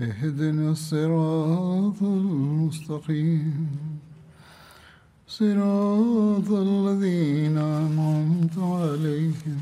[0.00, 3.66] اهدنا الصراط المستقيم
[5.28, 9.60] صراط الذين أنعمت عليهم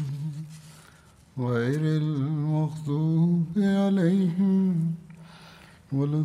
[1.39, 3.47] غير المغضوب
[3.81, 4.56] عليهم
[5.92, 6.19] ولا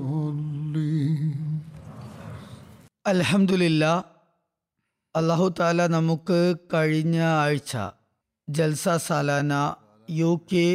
[0.00, 1.36] الضالين
[3.12, 3.84] അൽഹംദുലില്ല
[5.14, 6.40] അള്ളാഹു താല നമുക്ക്
[6.74, 7.72] കഴിഞ്ഞ ആഴ്ച
[8.48, 9.52] ജൽസ സാലാന
[10.08, 10.66] യു കെ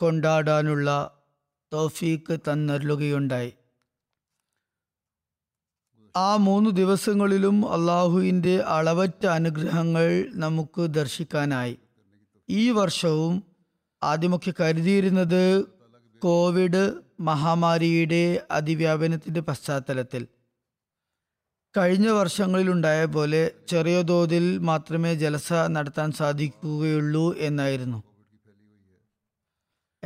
[0.00, 0.88] കൊണ്ടാടാനുള്ള
[1.73, 3.53] തോഫീക്ക് തന്നരുളുകയുണ്ടായി.
[6.15, 11.77] ആ മൂന്ന് ദിവസങ്ങളിലും അള്ളാഹുവിന്റെ അളവറ്റ അനുഗ്രഹങ്ങൾ നമുക്ക് ദർശിക്കാനായി.
[12.49, 13.43] ഈ വർഷവും
[14.03, 15.65] ആദ്യമൊക്കെ കരുതിയിരുന്നത്
[16.19, 20.27] കോവിഡ് മഹാമാരിയുടെ അതിവ്യാപനത്തിന്റെ പശ്ചാത്തലത്തിൽ.
[21.77, 28.10] കഴിഞ്ഞ വർഷങ്ങളിലുണ്ടായ പോലെ ചെറിയ തോതിൽ മാത്രമേ ജലസ നടത്താൻ സാധിക്കുകയുള്ളൂ എന്നായിരുന്നു.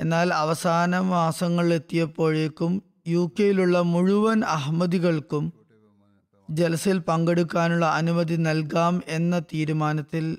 [0.06, 5.54] എന്നാൽ അവസാന മാസങ്ങളിലെത്തിയപ്പോഴേക്കും യു കെയിലുള്ള മുഴുവൻ അഹമ്മദികൾക്കും
[6.52, 10.38] ജലസയിൽ പങ്കെടുക്കാനുള്ള അനുമതി നൽകാം എന്ന തീരുമാനത്തിൽ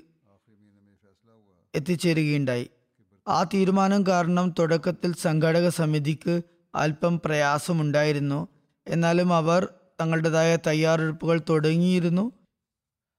[1.75, 2.69] എത്തിച്ചേരുകയുണ്ടായി.
[3.27, 6.41] ആ തീരുമാനം കാരണം തുടക്കത്തിൽ സംഘാടക സമിതിക്ക്
[6.75, 8.47] അല്പം പ്രയാസമുണ്ടായിരുന്നു.
[8.87, 9.67] എന്നാലും അവർ
[10.01, 12.31] തങ്ങളുടേതായ തയ്യാറെടുപ്പുകൾ തുടങ്ങിയിരുന്നു.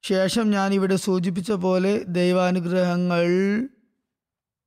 [0.02, 3.24] ശേഷം ഞാൻ ഇവിടെ സൂചിപ്പിച്ച പോലെ ദൈവാനുഗ്രഹങ്ങൾ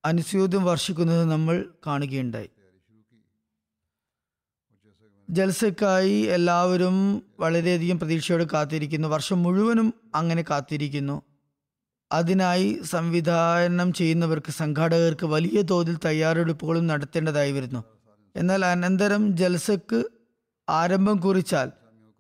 [0.06, 2.50] അനുസ്യൂതം വർഷിക്കുന്നത് നമ്മൾ കാണുകയുണ്ടായി.
[5.30, 9.08] ജൽസക്കായി എല്ലാവരും വളരെയധികം പ്രതീക്ഷയോടെ കാത്തിരിക്കുന്നു.
[9.08, 11.22] വർഷം മുഴുവനും അങ്ങനെ കാത്തിരിക്കുന്നു.
[12.12, 17.84] അതിനായി സംവിധാനം ചെയ്യുന്നവർക്ക് സംഘാടകർക്ക് വലിയ തോതിൽ തയ്യാറെടുപ്പുകളും നടത്തേണ്ടതായി വരുന്നു.
[18.36, 20.04] എന്നാൽ അനന്തരം ജൽസക്ക്
[20.70, 21.72] ആരംഭം കുറിച്ചാൽ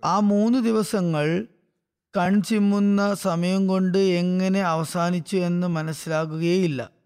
[0.06, 1.48] ആ മൂന്ന് ദിവസങ്ങൾ
[2.18, 7.01] കൺചിമ്മുന്ന സമയം കൊണ്ട് എങ്ങനെ അവസാനിച്ചു എന്ന് മനസ്സിലാകുകയില്ല.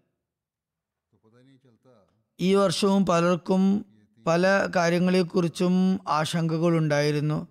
[2.40, 3.86] ഈ വർഷവും പലർക്കും
[4.26, 7.48] പല കാര്യങ്ങളെക്കുറിച്ചും ആശങ്കകളുണ്ടായിരുന്നു.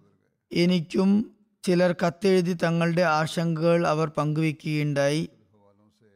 [0.51, 1.31] എനിക്കും
[1.63, 5.29] ചിലർ കത്തെഴുതി തങ്ങളുടെ ആശങ്കകൾ അവർ പങ്കുവെക്കുകയുണ്ടായി.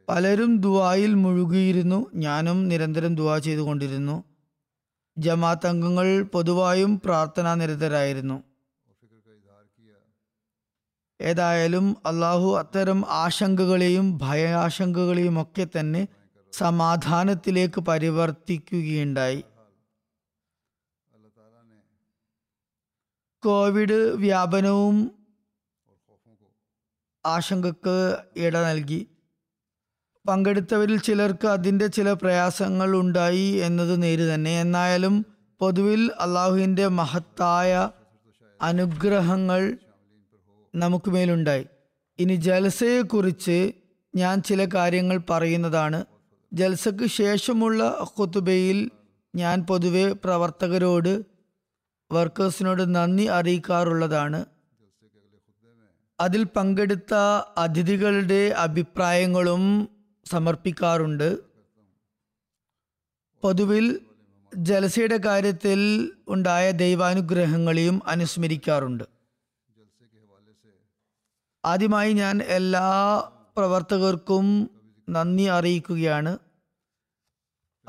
[0.10, 2.06] പലരും ദുവായിൽ മുഴുകിയിരുന്നു.
[2.16, 4.24] ഞാനും നിരന്തരം ദുവാ ചെയ്തുകൊണ്ടിരുന്നു.
[5.18, 8.44] ജമാഅത്ത് അംഗങ്ങൾ പൊതുവായും പ്രാർത്ഥനാ നിരതരായിരുന്നു.
[11.22, 16.08] ഏതായാലും അള്ളാഹു അത്തരം ആശങ്കകളെയും ഭയാശങ്കകളെയും ഒക്കെ തന്നെ
[16.54, 19.44] സമാധാനത്തിലേക്ക് പരിവർത്തിക്കുകയുണ്ടായി.
[23.44, 25.12] കോവിഡ് വ്യാപനവും
[27.26, 29.08] ആശങ്കക്ക് ഇട നൽകി.
[30.30, 34.62] പങ്കെടുത്തവരിൽ ചിലർക്ക് അതിന്റെ ചില പ്രയാസങ്ങൾ ഉണ്ടായി എന്നത് നേര് തന്നെ.
[34.62, 35.26] എന്നായാലും
[35.60, 37.92] പൊതുവിൽ അള്ളാഹുവിന്റെ മഹത്തായ
[38.62, 39.78] അനുഗ്രഹങ്ങൾ
[40.76, 41.66] നമുക്ക് മേലുണ്ടായി.
[42.20, 43.72] ഇനി ജലസയെക്കുറിച്ച്
[44.16, 46.06] ഞാൻ ചില കാര്യങ്ങൾ പറയുന്നതാണ്.
[46.54, 48.92] ജൽസക്ക് ശേഷമുള്ള ഖുത്തുബയിൽ
[49.36, 51.26] ഞാൻ പൊതുവെ പ്രവർത്തകരോട്
[52.12, 54.46] വർക്കേഴ്സിനോട് നന്ദി അറിയിക്കാറുള്ളതാണ്.
[56.20, 57.14] അതിൽ പങ്കെടുത്ത
[57.58, 59.90] അതിഥികളുടെ അഭിപ്രായങ്ങളും
[60.26, 61.40] സമർപ്പിക്കാറുണ്ട്.
[63.42, 64.00] പൊതുവിൽ
[64.56, 69.04] ജലസയുടെ കാര്യത്തിൽ ഉണ്ടായ ദൈവാനുഗ്രഹങ്ങളെയും അനുസ്മരിക്കാറുണ്ട്.
[71.66, 73.20] ആദ്യമായി ഞാൻ എല്ലാ
[73.58, 74.79] പ്രവർത്തകർക്കും
[75.10, 76.38] നന്ദി അറിയിക്കുകയാണ്.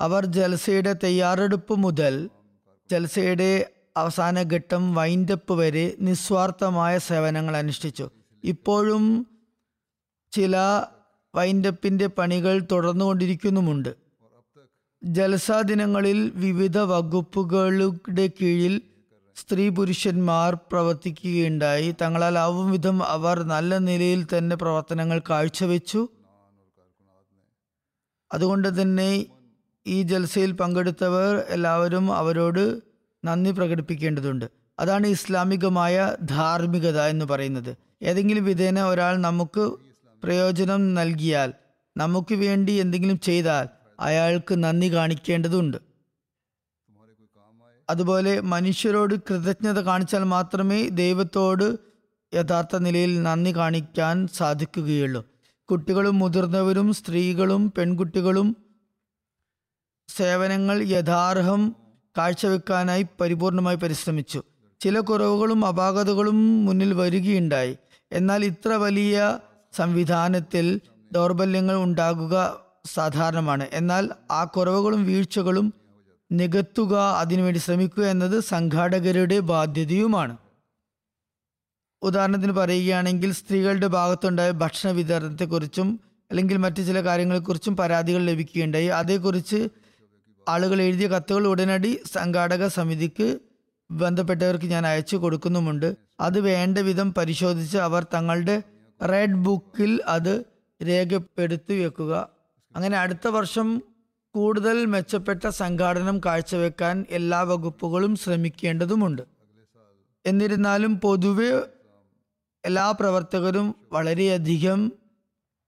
[0.00, 2.30] അവർ ജൽസയുടെ തയ്യാറെടുപ്പ് മുതൽ
[2.90, 8.10] ജൽസയുടെ അവസാന ഘട്ടം വൈൻഡപ്പ് വരെ നിസ്വാർത്ഥമായ സേവനങ്ങൾ അനുഷ്ഠിച്ചു.
[8.44, 9.26] ഇപ്പോഴും
[10.32, 10.56] ചില
[11.34, 13.94] വൈൻഡപ്പിന്റെ പണികൾ തുടർന്നുകൊണ്ടിരിക്കുന്നുമുണ്ട്.
[15.04, 18.82] ജൽസാ ദിനങ്ങളിൽ വിവിധ വകുപ്പുകളുടെ കീഴിൽ
[19.36, 21.94] സ്ത്രീ പുരുഷന്മാർ പ്രവർത്തിക്കുകയുണ്ടായി.
[22.02, 26.08] തങ്ങളാൽ ആവും വിധം അവർ നല്ല നിലയിൽ തന്നെ പ്രവർത്തനങ്ങൾ കാഴ്ചവെച്ചു.
[28.32, 29.26] അതുകൊണ്ട് തന്നെ
[29.86, 32.80] ഈ ജൽസയിൽ പങ്കെടുത്തവർ എല്ലാവരും അവരോട്
[33.24, 34.44] നന്ദി പ്രകടിപ്പിക്കേണ്ടതുണ്ട്.
[34.78, 37.76] അതാണ് ഇസ്ലാമികമായ ധാർമ്മികത എന്ന് പറയുന്നത്.
[38.02, 39.72] ഏതെങ്കിലും വിധേന ഒരാൾ നമുക്ക്
[40.24, 41.52] പ്രയോജനം നൽകിയാൽ
[41.96, 43.68] നമുക്ക് വേണ്ടി എന്തെങ്കിലും ചെയ്താൽ
[44.00, 45.76] അയാൾക്ക് നന്ദി കാണിക്കേണ്ടതുണ്ട്.
[47.90, 51.78] അതുപോലെ മനുഷ്യരോട് കൃതജ്ഞത കാണിച്ചാൽ മാത്രമേ ദൈവത്തോട്
[52.34, 55.26] യഥാർത്ഥ നിലയിൽ നന്ദി കാണിക്കാൻ സാധിക്കുകയുള്ളൂ.
[55.70, 58.56] കുട്ടികളും മുതിർന്നവരും സ്ത്രീകളും പെൺകുട്ടികളും
[60.16, 61.76] സേവനങ്ങൾ യഥാർഹം
[62.18, 64.42] കാഴ്ചവെക്കാനായി പരിപൂർണമായി പരിശ്രമിച്ചു.
[64.80, 67.78] ചില കുറവുകളും അപാകതകളും മുന്നിൽ വരികയുണ്ടായി.
[68.12, 69.38] എന്നാൽ ഇത്ര വലിയ
[69.76, 70.80] സംവിധാനത്തിൽ
[71.12, 72.36] ദൗർബല്യങ്ങൾ ഉണ്ടാകുക
[72.94, 73.66] സാധാരണമാണ്.
[73.72, 75.74] എന്നാൽ ആ കുറവുകളും വീഴ്ചകളും
[76.32, 80.36] നികത്തുക അതിനുവേണ്ടി ശ്രമിക്കുക എന്നത് സംഘാടകരുടെ ബാധ്യതയുമാണ്.
[82.02, 86.00] ഉദാഹരണത്തിന് പറയുകയാണെങ്കിൽ സ്ത്രീകളുടെ ഭാഗത്തുണ്ടായ ഭക്ഷണ വിതരണത്തെക്കുറിച്ചും
[86.30, 88.86] അല്ലെങ്കിൽ മറ്റു ചില കാര്യങ്ങളെക്കുറിച്ചും പരാതികൾ ലഭിക്കുകയുണ്ടായി.
[88.86, 89.68] അതേക്കുറിച്ച്
[90.48, 93.38] ആളുകൾ എഴുതിയ കത്തുകൾ ഉടനടി സംഘാടക സമിതിക്ക്
[93.90, 95.96] ബന്ധപ്പെട്ടവർക്ക് ഞാൻ അയച്ചു കൊടുക്കുന്നുമുണ്ട്.
[96.20, 98.62] അത് വേണ്ട വിധം പരിശോധിച്ച് അവർ തങ്ങളുടെ
[99.08, 100.44] റെഡ് ബുക്കിൽ അത്
[100.82, 102.28] രേഖപ്പെടുത്തി വെക്കുക.
[102.76, 103.82] അങ്ങനെ അടുത്ത വർഷം
[104.34, 109.22] കൂടുതൽ മെച്ചപ്പെട്ട സംഘാടനം കാഴ്ചവെക്കാൻ എല്ലാ വകുപ്പുകളും ശ്രമിക്കേണ്ടതുമുണ്ട്.
[110.26, 111.62] എന്നിരുന്നാലും പൊതുവെ
[112.64, 114.92] എല്ലാ പ്രവർത്തകരും വളരെയധികം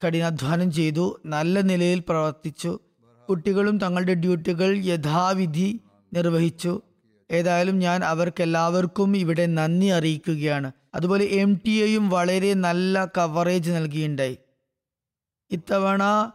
[0.02, 2.78] കഠിനാധ്വാനം ചെയ്തു നല്ല നിലയിൽ പ്രവർത്തിച്ചു.
[3.28, 5.80] കുട്ടികളും തങ്ങളുടെ ഡ്യൂട്ടികൾ യഥാവിധി
[6.12, 6.82] നിർവഹിച്ചു.
[7.30, 10.72] ഏതായാലും ഞാൻ അവർക്കെല്ലാവർക്കും ഇവിടെ നന്ദി അറിയിക്കുകയാണ്.
[10.94, 14.38] അതുപോലെ എം ടി എയും വളരെ നല്ല കവറേജ് നൽകിയിട്ടുണ്ടായി
[15.50, 16.32] ഇത്തവണ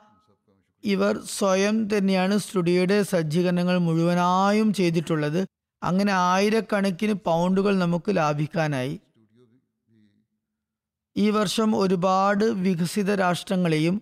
[0.84, 5.46] ഇവർ സ്വയം തന്നെയാണ് സ്റ്റുഡിയോയുടെ സജ്ജീകരണങ്ങൾ മുഴുവനായും ചെയ്തിട്ടുള്ളത്.
[5.84, 9.00] അങ്ങനെ ആയിരക്കണക്കിന് പൗണ്ടുകൾ നമുക്ക് ലാഭിക്കാനായി.
[11.18, 14.02] ഈ വർഷം ഒരുപാട് വികസിത രാഷ്ട്രങ്ങളെയും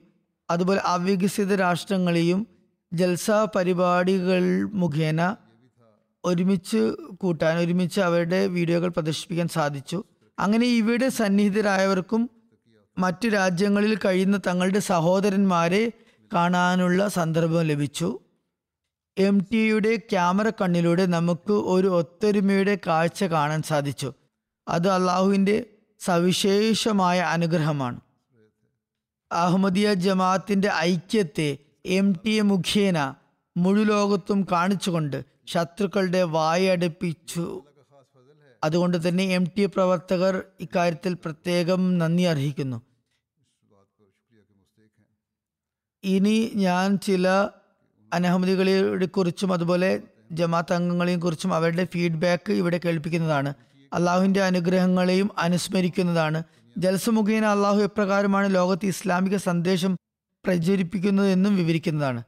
[0.50, 2.48] അതുപോലെ അവികസിത രാഷ്ട്രങ്ങളെയും
[2.94, 5.36] ജൽസ പരിപാടികൾ മുഖേന
[6.26, 10.04] ഒരുമിച്ച് കൂട്ടാൻ ഒരുമിച്ച് അവരുടെ വീഡിയോകൾ പ്രദർശിപ്പിക്കാൻ സാധിച്ചു.
[10.40, 12.30] അങ്ങനെ ഇവിടെ സന്നിഹിതരായവർക്കും
[12.98, 15.92] മറ്റു രാജ്യങ്ങളിൽ കഴിയുന്ന തങ്ങളുടെ സഹോദരന്മാരെ
[16.34, 18.20] കാണാനുള്ള സന്ദർഭം ലഭിച്ചു.
[19.18, 24.14] എം ടിയുടെ ക്യാമറ കണ്ണിലൂടെ നമുക്ക് ഒരു ഒത്തൊരുമയുടെ കാഴ്ച കാണാൻ സാധിച്ചു.
[24.68, 25.66] അത് അള്ളാഹുവിന്റെ
[26.06, 28.00] സവിശേഷമായ അനുഗ്രഹമാണ്.
[29.32, 31.50] അഹമ്മദിയ ജമാഅത്തിന്റെ ഐക്യത്തെ
[32.00, 32.98] എം ടി എ മുഖേന
[33.56, 35.18] മുഴുലോകത്തും കാണിച്ചുകൊണ്ട്
[35.48, 37.46] ശത്രുക്കളുടെ വായടുപ്പിച്ചു.
[38.64, 42.78] അതുകൊണ്ട് തന്നെ എം ടി എ പ്രവർത്തകർ ഇക്കാര്യത്തിൽ പ്രത്യേകം നന്ദി അർഹിക്കുന്നു.
[46.04, 47.28] ഇനി ഞാൻ ചില
[48.12, 49.92] അനഹമ്മദികളെ കുറിച്ചും അതുപോലെ
[50.32, 53.52] ജമാഅത്ത് അംഗങ്ങളെയും കുറിച്ചും അവരുടെ ഫീഡ്ബാക്ക് ഇവിടെ കേൾപ്പിക്കുന്നതാണ്.
[53.94, 56.44] അള്ളാഹുവിന്റെ അനുഗ്രഹങ്ങളെയും അനുസ്മരിക്കുന്നതാണ്.
[56.78, 59.96] ജൽസ മുഖേന അള്ളാഹു എപ്രകാരമാണ് ലോകത്ത് ഇസ്ലാമിക സന്ദേശം
[60.46, 62.24] പ്രചരിപ്പിക്കുന്നതെന്നും വിവരിക്കുന്നതാണ്.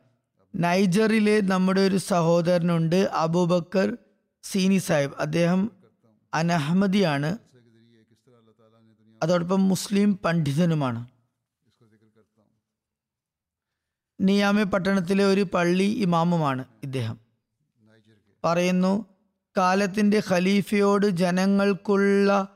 [0.56, 3.98] നൈജറിലെ നമ്മുടെ ഒരു സഹോദരനുണ്ട് അബൂബക്കർ
[4.44, 5.14] സീനി സാഹിബ്.
[5.20, 5.72] അദ്ദേഹം
[6.34, 7.38] അനഹമ്മദിയാണ്
[9.24, 11.08] അതോടൊപ്പം മുസ്ലിം പണ്ഡിതനുമാണ്.
[14.22, 17.20] നിയാമെ പട്ടണത്തിലെ ഒരു പള്ളി ഇമാമുമാണ് ഇദ്ദേഹം.
[18.44, 19.06] പറയുന്നു
[19.58, 22.48] കാലത്തിന്റെ ഖലീഫയോട് ജനങ്ങൾക്കുള്ള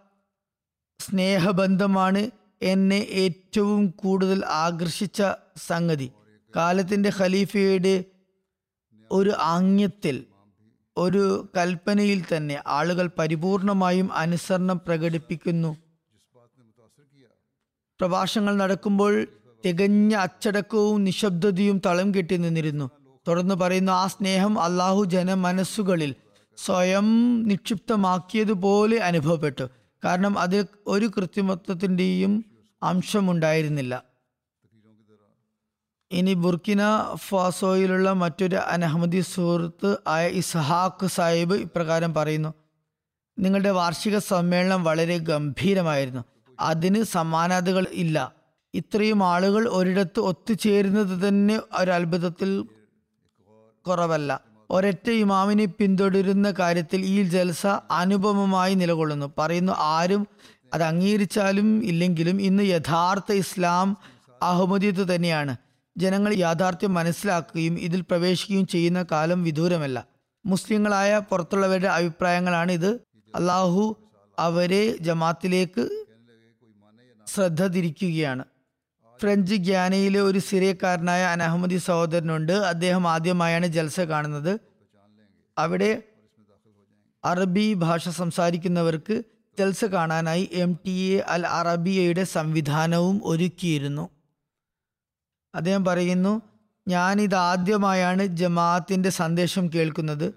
[0.99, 2.29] സ്നേഹബന്ധമാണ്
[2.61, 5.23] എന്നെ ഏറ്റവും കൂടുതൽ ആകർഷിച്ച
[5.67, 6.11] സംഗതി.
[6.55, 8.05] കാലത്തിന്റെ ഖലീഫയുടെ
[9.11, 10.25] ഒരു ആംഗ്യത്തിൽ
[10.97, 15.77] ഒരു കൽപ്പനയിൽ തന്നെ ആളുകൾ പരിപൂർണമായും അനുസരണം പ്രകടിപ്പിക്കുന്നു.
[17.99, 19.27] പ്രഭാഷണങ്ങൾ നടക്കുമ്പോൾ
[19.65, 22.89] തികഞ്ഞ അച്ചടക്കവും നിശബ്ദതയും തളം കെട്ടി നിന്നിരുന്നു.
[23.27, 26.15] തുടർന്ന് പറയുന്നു ആ സ്നേഹം അള്ളാഹു ജന മനസ്സുകളിൽ
[26.57, 27.07] സ്വയം
[27.43, 29.69] നിക്ഷിപ്തമാക്കിയതുപോലെ അനുഭവപ്പെട്ടു.
[30.05, 32.45] കാരണം അതിൽ ഒരു കൃത്രിമത്വത്തിന്റെയും
[32.83, 34.03] അംശമുണ്ടായിരുന്നില്ല.
[36.11, 36.81] ഇനി ബുർക്കിന
[37.15, 42.53] ഫാസോയിലുള്ള മറ്റൊരു അനഹമ്മദി സുഹൃത്ത് ആയ ഇസ്ഹാഖ് സാഹിബ് ഇപ്രകാരം പറയുന്നു
[43.39, 46.25] നിങ്ങളുടെ വാർഷിക സമ്മേളനം വളരെ ഗംഭീരമായിരുന്നു.
[46.59, 48.33] അതിന് സമാനതകൾ ഇല്ല.
[48.73, 52.65] ഇത്രയും ആളുകൾ ഒരിടത്ത് ഒത്തുചേരുന്നത് തന്നെ ഒരത്ഭുതത്തിൽ
[53.87, 54.50] കുറവല്ല.
[54.71, 59.33] ഒരൊറ്റ ഇമാമിനെ പിന്തുടരുന്ന കാര്യത്തിൽ ഈ ജൽസ അനുപമമായി നിലകൊള്ളുന്നു.
[59.37, 60.27] പറയുന്നു ആരും
[60.73, 63.97] അത് അംഗീകരിച്ചാലും ഇല്ലെങ്കിലും ഇന്ന് യഥാർത്ഥ ഇസ്ലാം
[64.41, 65.55] അഹമ്മദിയത്ത് തന്നെയാണ്.
[65.97, 70.05] ജനങ്ങൾ യാഥാർത്ഥ്യം മനസ്സിലാക്കുകയും ഇതിൽ പ്രവേശിക്കുകയും ചെയ്യുന്ന കാലം വിദൂരമല്ല.
[70.45, 72.89] മുസ്ലിങ്ങളായ പുറത്തുള്ളവരുടെ അഭിപ്രായങ്ങളാണ് ഇത്.
[73.35, 73.83] അള്ളാഹു
[74.39, 76.05] അവരെ ജമാത്തിലേക്ക്
[77.27, 78.45] ശ്രദ്ധ തിരിക്കുകയാണ്
[79.21, 82.51] ഫ്രഞ്ച് ഗ്യാനയിലെ ഒരു സിറിയക്കാരനായ അനഹമ്മദി സഹോദരനുണ്ട്.
[82.51, 84.59] അദ്ദേഹം ആദ്യമായാണ് ജൽസ കാണുന്നത്.
[85.57, 86.03] അവിടെ
[87.25, 89.23] അറബി ഭാഷ സംസാരിക്കുന്നവർക്ക്
[89.59, 94.09] ജൽസ കാണാനായി എം ടി എ അൽ അറബിയയുടെ സംവിധാനവും ഒരുക്കിയിരുന്നു.
[95.55, 96.41] അദ്ദേഹം പറയുന്നു
[96.87, 100.33] ഞാനിത് ആദ്യമായാണ് ജമാഅത്തിന്റെ സന്ദേശം കേൾക്കുന്നത്.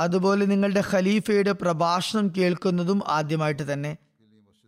[0.00, 3.96] അതുപോലെ നിങ്ങളുടെ ഖലീഫയുടെ പ്രഭാഷണം കേൾക്കുന്നതും ആദ്യമായിട്ട് തന്നെ.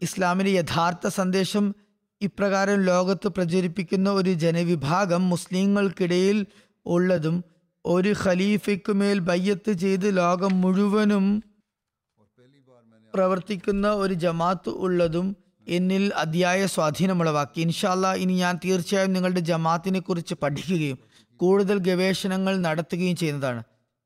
[0.02, 1.75] ഇസ്ലാമിന്റെ യഥാർത്ഥ സന്ദേശം
[2.20, 6.38] ഇപ്രകാരം ലോകത്ത് പ്രചരിപ്പിക്കുന്ന ഒരു ജനവിഭാഗം മുസ്ലിങ്ങൾക്കിടയിൽ
[6.87, 7.37] ഉള്ളതും
[7.84, 11.26] ഒരു ഖലീഫയ്ക്കുമേൽ ബയ്യത്ത് ചെയ്ത് ലോകം മുഴുവനും
[13.14, 17.60] പ്രവർത്തിക്കുന്ന ഒരു ജമാത്ത് ഉള്ളതും എന്നിൽ അതിയായ സ്വാധീനമുളവാക്കി.
[17.60, 20.98] ഇൻഷാല്ല ഇനി ഞാൻ തീർച്ചയായും നിങ്ങളുടെ ജമാത്തിനെ കുറിച്ച് പഠിക്കുകയും
[21.40, 23.62] കൂടുതൽ ഗവേഷണങ്ങൾ നടത്തുകയും ചെയ്യുന്നതാണ്.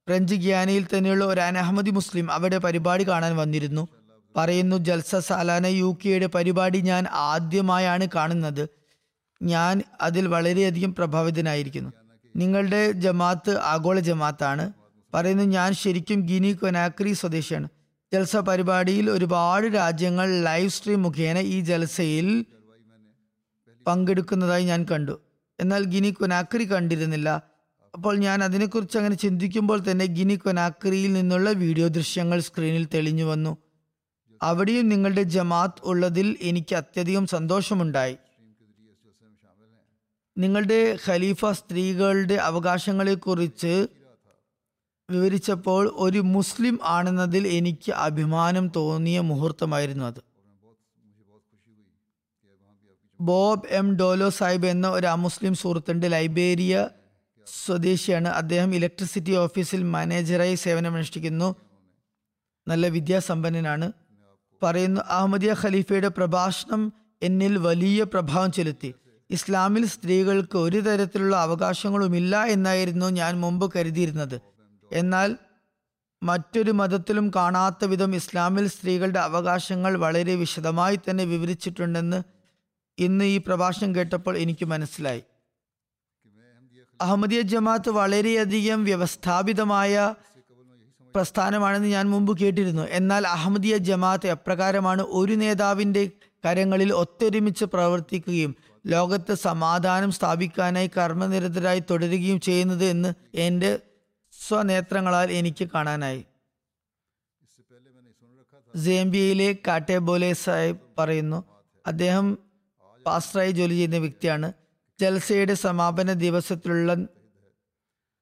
[0.08, 3.88] ഫ്രഞ്ച് ഗ്യാനയിൽ തന്നെയുള്ള ഒരു അനഹമ്മദി മുസ്ലിം അവിടെ പരിപാടി കാണാൻ വന്നിരുന്നു.
[4.36, 8.68] പറയുന്നു ജൽസ സാലാന യു കെയുടെ പരിപാടി ഞാൻ ആദ്യമായാണ് കാണുന്നത്.
[9.42, 11.90] ഞാൻ അതിൽ വളരെയധികം പ്രഭാവിതനായിരിക്കുന്നു.
[12.36, 14.72] നിങ്ങളുടെ ജമാത്ത് ആഗോള ജമാത്താണ്
[15.14, 17.68] പറയുന്നു ഞാൻ ശരിക്കും ഗിനി കൊനാക്രി സ്വദേശിയാണ്.
[18.12, 22.44] ജൽസ പരിപാടിയിൽ ഒരുപാട് രാജ്യങ്ങൾ ലൈവ് സ്ട്രീം മുഖേന ഈ ജൽസയിൽ
[23.86, 25.20] പങ്കെടുക്കുന്നതായി ഞാൻ കണ്ടു.
[25.60, 27.42] എന്നാൽ ഗിനി കൊനാക്രി കണ്ടിരുന്നില്ല.
[27.94, 33.58] അപ്പോൾ ഞാൻ അതിനെക്കുറിച്ച് അങ്ങനെ ചിന്തിക്കുമ്പോൾ തന്നെ ഗിനി കൊനാക്രിയിൽ നിന്നുള്ള വീഡിയോ ദൃശ്യങ്ങൾ സ്ക്രീനിൽ തെളിഞ്ഞു വന്നു.
[34.42, 38.16] അവിടെയും നിങ്ങളുടെ ജമാഅത്ത് ഉള്ളതിൽ എനിക്ക് അത്യധികം സന്തോഷമുണ്ടായി.
[40.38, 43.88] നിങ്ങളുടെ ഖലീഫ സ്ത്രീകളുടെ അവകാശങ്ങളെക്കുറിച്ച്
[45.10, 50.22] വിവരിച്ചപ്പോൾ ഒരു മുസ്ലിം ആണെന്നതിൽ എനിക്ക് അഭിമാനം തോന്നിയ മുഹൂർത്തമായിരുന്നു അത്.
[53.20, 56.88] ബോബ് എം ഡോലോ സാഹിബ് എന്ന ഒരു അമുസ്ലിം സുഹൃത്തുണ്ട് ലൈബേരിയ
[57.46, 58.28] സ്വദേശിയാണ്.
[58.28, 61.56] അദ്ദേഹം ഇലക്ട്രിസിറ്റി ഓഫീസിൽ മാനേജറായി സേവനമനുഷ്ഠിക്കുന്നു.
[62.68, 63.92] നല്ല വിദ്യാസമ്പന്നനാണ്.
[64.62, 66.92] പറയുന്നു അഹമ്മദിയ ഖലീഫയുടെ പ്രഭാഷണം
[67.22, 68.94] എന്നിൽ വലിയ പ്രഭാവം ചെലുത്തി.
[69.30, 74.40] ഇസ്ലാമിൽ സ്ത്രീകൾക്ക് ഒരു തരത്തിലുള്ള അവകാശങ്ങളുമില്ല എന്നായിരുന്നു ഞാൻ മുമ്പ് കരുതിയിരുന്നത്.
[74.92, 75.36] എന്നാൽ
[76.22, 82.22] മറ്റൊരു മതത്തിലും കാണാത്ത വിധം ഇസ്ലാമിൽ സ്ത്രീകളുടെ അവകാശങ്ങൾ വളരെ വിശദമായി തന്നെ വിവരിച്ചിട്ടുണ്ടെന്ന്
[82.98, 85.22] ഇന്ന് ഈ പ്രഭാഷണം കേട്ടപ്പോൾ എനിക്ക് മനസ്സിലായി.
[87.00, 90.14] അഹമ്മദിയ ജമാഅത്ത് വളരെയധികം വ്യവസ്ഥാപിതമായ
[91.14, 92.82] പ്രസ്ഥാനമാണെന്ന് ഞാൻ മുമ്പ് കേട്ടിരുന്നു.
[92.82, 96.10] എന്നാൽ അഹമ്മദിയ ജമാഅത്ത് എപ്രകാരമാണ് ഒരു നേതാവിന്റെ
[96.46, 103.78] കരങ്ങളിൽ ഒത്തൊരുമിച്ച് പ്രവർത്തിക്കുകയും ലോകത്ത് സമാധാനം സ്ഥാപിക്കാനായി കർമ്മനിരതരായി തുടരുകയും ചെയ്യുന്നത് എന്ന് എന്റെ
[104.48, 106.24] സ്വനേത്രങ്ങളാൽ എനിക്ക് കാണാനായി.
[108.76, 111.44] സേംബിയയിലെ കാട്ടേബോലെ സാഹിബ് പറയുന്നു
[111.86, 112.38] അദ്ദേഹം
[113.06, 114.52] പാസ്റ്ററായി ജോലി ചെയ്യുന്ന വ്യക്തിയാണ്.
[115.00, 116.94] ജൽസയുടെ സമാപന ദിവസത്തിലുള്ള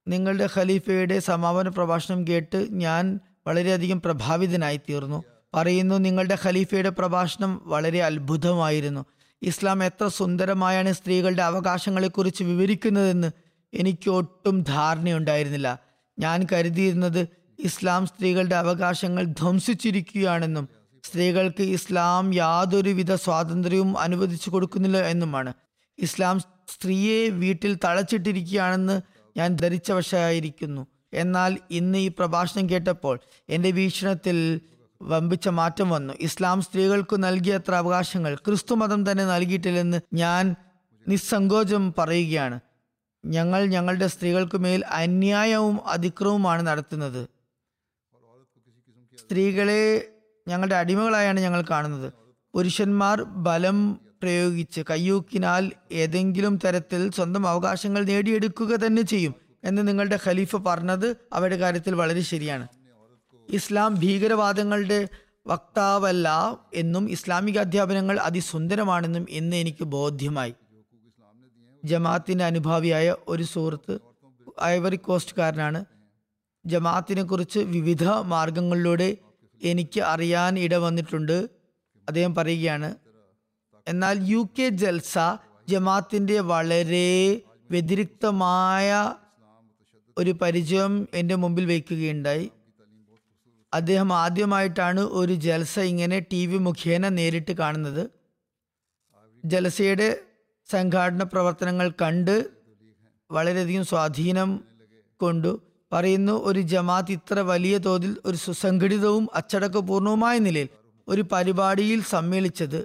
[0.09, 5.25] നിങ്ങളുടെ ഖലീഫയുടെ സമാപന പ്രഭാഷണം കേട്ട് ഞാൻ വളരെയധികം പ്രഭാവിതനായി തീർന്നു.
[5.55, 9.05] പറയുന്നു നിങ്ങളുടെ ഖലീഫയുടെ പ്രഭാഷണം വളരെ അത്ഭുതമായിരുന്നു.
[9.43, 13.31] ഇസ്ലാം എത്ര സുന്ദരമായാണ് സ്ത്രീകളുടെ അവകാശങ്ങളെക്കുറിച്ച് വിവരിക്കുന്നതെന്ന്
[13.75, 15.79] എനിക്ക് ഒട്ടും ധാരണയുണ്ടായിരുന്നില്ല.
[16.19, 17.29] ഞാൻ കരുതിയിരുന്നത്
[17.59, 20.69] ഇസ്ലാം സ്ത്രീകളുടെ അവകാശങ്ങൾ ധ്വംസിച്ചിരിക്കുകയാണെന്നും
[21.05, 25.53] സ്ത്രീകൾക്ക് ഇസ്ലാം യാതൊരുവിധ സ്വാതന്ത്ര്യവും അനുവദിച്ചു കൊടുക്കുന്നില്ല എന്നുമാണ്.
[25.99, 29.01] ഇസ്ലാം സ്ത്രീയെ വീട്ടിൽ തളച്ചിട്ടിരിക്കുകയാണെന്ന്
[29.37, 34.61] ഞാൻ ധരിച്ച വശമായിരിക്കുന്നു എന്നാൽ ഇന്ന് ഈ പ്രഭാഷണം കേട്ടപ്പോൾ എന്റെ വീക്ഷണത്തിൽ
[35.03, 36.15] വമ്പിച്ച മാറ്റം വന്നു.
[36.21, 40.57] ഇസ്ലാം സ്ത്രീകൾക്ക് നൽകിയത്ര അവകാശങ്ങൾ ക്രിസ്തു മതം തന്നെ നൽകിയിട്ടില്ലെന്ന് ഞാൻ
[41.09, 42.61] നിസ്സങ്കോചം പറയുകയാണ്.
[43.25, 47.29] ഞങ്ങൾ ഞങ്ങളുടെ സ്ത്രീകൾക്ക് മേൽ അന്യായവും അതിക്രമവുമാണ് നടത്തുന്നത്.
[49.19, 50.09] സ്ത്രീകളെ
[50.49, 52.13] ഞങ്ങളുടെ അടിമകളായാണ് ഞങ്ങൾ കാണുന്നത്.
[52.55, 59.35] പുരുഷന്മാർ ബലം പ്രയോഗിച്ച് കയ്യൂക്കിനാൽ ഏതെങ്കിലും തരത്തിൽ സ്വന്തം അവകാശങ്ങൾ നേടിയെടുക്കുക തന്നെ ചെയ്യും
[59.65, 62.67] എന്ന് നിങ്ങളുടെ ഖലീഫ പറഞ്ഞത് അവരുടെ കാര്യത്തിൽ വളരെ ശരിയാണ്.
[63.49, 65.01] ഇസ്ലാം ഭീകരവാദങ്ങളുടെ
[65.47, 66.29] വക്താവല്ല
[66.75, 70.55] എന്നും ഇസ്ലാമിക അധ്യാപനങ്ങൾ അതിസുന്ദരമാണെന്നും ഇന്ന് എനിക്ക് ബോധ്യമായി.
[71.85, 73.95] ജമാഅത്തിന്റെ അനുഭാവിയായ ഒരു സുഹൃത്ത്
[74.63, 75.81] ഐവറി കോസ്റ്റ്കാരനാണ്.
[76.65, 79.17] ജമാഅത്തിനെ കുറിച്ച് വിവിധ മാർഗങ്ങളിലൂടെ
[79.61, 81.37] എനിക്ക് അറിയാൻ ഇട വന്നിട്ടുണ്ട്
[82.09, 82.91] അദ്ദേഹം പറയുകയാണ്
[83.91, 85.19] എന്നാൽ യു കെ ജൽസ
[85.69, 87.09] ജമാഅത്തിന്റെ വളരെ
[87.71, 89.15] വ്യതിരിക്തമായ
[90.19, 92.51] ഒരു പരിചയം എന്റെ മുമ്പിൽ വയ്ക്കുകയുണ്ടായി.
[93.73, 98.11] അദ്ദേഹം ആദ്യമായിട്ടാണ് ഒരു ജൽസ ഇങ്ങനെ ടി വി മുഖേന നേരിട്ട് കാണുന്നത്.
[99.45, 100.09] ജലസയുടെ
[100.69, 102.37] സംഘാടന പ്രവർത്തനങ്ങൾ കണ്ട്
[103.31, 104.51] വളരെയധികം സ്വാധീനം
[105.21, 105.53] കൊണ്ടു.
[105.93, 110.69] പറയുന്നു ഒരു ജമാത്ത് ഇത്ര വലിയ തോതിൽ ഒരു സുസംഘടിതവും അച്ചടക്കപൂർണവുമായ നിലയിൽ
[111.09, 112.81] ഒരു പരിപാടിയിൽ സമ്മേളിച്ചത്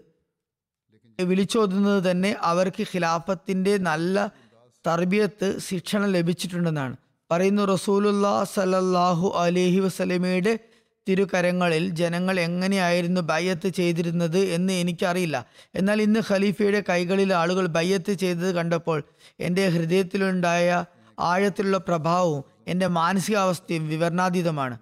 [1.23, 4.31] വിളിച്ചോതുന്നത് തന്നെ അവർക്ക് ഖിലാഫത്തിന്റെ നല്ല
[4.87, 6.95] തർബിയത്ത് ശിക്ഷണം ലഭിച്ചിട്ടുണ്ടെന്നാണ്.
[7.31, 10.59] പറയുന്നു റസൂലുല്ലാ സലല്ലാഹു അലഹി വസലമയുടെ
[11.09, 15.45] തിരുകരങ്ങളിൽ ജനങ്ങൾ എങ്ങനെയായിരുന്നു ബയ്യത്ത് ചെയ്തിരുന്നത് എന്ന് എനിക്കറിയില്ല.
[15.75, 19.03] എന്നാൽ ഇന്ന് ഖലീഫയുടെ കൈകളിൽ ആളുകൾ ബയ്യത്ത് ചെയ്തത് കണ്ടപ്പോൾ
[19.39, 20.85] എന്റെ ഹൃദയത്തിലുണ്ടായ
[21.19, 24.77] ആഴത്തിലുള്ള പ്രഭാവവും എന്റെ മാനസികാവസ്ഥയും വിവരണാതീതമാണ്.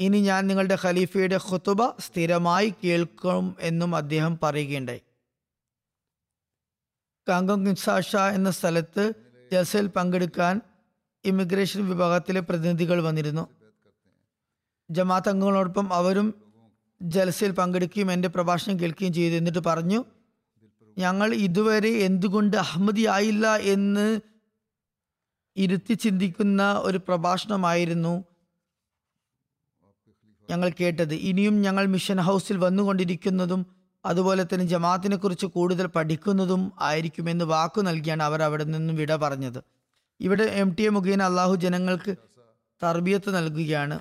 [0.00, 5.00] ഇനി ഞാൻ നിങ്ങളുടെ ഖലീഫയുടെ ഖുത്തുബ സ്ഥിരമായി കേൾക്കും എന്നും അദ്ദേഹം പറയുകയുണ്ടായി.
[7.28, 9.12] കാങ്കോങ് കിൻസാഷ എന്ന സ്ഥലത്ത്
[9.52, 10.60] ജൽസയിൽ പങ്കെടുക്കാൻ
[11.24, 13.48] ഇമിഗ്രേഷൻ വിഭാഗത്തിലെ പ്രതിനിധികൾ വന്നിരുന്നു.
[14.90, 16.34] ജമാഅത്ത് അംഗങ്ങളോടൊപ്പം അവരും
[17.02, 20.04] ജലസയിൽ പങ്കെടുക്കുകയും എന്റെ പ്രഭാഷണം കേൾക്കുകയും ചെയ്തു എന്നിട്ട് പറഞ്ഞു
[20.98, 24.20] ഞങ്ങൾ ഇതുവരെ എന്തുകൊണ്ട് അഹമ്മദി ആയില്ല എന്ന്
[25.56, 28.24] ഇരുത്തി ചിന്തിക്കുന്ന ഒരു പ്രഭാഷണമായിരുന്നു
[30.50, 31.14] ഞങ്ങൾ കേട്ടത്.
[31.14, 33.60] ഇനിയും ഞങ്ങൾ മിഷൻ ഹൗസിൽ വന്നുകൊണ്ടിരിക്കുന്നതും
[34.04, 39.60] അതുപോലെ തന്നെ ജമാഅത്തിനെ കുറിച്ച് കൂടുതൽ പഠിക്കുന്നതും ആയിരിക്കുമെന്ന് വാക്കു നൽകിയാണ് അവർ അവിടെ നിന്നും വിട പറഞ്ഞത്.
[40.20, 42.12] ഇവിടെ എം ടി എ മുഖേന അള്ളാഹു ജനങ്ങൾക്ക്
[42.82, 43.96] തർബിയത്ത് നൽകുകയാണ്.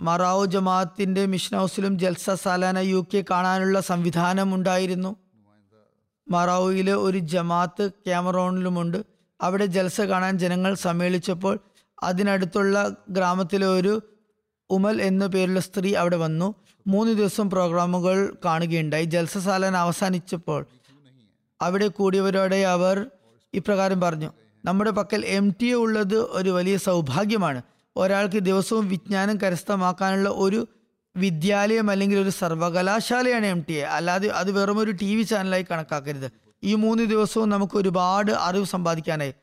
[0.00, 5.10] മറാവു ജമാഅത്തിന്റെ മിഷൻ ഹൗസിലും ജൽസ സാലാന യു കെ കാണാനുള്ള സംവിധാനം ഉണ്ടായിരുന്നു.
[6.26, 8.98] മറാവുയിലെ ഒരു ജമാഅത്ത് ക്യാമറോണിലുമുണ്ട്.
[9.40, 11.54] അവിടെ ജൽസ കാണാൻ ജനങ്ങൾ സമ്മേളിച്ചപ്പോൾ
[12.02, 12.76] അതിനടുത്തുള്ള
[13.10, 13.94] ഗ്രാമത്തിലെ ഒരു
[14.70, 16.48] ഉമൽ എന്ന പേരുള്ള സ്ത്രീ അവിടെ വന്നു.
[16.88, 19.04] മൂന്ന് ദിവസം പ്രോഗ്രാമുകൾ കാണുകയുണ്ടായി.
[19.04, 20.66] ജൽസസാലൻ അവസാനിച്ചപ്പോൾ
[21.62, 23.06] അവിടെ കൂടിയവരോടെ അവർ
[23.54, 24.32] ഇപ്രകാരം പറഞ്ഞു
[24.64, 27.62] നമ്മുടെ പക്കൽ എം ടി എ ഉള്ളത് ഒരു വലിയ സൗഭാഗ്യമാണ്.
[27.96, 30.68] ഒരാൾക്ക് ദിവസവും വിജ്ഞാനം കരസ്ഥമാക്കാനുള്ള ഒരു
[31.16, 33.82] വിദ്യാലയം അല്ലെങ്കിൽ ഒരു സർവകലാശാലയാണ് എം ടി എ.
[33.82, 36.32] അല്ലാതെ അത് വെറും ഒരു ടി വി ചാനലായി കണക്കാക്കരുത്.
[36.64, 39.34] ഈ മൂന്ന് ദിവസവും നമുക്ക് ഒരുപാട് അറിവ് സമ്പാദിക്കാനായി.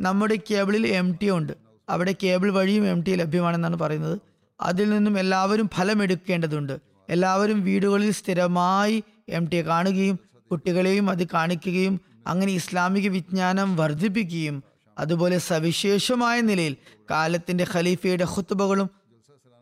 [0.00, 1.52] നമ്മുടെ കേബിളിൽ എം ടി ഉണ്ട്.
[1.88, 4.31] അവിടെ കേബിൾ വഴിയും എം ടി ലഭ്യമാണെന്നാണ് പറയുന്നത്.
[4.62, 6.78] അതിൽ നിന്നും എല്ലാവരും ഫലമെടുക്കേണ്ടതുണ്ട്.
[7.08, 10.18] എല്ലാവരും വീടുകളിൽ സ്ഥിരമായി എം ടി കാണുകയും
[10.50, 14.62] കുട്ടികളെയും അത് കാണിക്കുകയും അങ്ങനെ ഇസ്ലാമിക വിജ്ഞാനം വർദ്ധിപ്പിക്കുകയും
[14.98, 16.76] അതുപോലെ സവിശേഷമായ നിലയിൽ
[17.10, 18.90] കാലത്തിന്റെ ഖലീഫയുടെ ഹുത്തുബകളും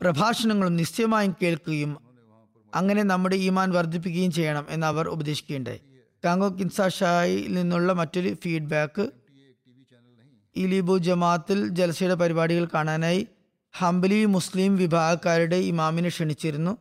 [0.00, 1.98] പ്രഭാഷണങ്ങളും നിശ്ചയമായും കേൾക്കുകയും
[2.74, 5.80] അങ്ങനെ നമ്മുടെ ഈമാൻ വർദ്ധിപ്പിക്കുകയും ചെയ്യണം എന്ന് അവർ ഉപദേശിക്കുകയുണ്ടായി.
[6.24, 6.80] കാങ്കോ കിൻസ
[7.48, 9.10] നിന്നുള്ള മറ്റൊരു ഫീഡ്ബാക്ക്
[10.56, 13.26] ഇലിബു ജമാത്തിൽ ജലസയുടെ പരിപാടികൾ കാണാനായി
[13.74, 16.72] ഹംബലി മുസ്ലിം വിഭാഗക്കാരുടെ ഇമാമിനെ ക്ഷണിച്ചിരുന്നു.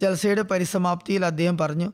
[0.00, 1.88] ജൽസയുടെ പരിസമാപ്തിയിൽ അദ്ദേഹം പറഞ്ഞു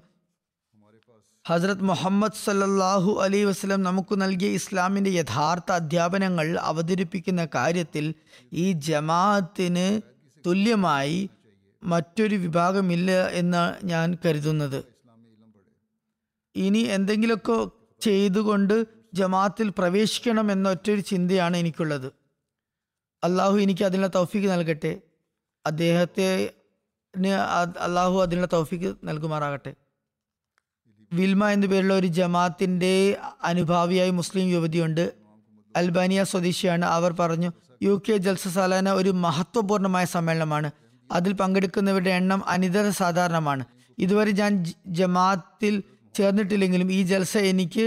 [1.45, 8.05] ഹസ്രത് മുഹമ്മദ് സല്ലാഹു അലൈ വസ്ലം നമുക്ക് നൽകിയ ഇസ്ലാമിന്റെ യഥാർത്ഥ അധ്യാപനങ്ങൾ അവതരിപ്പിക്കുന്ന കാര്യത്തിൽ
[8.53, 9.87] ഈ ജമാഅത്തിന്
[10.45, 11.21] തുല്യമായി
[11.83, 14.81] മറ്റൊരു വിഭാഗമില്ല എന്ന് ഞാൻ കരുതുന്നത്.
[16.55, 17.59] ഇനി എന്തെങ്കിലുമൊക്കെ
[18.01, 18.77] ചെയ്തുകൊണ്ട്
[19.15, 22.09] ജമാഅത്തിൽ പ്രവേശിക്കണം എന്നൊറ്റൊരു ചിന്തയാണ് എനിക്കുള്ളത്.
[23.23, 24.93] അള്ളാഹു എനിക്ക് അതിനുള്ള തൗഫീക്ക് നൽകട്ടെ.
[25.65, 26.29] അദ്ദേഹത്തെ
[27.87, 29.73] അള്ളാഹു അതിനുള്ള തൗഫീക്ക് നൽകുമാറാകട്ടെ.
[31.13, 32.93] വിൽമ എന്നു പേരുള്ള ഒരു ജമാഅത്തിന്റെ
[33.43, 35.05] അനുഭാവിയായി മുസ്ലിം യുവതിയുണ്ട്.
[35.77, 36.85] അൽബാനിയ സ്വദേശിയാണ്.
[36.85, 37.51] അവർ പറഞ്ഞു
[37.83, 40.69] യു കെ ജൽസ സാലാന ഒരു മഹത്വപൂർണമായ സമ്മേളനമാണ്.
[41.11, 43.65] അതിൽ പങ്കെടുക്കുന്നവരുടെ എണ്ണം അനിതര സാധാരണമാണ്.
[43.99, 44.53] ഇതുവരെ ഞാൻ
[44.87, 45.75] ജമാഅത്തിൽ
[46.15, 47.85] ചേർന്നിട്ടില്ലെങ്കിലും ഈ ജൽസ എനിക്ക്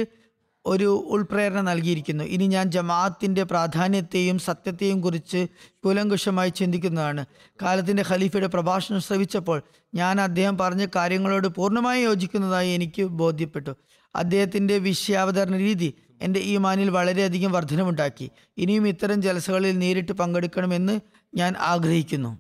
[0.66, 2.24] ഒരു ഉൾപ്രേരണ നൽകിയിരിക്കുന്നു.
[2.24, 5.48] ഇനി ഞാൻ ജമാഅത്തിന്റെ പ്രാധാന്യത്തെയും സത്യത്തെയും കുറിച്ച്
[5.84, 7.26] കൂലങ്കുഷമായി ചിന്തിക്കുന്നതാണ്.
[7.62, 13.76] കാലത്തിന്റെ ഖലീഫയുടെ പ്രഭാഷണം ശ്രവിച്ചപ്പോൾ ഞാൻ അദ്ദേഹം പറഞ്ഞ കാര്യങ്ങളോട് പൂർണമായി യോജിക്കുന്നതായി എനിക്ക് ബോധ്യപ്പെട്ടു.
[14.16, 21.00] അദ്ദേഹത്തിന്റെ വിഷയാവതരണ രീതി എന്റെ മാനിൽ വളരെയധികം വർധനമുണ്ടാക്കി ഇനിയും ഇത്തരം ജലസകളിൽ നേരിട്ട് പങ്കെടുക്കണമെന്ന്
[21.36, 22.40] ഞാൻ ആഗ്രഹിക്കുന്നു.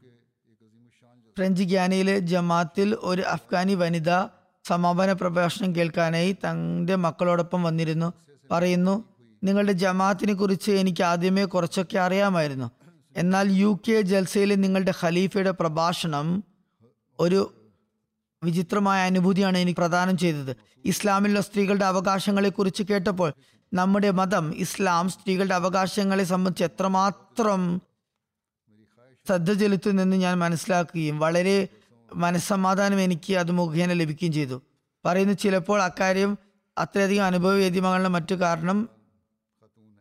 [1.37, 4.09] ഫ്രഞ്ച് ഗ്യാനയിലെ ജമാത്തിൽ ഒരു അഫ്ഗാനി വനിത
[4.67, 8.13] സമാപന പ്രഭാഷണം കേൾക്കാനായി തന്റെ മക്കളോടൊപ്പം വന്നിരുന്നു.
[8.51, 9.03] പറയുന്നു
[9.43, 12.71] നിങ്ങളുടെ ജമാഅത്തിനെ കുറിച്ച് എനിക്ക് ആദ്യമേ കുറച്ചൊക്കെ അറിയാമായിരുന്നു.
[13.17, 16.43] എന്നാൽ യു കെ ജൽസയിലെ നിങ്ങളുടെ ഖലീഫയുടെ പ്രഭാഷണം
[17.19, 17.53] ഒരു
[18.43, 20.55] വിചിത്രമായ അനുഭൂതിയാണ് എനിക്ക് പ്രദാനം ചെയ്തത്.
[20.85, 23.33] ഇസ്ലാമിലുള്ള സ്ത്രീകളുടെ അവകാശങ്ങളെ കുറിച്ച് കേട്ടപ്പോൾ
[23.73, 27.81] നമ്മുടെ മതം ഇസ്ലാം സ്ത്രീകളുടെ അവകാശങ്ങളെ സംബന്ധിച്ച് എത്രമാത്രം
[29.27, 31.67] ശ്രദ്ധ ചെലുത്തുന്നെന്ന് ഞാൻ മനസ്സിലാക്കുകയും വളരെ
[32.15, 34.61] മനസ്സമാധാനം എനിക്ക് അത് മുഖേന ലഭിക്കുകയും ചെയ്തു.
[35.05, 36.37] പറയുന്നു ചിലപ്പോൾ അക്കാര്യം
[36.77, 38.89] അത്രയധികം അനുഭവവേദ്യമാകാനുള്ള മറ്റു കാരണം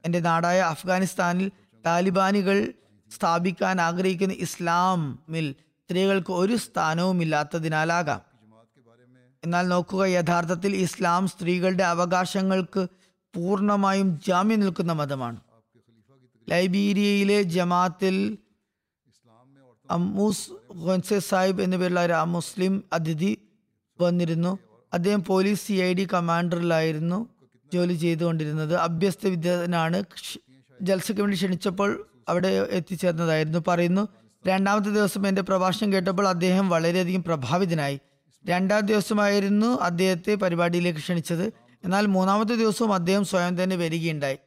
[0.04, 1.50] എന്റെ നാടായ അഫ്ഗാനിസ്ഥാനിൽ
[1.86, 2.72] താലിബാനികൾ
[3.10, 8.20] സ്ഥാപിക്കാൻ ആഗ്രഹിക്കുന്ന ഇസ്ലാമിൽ സ്ത്രീകൾക്ക് ഒരു സ്ഥാനവും ഇല്ലാത്തതിനാലാകാം.
[9.44, 12.86] എന്നാൽ നോക്കുക യഥാർത്ഥത്തിൽ ഇസ്ലാം സ്ത്രീകളുടെ അവകാശങ്ങൾക്ക്
[13.34, 15.40] പൂർണമായും ജാമ്യം നിൽക്കുന്ന മതമാണ്.
[16.48, 18.38] ലൈബീരിയയിലെ ജമാത്തിൽ
[19.90, 23.38] അമ്മൂസ് ഖൊൻസെ സാഹിബ് എന്നുപേരുള്ള ഒരു മുസ്ലിം അതിഥി
[24.00, 24.58] വന്നിരുന്നു.
[24.92, 27.28] അദ്ദേഹം പോലീസ് സി ഐ ഡി കമാൻഡറിലായിരുന്നു
[27.74, 28.74] ജോലി ചെയ്തുകൊണ്ടിരുന്നത്.
[28.74, 30.38] അഭ്യസ്ത വിദ്യനാണ് ജൽസ
[30.82, 33.58] ജൽസയ്ക്ക് വേണ്ടി ക്ഷണിച്ചപ്പോൾ അവിടെ എത്തിച്ചേർന്നതായിരുന്നു.
[33.68, 34.08] പറയുന്നു
[34.46, 38.00] രണ്ടാമത്തെ ദിവസം എന്റെ പ്രഭാഷണം കേട്ടപ്പോൾ അദ്ദേഹം വളരെയധികം പ്രഭാവിതനായി.
[38.46, 41.52] രണ്ടാം ദിവസമായിരുന്നു അദ്ദേഹത്തെ പരിപാടിയിലേക്ക് ക്ഷണിച്ചത്.
[41.84, 44.38] എന്നാൽ മൂന്നാമത്തെ ദിവസവും അദ്ദേഹം സ്വയം തന്നെ വരികയുണ്ടായി.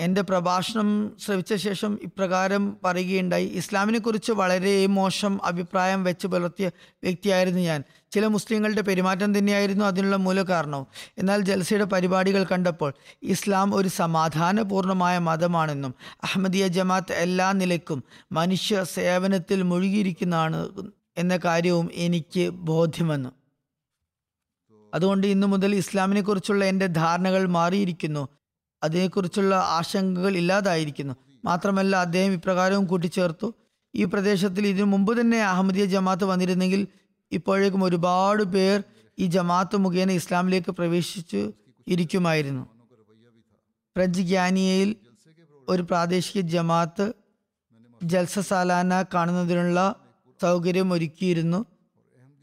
[0.00, 3.46] എന്റെ പ്രഭാഷണം ശ്രവിച്ച ശേഷം ഇപ്രകാരം പറയുകയുണ്ടായി.
[3.46, 6.70] ഇസ്ലാമിനെ കുറിച്ച് വളരെ മോശം അഭിപ്രായം വെച്ച് പുലർത്തിയ
[7.02, 7.84] വ്യക്തിയായിരുന്നു ഞാൻ.
[8.10, 10.86] ചില മുസ്ലിങ്ങളുടെ പെരുമാറ്റം തന്നെയായിരുന്നു അതിനുള്ള മൂല കാരണവും
[11.18, 20.68] എന്നാൽ ജൽസയുടെ പരിപാടികൾ കണ്ടപ്പോൾ ഇസ്ലാം ഒരു സമാധാനപൂർണമായ മതമാണെന്നും അഹമ്മദിയ ജമാത്ത് എല്ലാ നിലയ്ക്കും മനുഷ്യ സേവനത്തിൽ മുഴുകിയിരിക്കുന്നതാണ്
[21.16, 23.30] എന്ന കാര്യവും എനിക്ക് ബോധ്യമെന്നു.
[24.94, 28.28] അതുകൊണ്ട് ഇന്നു മുതൽ ഇസ്ലാമിനെ കുറിച്ചുള്ള എന്റെ ധാരണകൾ മാറിയിരിക്കുന്നു.
[28.84, 31.14] അതിനെക്കുറിച്ചുള്ള ആശങ്കകൾ ഇല്ലാതായിരിക്കുന്നു.
[31.44, 33.48] മാത്രമല്ല അദ്ദേഹം ഇപ്രകാരവും കൂട്ടിച്ചേർത്തു.
[33.94, 36.80] ഈ പ്രദേശത്തിൽ ഇതിനു മുമ്പ് തന്നെ അഹമ്മദിയ ജമാഅത്ത് വന്നിരുന്നെങ്കിൽ
[37.32, 38.78] ഇപ്പോഴേക്കും ഒരുപാട് പേർ
[39.18, 41.42] ഈ ജമാഅത്ത് മുഖേന ഇസ്ലാമിലേക്ക് പ്രവേശിച്ചു
[41.86, 42.64] ഇരിക്കുമായിരുന്നു.
[43.96, 44.90] ഫ്രഞ്ച് ഗ്യാനിയയിൽ
[45.68, 47.06] ഒരു പ്രാദേശിക ജമാഅത്ത്
[48.00, 49.80] ജൽസ സാലാന കാണുന്നതിനുള്ള
[50.40, 51.60] സൗകര്യം ഒരുക്കിയിരുന്നു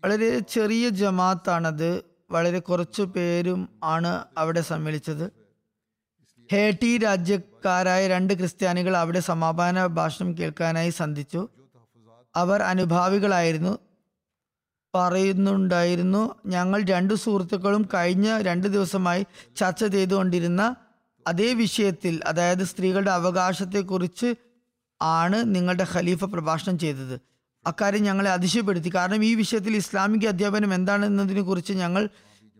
[0.04, 1.92] വളരെ ചെറിയ ജമാഅത്താണത്.
[2.32, 3.62] വളരെ കുറച്ചു പേരും
[3.94, 5.26] ആണ് അവിടെ സമ്മേളിച്ചത്.
[6.52, 11.48] ഹേട്ടി രാജ്യക്കാരായ രണ്ട് ക്രിസ്ത്യാനികൾ അവിടെ സമാപന ഭാഷണം കേൾക്കാനായി സന്ധിച്ചു.
[12.36, 13.80] അവർ അനുഭാവികളായിരുന്നു.
[14.96, 20.76] പറയുന്നുണ്ടായിരുന്നു ഞങ്ങൾ രണ്ട് സുഹൃത്തുക്കളും കഴിഞ്ഞ രണ്ട് ദിവസമായി ചർച്ച ചെയ്തുകൊണ്ടിരുന്ന
[21.28, 24.36] അതേ വിഷയത്തിൽ അതായത് സ്ത്രീകളുടെ അവകാശത്തെക്കുറിച്ച്
[25.02, 27.22] ആണ് നിങ്ങളുടെ ഖലീഫ പ്രഭാഷണം ചെയ്തത്.
[27.68, 28.92] അക്കാര്യം ഞങ്ങളെ അതിശയപ്പെടുത്തി.
[28.96, 32.10] കാരണം ഈ വിഷയത്തിൽ ഇസ്ലാമിക അധ്യാപനം എന്താണെന്നതിനെ കുറിച്ച് ഞങ്ങൾ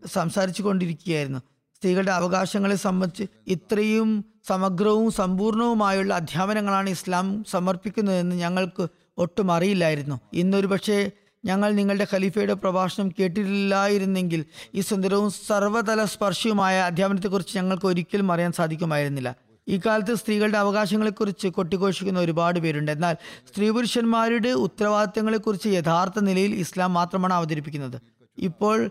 [0.06, 1.40] സംസാരിച്ചു കൊണ്ടിരിക്കുകയായിരുന്നു
[1.82, 10.20] സ്ത്രീകളുടെ അവകാശങ്ങളെ സംബന്ധിച്ച് ഇത്രയും സമഗ്രവും സമ്പൂർണവുമായുള്ള അധ്യാപനങ്ങളാണ് ഇസ്ലാം സമർപ്പിക്കുന്നതെന്ന് ഞങ്ങൾക്ക് ഒട്ടും അറിയില്ലായിരുന്നു.
[10.32, 11.10] ഇന്നൊരു പക്ഷേ
[11.44, 19.36] ഞങ്ങൾ നിങ്ങളുടെ ഖലീഫയുടെ പ്രഭാഷണം കേട്ടിട്ടില്ലായിരുന്നെങ്കിൽ ഈ സുന്ദരവും സർവതല സ്പർശിയുമായ അധ്യാപനത്തെക്കുറിച്ച് ഞങ്ങൾക്ക് ഒരിക്കലും അറിയാൻ സാധിക്കുമായിരുന്നില്ല.
[19.68, 22.90] ഈ കാലത്ത് സ്ത്രീകളുടെ അവകാശങ്ങളെക്കുറിച്ച് കൊട്ടിഘോഷിക്കുന്ന ഒരുപാട് പേരുണ്ട്.
[22.90, 23.16] എന്നാൽ
[23.48, 28.00] സ്ത്രീ പുരുഷന്മാരുടെ ഉത്തരവാദിത്തങ്ങളെക്കുറിച്ച് യഥാർത്ഥ നിലയിൽ ഇസ്ലാം മാത്രമാണ് അവതരിപ്പിക്കുന്നത്.
[28.38, 28.90] ഇപ്പോൾ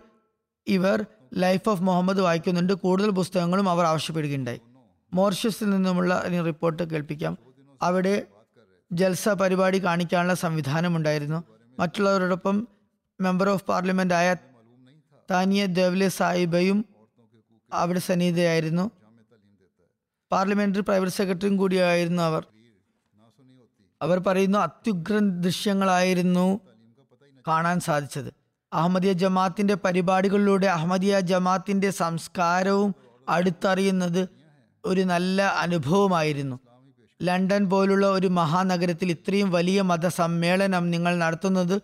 [0.67, 2.73] ഇവർ ലൈഫ് ഓഫ് മുഹമ്മദ് വായിക്കുന്നുണ്ട്.
[2.73, 4.61] കൂടുതൽ പുസ്തകങ്ങളും അവർ ആവശ്യപ്പെടുകയുണ്ടായി.
[5.13, 7.37] മോറിഷ്യസിൽ നിന്നുമുള്ള റിപ്പോർട്ട് കേൾപ്പിക്കാം.
[7.81, 8.27] അവിടെ
[8.91, 11.43] ജൽസ പരിപാടി കാണിക്കാനുള്ള സംവിധാനമുണ്ടായിരുന്നു.
[11.79, 12.67] മറ്റുള്ളവരോടൊപ്പം
[13.21, 14.35] മെമ്പർ ഓഫ് പാർലമെന്റ് ആയ
[15.31, 16.85] താനിയ ദേവ്ലെ സാഹിബയും
[17.73, 18.91] അവിടെ സന്നിഹിതയായിരുന്നു.
[20.31, 22.45] പാർലമെന്ററി പ്രൈവറ്റ് സെക്രട്ടറിയും കൂടിയായിരുന്നു അവർ.
[24.01, 26.59] അവർ പറയുന്നു അത്യുഗ്രൻ ദൃശ്യങ്ങളായിരുന്നു
[27.47, 28.40] കാണാൻ സാധിച്ചത്.
[28.71, 32.91] അഹമ്മദിയ ജമാഅത്തിന്റെ പരിപാടികളിലൂടെ അഹമ്മദിയ ജമാഅത്തിന്റെ സംസ്കാരവും
[33.27, 34.21] അടുത്തറിയുന്നത്
[34.83, 36.57] ഒരു നല്ല അനുഭവമായിരുന്നു.
[37.19, 41.75] ലണ്ടൻ പോലുള്ള ഒരു മഹാനഗരത്തിൽ ഇത്രയും വലിയ മതസമ്മേളനം നിങ്ങൾ നടത്തുന്നത്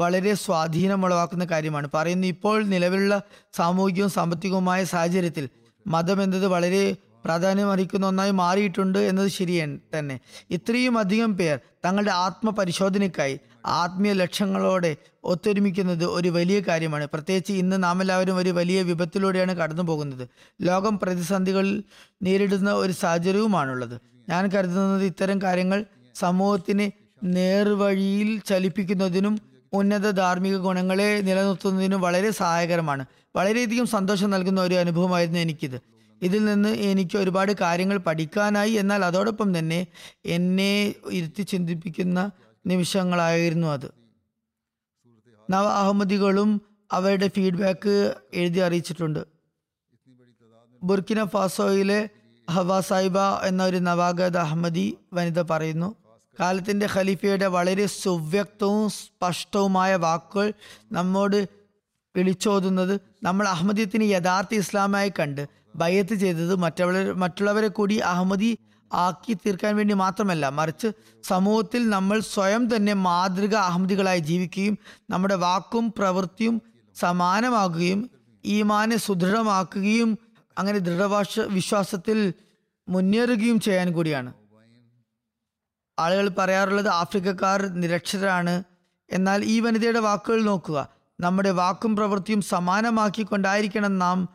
[0.00, 1.88] വളരെ സ്വാധീനമുളവാക്കുന്ന കാര്യമാണ്.
[1.94, 3.16] പറയുന്നു ഇപ്പോൾ നിലവിലുള്ള
[3.54, 5.46] സാമൂഹികവും സാമ്പത്തികവുമായ സാഹചര്യത്തിൽ
[5.86, 6.84] മതം എന്നത് വളരെ
[7.24, 10.16] പ്രാധാന്യമർഹിക്കുന്ന ഒന്നായി മാറിയിട്ടുണ്ട് എന്നത് ശരിയാണ് തന്നെ.
[10.50, 17.08] ഇത്രയും അധികം പേർ തങ്ങളുടെ ആത്മപരിശോധനയ്ക്കായി ആത്മീയ ലക്ഷ്യങ്ങളോടെ ഒത്തൊരുമിക്കുന്നത് ഒരു വലിയ കാര്യമാണ്.
[17.12, 20.28] പ്രത്യേകിച്ച് ഇന്ന് നാം എല്ലാവരും ഒരു വലിയ വിപത്തിലൂടെയാണ് കടന്നു പോകുന്നത്
[20.62, 21.82] ലോകം പ്രതിസന്ധികൾ
[22.22, 24.00] നേരിടുന്ന ഒരു സാഹചര്യവുമാണുള്ളത്.
[24.28, 26.92] ഞാൻ കരുതുന്നത് ഇത്തരം കാര്യങ്ങൾ സമൂഹത്തിനെ
[27.24, 29.40] നേർവഴിയിൽ ചലിപ്പിക്കുന്നതിനും
[29.72, 33.06] ഉന്നത ധാർമ്മിക ഗുണങ്ങളെ നിലനിർത്തുന്നതിനും വളരെ സഹായകരമാണ്.
[33.36, 35.80] വളരെയധികം സന്തോഷം നൽകുന്ന ഒരു അനുഭവമായിരുന്നു എനിക്കിത്.
[36.22, 39.86] ഇതിൽ നിന്ന് എനിക്ക് ഒരുപാട് കാര്യങ്ങൾ പഠിക്കാനായി എന്നാൽ അതോടൊപ്പം തന്നെ
[40.26, 42.30] എന്നെ ഇരുത്തി ചിന്തിപ്പിക്കുന്ന
[42.66, 43.88] നിമിഷങ്ങളായിരുന്നു അത്.
[45.50, 46.50] നവ അഹമ്മദികളും
[46.92, 47.94] അവരുടെ ഫീഡ്ബാക്ക്
[48.34, 49.22] എഴുതി അറിയിച്ചിട്ടുണ്ട്.
[50.82, 52.08] ബുർക്കിന ഫാസോയിലെ
[52.50, 55.88] ഹവ സാഹിബ എന്ന ഒരു നവാഗത അഹമ്മദി വനിത പറയുന്നു
[56.40, 60.52] കാലത്തിന്റെ ഖലീഫയുടെ വളരെ സുവ്യക്തവും സ്പഷ്ടവുമായ വാക്കുകൾ
[60.92, 61.48] നമ്മോട്
[62.16, 65.42] വിളിച്ചോതുന്നത് നമ്മൾ അഹമ്മദിയത്തിന് യഥാർത്ഥ ഇസ്ലാമായി കണ്ട്
[65.76, 68.58] ബയ്യത്ത് ചെയ്തത് മറ്റുള്ളവരെ മറ്റുള്ളവരെ കൂടി അഹമ്മദി
[68.92, 70.88] ആക്കി തീർക്കാൻ വേണ്ടി മാത്രമല്ല മറിച്ച്
[71.22, 74.78] സമൂഹത്തിൽ നമ്മൾ സ്വയം തന്നെ മാതൃക അഹമ്മദികളായി ജീവിക്കുകയും
[75.10, 76.62] നമ്മുടെ വാക്കും പ്രവൃത്തിയും
[76.94, 78.10] സമാനമാകുകയും
[78.44, 80.18] ഈമാനെ സുദൃഢമാക്കുകയും
[80.58, 82.34] അങ്ങനെ ദൃഢഭാഷ വിശ്വാസത്തിൽ
[82.88, 84.32] മുന്നേറുകയും ചെയ്യാൻ കൂടിയാണ്.
[85.98, 88.64] ആളുകൾ പറയാറുള്ളത് ആഫ്രിക്കക്കാർ നിരക്ഷരാണ്
[89.10, 90.88] എന്നാൽ ഈ വനിതയുടെ വാക്കുകൾ നോക്കുക.
[91.20, 94.28] നമ്മുടെ വാക്കും പ്രവൃത്തിയും സമാനമാക്കിക്കൊണ്ടായിരിക്കണം നാം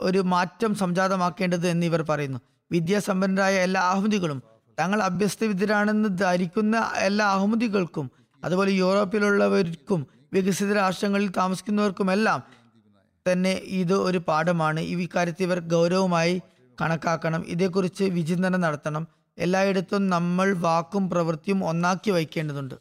[0.00, 2.38] ഒരു മാറ്റം സംജാതമാക്കേണ്ടത് ഇവർ പറയുന്നു.
[2.74, 4.42] വിദ്യാസമ്പന്നരായ എല്ലാ അഹമ്മദികളും
[4.80, 8.10] തങ്ങൾ അഭ്യസ്തവിദ്യരാണെന്ന് ധരിക്കുന്ന എല്ലാ അഹമ്മദികൾക്കും
[8.44, 12.42] അതുപോലെ യൂറോപ്പിലുള്ളവർക്കും വികസിത രാഷ്ട്രങ്ങളിൽ താമസിക്കുന്നവർക്കുമെല്ലാം
[13.32, 14.80] തന്നെ ഇത് ഒരു പാഠമാണ്.
[14.80, 16.42] ഈ ഇക്കാര്യത്തിൽ ഇവർ ഗൗരവമായി
[16.80, 17.44] കണക്കാക്കണം.
[17.46, 19.06] ഇതേക്കുറിച്ച് വിചിന്തനം നടത്തണം.
[19.38, 22.74] എല്ലായിടത്തും നമ്മൾ വാക്കും പ്രവൃത്തിയും ഒന്നാക്കി വയ്ക്കേണ്ടതുണ്ട്.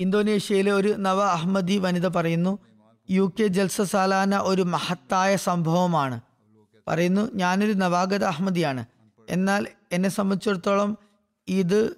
[0.00, 2.58] ഇന്തോനേഷ്യയിലെ ഒരു നവ അഹമ്മദി വനിത പറയുന്നു
[3.10, 6.20] യു കെ ജൽസ സാലാന ഒരു മഹത്തായ സംഭവമാണ്.
[6.88, 8.84] പറയുന്നു ഞാനൊരു നവാഗത അഹമ്മദിയാണ്.
[9.30, 10.98] എന്നാൽ എന്നെ സംബന്ധിച്ചിടത്തോളം
[11.48, 11.96] ഇത്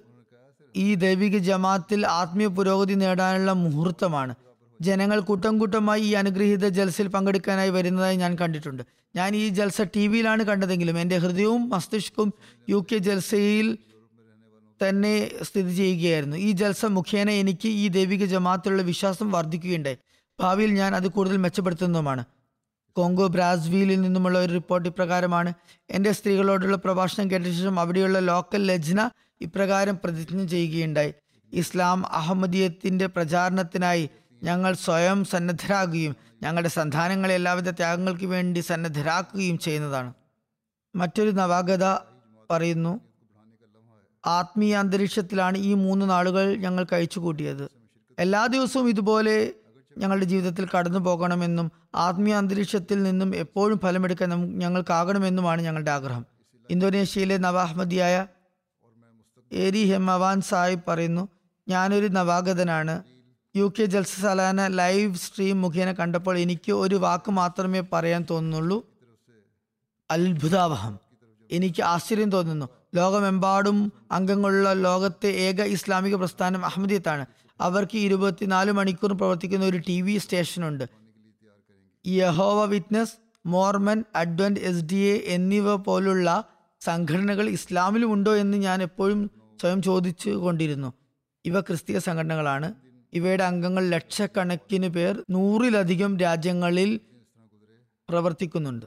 [0.75, 4.35] ഈ ദൈവിക ജമാത്തിൽ ആത്മീയ പുരോഗതി നേടാനുള്ള മുഹൂർത്തമാണ്.
[4.81, 8.83] ജനങ്ങൾ കൂട്ടം കൂട്ടമായി ഈ അനുഗ്രഹീത ജൽസയിൽ പങ്കെടുക്കാനായി വരുന്നതായി ഞാൻ കണ്ടിട്ടുണ്ട്.
[9.15, 12.33] ഞാൻ ഈ ജൽസ ടി വിയിലാണ് കണ്ടതെങ്കിലും എന്റെ ഹൃദയവും മസ്തിഷ്കവും
[12.69, 13.77] യു കെ ജൽസയിൽ
[14.87, 16.37] തന്നെ സ്ഥിതി ചെയ്യുകയായിരുന്നു.
[16.37, 19.97] ഈ ജൽസ മുഖേന എനിക്ക് ഈ ദൈവിക ജമാത്തിലുള്ള വിശ്വാസം വർദ്ധിക്കുകയുണ്ടായി.
[20.39, 22.25] ഭാവിയിൽ ഞാൻ അത് കൂടുതൽ മെച്ചപ്പെടുത്തുന്നതുമാണ്.
[22.95, 25.53] കോങ്കോ ബ്രാസ്വീലിൽ നിന്നുമുള്ള ഒരു റിപ്പോർട്ട് ഇപ്രകാരമാണ്.
[25.89, 31.13] എന്റെ സ്ത്രീകളോടുള്ള പ്രഭാഷണം കേട്ട ശേഷം അവിടെയുള്ള ലോക്കൽ ലജ്ന ഇപ്രകാരം പ്രതിജ്ഞ ചെയ്യുകയുണ്ടായി.
[31.53, 34.09] ഇസ്ലാം അഹമ്മദീയത്തിന്റെ പ്രചാരണത്തിനായി
[34.43, 40.13] ഞങ്ങൾ സ്വയം സന്നദ്ധരാകുകയും ഞങ്ങളുടെ സന്താനങ്ങളെ എല്ലാവിധ ത്യാഗങ്ങൾക്ക് വേണ്ടി സന്നദ്ധരാക്കുകയും ചെയ്യുന്നതാണ്.
[40.95, 41.85] മറ്റൊരു നവാഗത
[42.51, 42.99] പറയുന്നു
[44.25, 47.69] ആത്മീയ അന്തരീക്ഷത്തിലാണ് ഈ മൂന്ന് നാളുകൾ ഞങ്ങൾ കഴിച്ചു കൂട്ടിയത്.
[48.19, 49.53] എല്ലാ ദിവസവും ഇതുപോലെ
[49.97, 56.25] ഞങ്ങളുടെ ജീവിതത്തിൽ കടന്നു പോകണമെന്നും ആത്മീയ അന്തരീക്ഷത്തിൽ നിന്നും എപ്പോഴും ഫലമെടുക്കാൻ ഞങ്ങൾക്കാകണമെന്നുമാണ് ഞങ്ങളുടെ ആഗ്രഹം.
[56.69, 58.27] ഇന്തോനേഷ്യയിലെ നവാഹ്മദിയായ
[59.53, 61.27] ഏരി ഹെമവാൻ സാഹിബ് പറയുന്നു
[61.67, 63.03] ഞാനൊരു നവാഗതനാണ്.
[63.55, 68.85] U K Jalsa Salana live stream മുഖേന കണ്ടപ്പോൾ എനിക്ക് ഒരു വാക്ക് മാത്രമേ പറയാൻ തോന്നുന്നുള്ളൂ.
[70.11, 70.99] അത്ഭുതാവഹം.
[71.51, 72.69] എനിക്ക് ആശ്ചര്യം തോന്നുന്നു.
[72.95, 77.25] ലോകമെമ്പാടും അംഗങ്ങളുള്ള ലോകത്തെ ഏക ഇസ്ലാമിക പ്രസ്ഥാനം അഹമ്മദിയത്താണ്.
[77.61, 81.04] അവർക്ക് ഇരുപത്തിനാല് മണിക്കൂർ പ്രവർത്തിക്കുന്ന ഒരു T V സ്റ്റേഷനുണ്ട്.
[82.07, 83.13] Jehovah witness
[83.45, 86.43] Mormon Advent S D A എന്നിവ പോലുള്ള
[86.81, 90.93] സംഘടനകൾ ഇസ്ലാമിലും ഉണ്ടോ എന്ന് ഞാൻ എപ്പോഴും സ്വയം ചോദിച്ചു കൊണ്ടിരുന്നു.
[91.45, 92.73] ഇവ ക്രിസ്തീയ സംഘടനകളാണ്.
[93.13, 96.99] ഇവയുടെ അംഗങ്ങൾ ലക്ഷക്കണക്കിന് പേർ നൂറിലധികം രാജ്യങ്ങളിൽ
[98.09, 98.85] പ്രവർത്തിക്കുന്നുണ്ട്.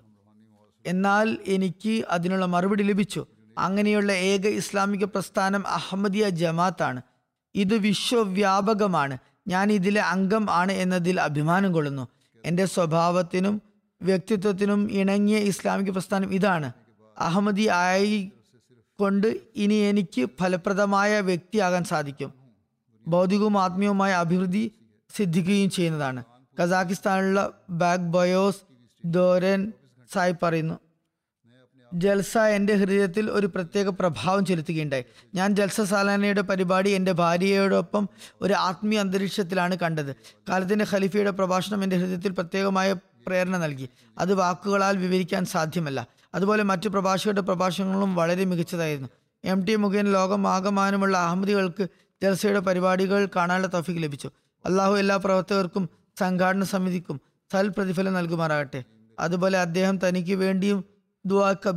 [0.87, 3.27] എന്നാൽ എനിക്ക് അതിനുള്ള മറുപടി ലഭിച്ചു.
[3.59, 6.31] അങ്ങനെയുള്ള ഏക ഇസ്ലാമിക പ്രസ്ഥാനം അഹമ്മദിയ
[6.83, 7.03] ആണ്
[7.55, 9.19] ഇത് വിശ്വവ്യാപകമാണ്.
[9.49, 12.09] ഞാൻ ഇതിലെ അംഗം ആണ് എന്നതിൽ അഭിമാനം കൊള്ളുന്നു.
[12.45, 13.63] എന്റെ സ്വഭാവത്തിനും
[14.03, 16.73] വ്യക്തിത്വത്തിനും ഇണങ്ങിയ ഇസ്ലാമിക പ്രസ്ഥാനം ഇതാണ്.
[17.19, 18.33] അഹമ്മദി ആയി
[19.01, 22.33] കൊണ്ട് ഇനി എനിക്ക് ഫലപ്രദമായ വ്യക്തിയാകാൻ സാധിക്കും.
[23.09, 24.73] ഭൗതികവും ആത്മീയവുമായ അഭിവൃദ്ധി
[25.17, 26.25] സിദ്ധിക്കുകയും ചെയ്യുന്നതാണ്.
[26.63, 28.61] കസാഖിസ്ഥാനിലുള്ള ബാഗ് ബയോസ്
[29.05, 29.73] ദോരൻ
[30.13, 30.88] സായി പറയുന്നു
[31.95, 35.05] ജൽസ എന്റെ ഹൃദയത്തിൽ ഒരു പ്രത്യേക പ്രഭാവം ചെലുത്തുകയുണ്ടായി.
[35.35, 38.09] ഞാൻ ജൽസ സാലാനയുടെ പരിപാടി എന്റെ ഭാര്യയോടൊപ്പം
[38.41, 40.17] ഒരു ആത്മീയ അന്തരീക്ഷത്തിലാണ് കണ്ടത്.
[40.49, 43.89] കാലത്തിന്റെ ഖലീഫയുടെ പ്രഭാഷണം എന്റെ ഹൃദയത്തിൽ പ്രത്യേകമായ പ്രേരണ നൽകി.
[44.19, 46.07] അത് വാക്കുകളാൽ വിവരിക്കാൻ സാധ്യമല്ല.
[46.35, 49.09] അതുപോലെ മറ്റു പ്രഭാഷകരുടെ പ്രഭാഷണങ്ങളും വളരെ മികച്ചതായിരുന്നു.
[49.45, 51.89] എം ടി മുഖേന ലോകമാകമാനമുള്ള അഹമ്മദികൾക്ക്
[52.23, 54.31] ജൽസയുടെ പരിപാടികൾ കാണാനുള്ള തഫീക്ക് ലഭിച്ചു.
[54.65, 57.21] അള്ളാഹു എല്ലാ പ്രവർത്തകർക്കും സംഘാടന സമിതിക്കും
[57.53, 58.85] സൽ പ്രതിഫലം നൽകുമാറാകട്ടെ.
[59.19, 61.69] അതുപോലെ അദ്ദേഹം തനിക്ക് വേണ്ടിയും ദുവാക്ക്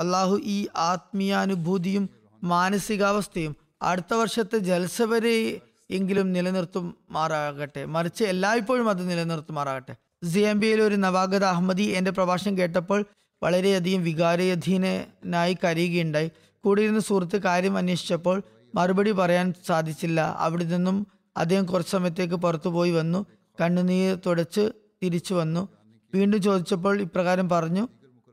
[0.00, 2.10] അള്ളാഹു ഈ ആത്മീയാനുഭൂതിയും
[2.42, 9.94] മാനസികാവസ്ഥയും അടുത്ത വർഷത്തെ ജൽസ വരെ എങ്കിലും നിലനിർത്തുമാറാകട്ടെ മറിച്ച് എല്ലായ്പ്പോഴും അത് നിലനിർത്തുമാറാകട്ടെ.
[10.24, 13.04] സിയംബിയിലെ ഒരു നവാഗത അഹമ്മദി എന്റെ പ്രഭാഷണം കേട്ടപ്പോൾ
[13.42, 16.30] വളരെയധികം വികാരയധീനനായി കരയുകയുണ്ടായി.
[16.64, 18.42] കൂടിയിരുന്ന സുഹൃത്ത് കാര്യം അന്വേഷിച്ചപ്പോൾ
[18.74, 20.36] മറുപടി പറയാൻ സാധിച്ചില്ല.
[20.38, 23.26] അവിടെ നിന്നും അദ്ദേഹം കുറച്ച് സമയത്തേക്ക് പുറത്തു പോയി വന്നു.
[23.60, 24.70] കണ്ണുനീർ തുടച്ച്
[25.02, 25.68] തിരിച്ചു വന്നു.
[26.14, 27.88] വീണ്ടും ചോദിച്ചപ്പോൾ ഇപ്രകാരം പറഞ്ഞു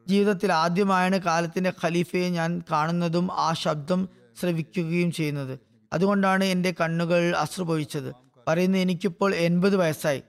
[0.08, 5.60] ജീവിതത്തിൽ ആദ്യമായാണ് കാലത്തിന്റെ ഖലീഫയെ ഞാൻ കാണുന്നതും ആ ശബ്ദം ശ്രവിക്കുകയും ചെയ്യുന്നത്.
[5.94, 8.16] അതുകൊണ്ടാണ് എന്റെ കണ്ണുകൾ അശ്രുപൊഴിച്ചത്
[8.48, 10.22] പറയുന്നു എനിക്കിപ്പോൾ എൺപത് വയസ്സായി.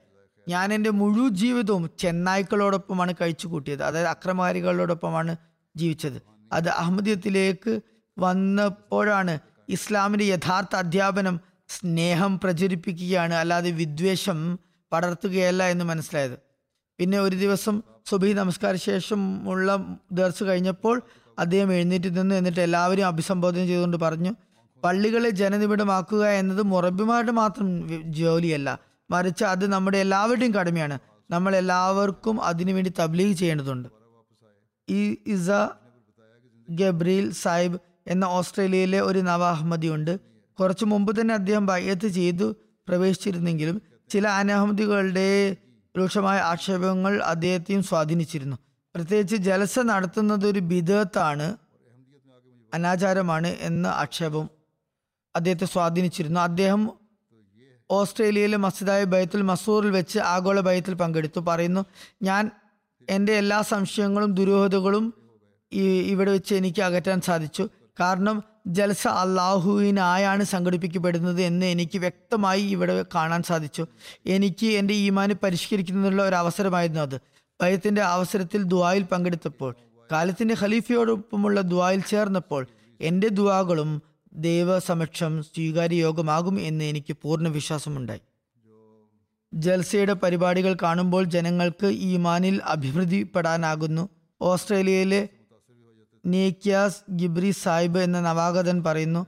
[0.49, 5.35] ഞാൻ എന്റെ മുഴുവൻ ജീവിതവും ചെന്നായ്ക്കളോടൊപ്പമാണ് കഴിച്ചു കൂട്ടിയത് അതായത് അക്രമകാരികളോടൊപ്പമാണ്
[5.75, 6.21] ജീവിച്ചത്.
[6.53, 7.79] അത് അഹമ്മദീയത്തിലേക്ക്
[8.19, 9.39] വന്നപ്പോഴാണ്
[9.69, 13.33] ഇസ്ലാമിന്റെ യഥാർത്ഥ അധ്യാപനം സ്നേഹം പ്രചരിപ്പിക്കുകയാണ്.
[13.33, 14.59] അല്ലാതെ വിദ്വേഷം
[14.91, 16.52] പടർത്തുകയല്ല എന്ന് മനസ്സിലായത്.
[16.99, 21.01] പിന്നെ ഒരു ദിവസം സുബി നമസ്കാര ശേഷമുള്ള ദർസ് കഴിഞ്ഞപ്പോൾ
[21.39, 24.31] അദ്ദേഹം എഴുന്നേറ്റ് നിന്ന് എന്നിട്ട് എല്ലാവരും അഭിസംബോധന ചെയ്തുകൊണ്ട് പറഞ്ഞു
[24.83, 27.67] പള്ളികളെ ജനനിബിഡമാക്കുക എന്നത് മുറബിമാരുടെ മാത്രം
[28.11, 28.79] ജോലിയല്ല.
[29.11, 30.99] മറിച്ച് അത് നമ്മുടെ എല്ലാവരുടെയും കടമയാണ്.
[31.31, 33.89] നമ്മൾ എല്ലാവർക്കും അതിനുവേണ്ടി തബ്ലീഗ് ചെയ്യേണ്ടതുണ്ട്.
[34.89, 35.49] ഈ ഇസ
[36.69, 40.19] ഗബ്രീൽ സാഹിബ് എന്ന ഓസ്ട്രേലിയയിലെ ഒരു നവ അഹമ്മദിയുണ്ട്
[40.59, 42.55] കുറച്ചു മുമ്പ് തന്നെ അദ്ദേഹം ബയ്യത്ത് ചെയ്തു
[42.87, 45.29] പ്രവേശിച്ചിരുന്നെങ്കിലും ചില അനഹമ്മദികളുടെ
[45.97, 48.57] രൂക്ഷമായ ആക്ഷേപങ്ങൾ അദ്ദേഹത്തെയും സ്വാധീനിച്ചിരുന്നു.
[48.95, 51.47] പ്രത്യേകിച്ച് ജലസ നടത്തുന്നത് ഒരു ബിദത്താണ്
[52.73, 54.49] അനാചാരമാണ് എന്ന ആക്ഷേപം
[55.35, 56.39] അദ്ദേഹത്തെ സ്വാധീനിച്ചിരുന്നു.
[56.39, 56.81] അദ്ദേഹം
[57.91, 61.39] ഓസ്ട്രേലിയയിലെ മസ്ജിദായ ബൈത്തുൽ മസൂറിൽ വെച്ച് ആഗോള ബൈത്തിൽ പങ്കെടുത്തു.
[61.39, 61.85] പറയുന്നു
[62.21, 62.51] ഞാൻ
[63.09, 65.13] എന്റെ എല്ലാ സംശയങ്ങളും ദുരൂഹതകളും
[66.11, 67.69] ഇവിടെ വെച്ച് എനിക്ക് അകറ്റാൻ സാധിച്ചു.
[67.99, 73.85] കാരണം ജൽസ അള്ളാഹുവിനായാണ് സംഘടിപ്പിക്കപ്പെടുന്നത് എന്ന് എനിക്ക് വ്യക്തമായി ഇവിടെ കാണാൻ സാധിച്ചു.
[74.25, 77.21] എനിക്ക് എന്റെ ഈമാന് പരിഷ്കരിക്കുന്നതിനുള്ള ഒരു അവസരമായിരുന്നു അത്.
[77.61, 79.75] ഭയത്തിന്റെ അവസരത്തിൽ ദുവായിൽ പങ്കെടുത്തപ്പോൾ
[80.11, 82.67] കാലത്തിന്റെ ഖലീഫയോടൊപ്പമുള്ള ദുവായിൽ ചേർന്നപ്പോൾ
[83.01, 84.01] എന്റെ ദുവാകളും
[84.33, 88.21] ദൈവസമക്ഷം സ്വീകാര്യയോഗമാകും എന്ന് എനിക്ക് പൂർണ വിശ്വാസമുണ്ടായി.
[89.53, 94.09] ജൽസയുടെ പരിപാടികൾ കാണുമ്പോൾ ജനങ്ങൾക്ക് ഈമാനിൽ അഭിവൃദ്ധിപ്പെടാനാകുന്നു.
[94.41, 95.27] ഓസ്ട്രേലിയയിലെ
[96.25, 99.25] നേക്യാസ് ഗിബ്രി സാഹിബ് എന്ന നവാഗതൻ പറയുന്നു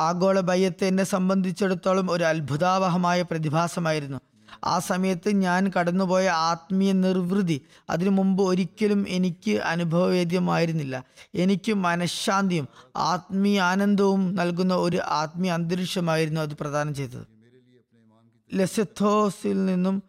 [0.00, 4.18] ആഗോള ബയ്യത്ത് എന്നെ സംബന്ധിച്ചിടത്തോളം ഒരു അത്ഭുതാവഹമായ പ്രതിഭാസമായിരുന്നു.
[4.64, 11.04] ആ സമയത്ത് ഞാൻ കടന്നുപോയ ആത്മീയ നിർവൃതി അതിനു മുമ്പ് ഒരിക്കലും എനിക്ക് അനുഭവവേദ്യമായിരുന്നില്ല.
[11.34, 17.26] എനിക്ക് മനഃശാന്തിയും ആത്മീയ ആനന്ദവും നൽകുന്ന ഒരു ആത്മീയ അന്തരീക്ഷമായിരുന്നു അത് പ്രദാനം ചെയ്തത്.
[18.54, 20.02] ലെസത്തോസിൽ നിന്നും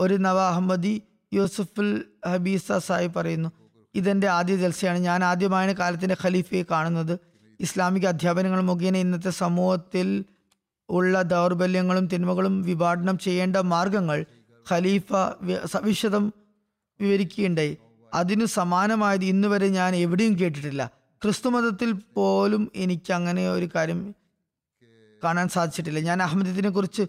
[0.00, 1.02] ഒരു നവ അഹമ്മദി
[1.34, 3.48] യൂസഫുൽ ഹബീസ സായി പറയുന്നു
[3.94, 4.98] ഇതെന്റെ ആദ്യ ജൽസയാണ്.
[4.98, 7.20] ഞാൻ ആദ്യമായാണ് കാലത്തിന്റെ ഖലീഫയെ കാണുന്നത്.
[7.60, 10.24] ഇസ്ലാമിക അധ്യാപനങ്ങൾ മുഖേന ഇന്നത്തെ സമൂഹത്തിൽ
[10.90, 14.24] ഉള്ള ദൗർബല്യങ്ങളും തിന്മകളും വിഭാടനം ചെയ്യേണ്ട മാർഗങ്ങൾ
[14.70, 15.12] ഖലീഫ
[15.66, 16.32] സവിശദം
[17.00, 17.78] വിവരിക്കുകയുണ്ടായി.
[18.14, 20.90] അതിനു സമാനമായത് ഇന്നുവരെ ഞാൻ എവിടെയും കേട്ടിട്ടില്ല.
[21.22, 24.14] ക്രിസ്തു മതത്തിൽ പോലും എനിക്ക് അങ്ങനെ ഒരു കാര്യം
[25.24, 25.98] കാണാൻ സാധിച്ചിട്ടില്ല.
[26.00, 27.02] ഞാൻ അഹമ്മദത്തിനെ കുറിച്ച്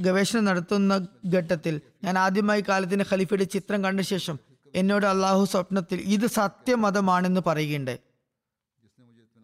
[0.00, 4.38] ഗവേഷണം നടത്തുന്ന ഘട്ടത്തിൽ ഞാൻ ആദ്യമായി കാലത്തിന്റെ ഖലീഫയുടെ ചിത്രം കണ്ട ശേഷം
[4.74, 7.98] എന്നോട് അള്ളാഹു സ്വപ്നത്തിൽ ഇത് സത്യമതമാണെന്ന് പറയുകയുണ്ടേ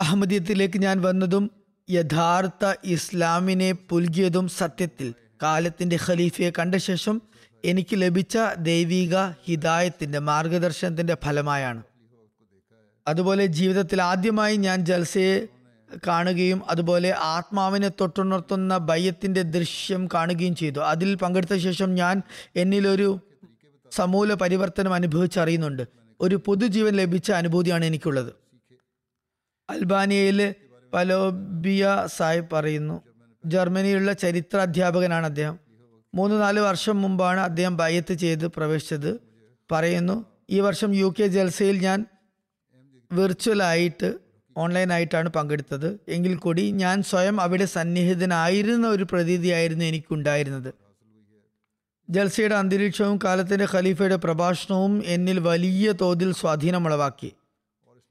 [0.02, 1.50] അഹമ്മദീയത്തിലേക്ക് ഞാൻ വന്നതും
[1.90, 7.22] യഥാർത്ഥ ഇസ്ലാമിനെ പുൽകിയതും സത്യത്തിൽ കാലത്തിന്റെ ഖലീഫയെ കണ്ട ശേഷം
[7.64, 11.82] എനിക്ക് ലഭിച്ച ദൈവിക ഹിദായത്തിന്റെ മാർഗദർശനത്തിന്റെ ഫലമായാണ്.
[13.08, 15.46] അതുപോലെ ജീവിതത്തിൽ ആദ്യമായി ഞാൻ ജൽസയെ
[16.06, 20.80] കാണുകയും അതുപോലെ ആത്മാവിനെ തൊട്ടുണർത്തുന്ന ബയ്യത്തിന്റെ ദൃശ്യം കാണുകയും ചെയ്തു.
[20.80, 22.16] അതിൽ പങ്കെടുത്ത ശേഷം ഞാൻ
[22.56, 23.08] എന്നിലൊരു
[23.92, 25.82] സമൂല പരിവർത്തനം അനുഭവിച്ചറിയുന്നുണ്ട്.
[26.20, 28.32] ഒരു പൊതുജീവൻ ലഭിച്ച അനുഭൂതിയാണ് എനിക്കുള്ളത്.
[29.70, 30.54] അൽബാനിയയിലെ
[30.94, 33.02] പലോബിയ സാഹിബ് പറയുന്നു
[33.46, 35.58] ജർമ്മനിയിലുള്ള ചരിത്ര അധ്യാപകനാണ് അദ്ദേഹം.
[36.14, 39.20] മൂന്ന് നാല് വർഷം മുമ്പാണ് അദ്ദേഹം ബയ്യത്ത് ചെയ്ത് പ്രവേശിച്ചത്.
[39.72, 42.06] പറയുന്നു ഈ വർഷം യു കെ ജൽസയിൽ ഞാൻ
[43.12, 44.18] വിർച്വലായിട്ട്
[44.56, 46.00] ഓൺലൈനായിട്ടാണ് പങ്കെടുത്തത്.
[46.08, 50.74] എങ്കിൽ കൂടി ഞാൻ സ്വയം അവിടെ സന്നിഹിതനായിരുന്ന ഒരു പ്രതീതിയായിരുന്നു എനിക്കുണ്ടായിരുന്നത്.
[52.10, 57.32] ജൽസയുടെ അന്തരീക്ഷവും കാലത്തിന്റെ ഖലീഫയുടെ പ്രഭാഷണവും എന്നിൽ വലിയ തോതിൽ സ്വാധീനമുളവാക്കി.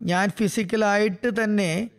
[0.01, 1.89] ഞാൻ ഫിസിക്കലായിട്ട് തന്നെ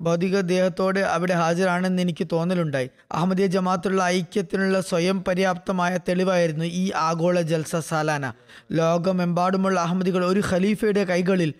[0.00, 2.90] ഭൗതിക ദേഹത്തോടെ അവിടെ ഹാജരാണെന്ന് എനിക്ക് തോന്നലുണ്ടായി.
[3.12, 8.32] അഹമ്മദിയ ജമാഅത്തുള്ള ഐക്യത്തിനുള്ള സ്വയം പര്യാപ്തമായ തെളിവായിരുന്നു ഈ ആഗോള ജൽസ സാലാന.
[8.72, 11.54] ലോകമെമ്പാടുമുള്ള അഹമ്മദികൾ ഒരു ഖലീഫയുടെ കൈകളിൽ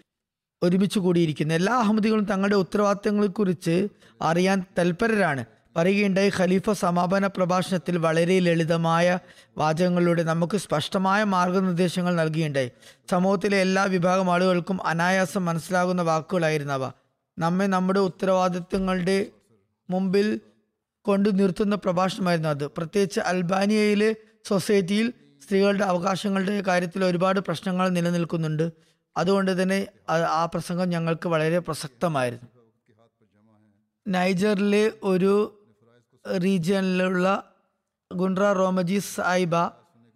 [0.63, 1.55] ഒരുമിച്ച് കൂടിയിരിക്കുന്നു.
[1.55, 3.89] എല്ലാ അഹമ്മദികളും തങ്ങളുടെ ഉത്തരവാദിത്തങ്ങളെക്കുറിച്ച്
[4.23, 5.45] അറിയാൻ തൽപരരാണ്.
[5.77, 9.19] പറയുകയുണ്ടായി ഖലീഫ സമാപന പ്രഭാഷണത്തിൽ വളരെ ലളിതമായ
[9.59, 12.71] വാചകങ്ങളിലൂടെ നമുക്ക് സ്പഷ്ടമായ മാർഗനിർദ്ദേശങ്ങൾ നൽകിയുണ്ടായി
[13.11, 16.91] സമൂഹത്തിലെ എല്ലാ വിഭാഗം ആളുകൾക്കും അനായാസം മനസ്സിലാകുന്ന വാക്കുകളായിരുന്നവ.
[17.39, 19.27] നമ്മെ നമ്മുടെ ഉത്തരവാദിത്തങ്ങളുടെ
[19.91, 20.41] മുമ്പിൽ
[21.03, 22.67] കൊണ്ടു നിർത്തുന്ന പ്രഭാഷണമായിരുന്നു അത്.
[22.67, 25.13] പ്രത്യേകിച്ച് അൽബാനിയയിലെ സൊസൈറ്റിയിൽ
[25.45, 28.73] സ്ത്രീകളുടെ അവകാശങ്ങളുടെ കാര്യത്തിൽ ഒരുപാട് പ്രശ്നങ്ങൾ നിലനിൽക്കുന്നുണ്ട്.
[29.17, 29.87] അതുകൊണ്ട് തന്നെ
[30.31, 32.49] ആ പ്രസംഗം ഞങ്ങൾക്ക് വളരെ പ്രസക്തമായിരുന്നു.
[34.09, 35.63] നൈജറിലെ ഒരു
[36.45, 37.45] റീജിയനിലുള്ള
[38.15, 39.57] ഗുണ്ട്ര റോമജി സായിബ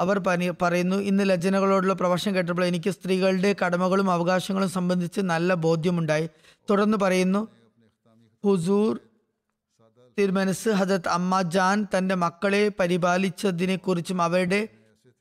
[0.01, 6.29] അവർ പനി- പറയുന്നു ഇന്ന് ലജ്ജനകളോടുള്ള പ്രഭാഷണം കേട്ടപ്പോൾ എനിക്ക് സ്ത്രീകളുടെ കടമകളും അവകാശങ്ങളും സംബന്ധിച്ച് നല്ല ബോധ്യമുണ്ടായി.
[6.71, 7.49] തുടർന്ന് പറയുന്നു
[8.45, 9.01] ഹുസൂർ
[10.19, 14.69] തിരുമനസ് ഹജത് അമ്മ ജാൻ തന്റെ മക്കളെ പരിപാലിച്ചതിനെ കുറിച്ചും അവരുടെ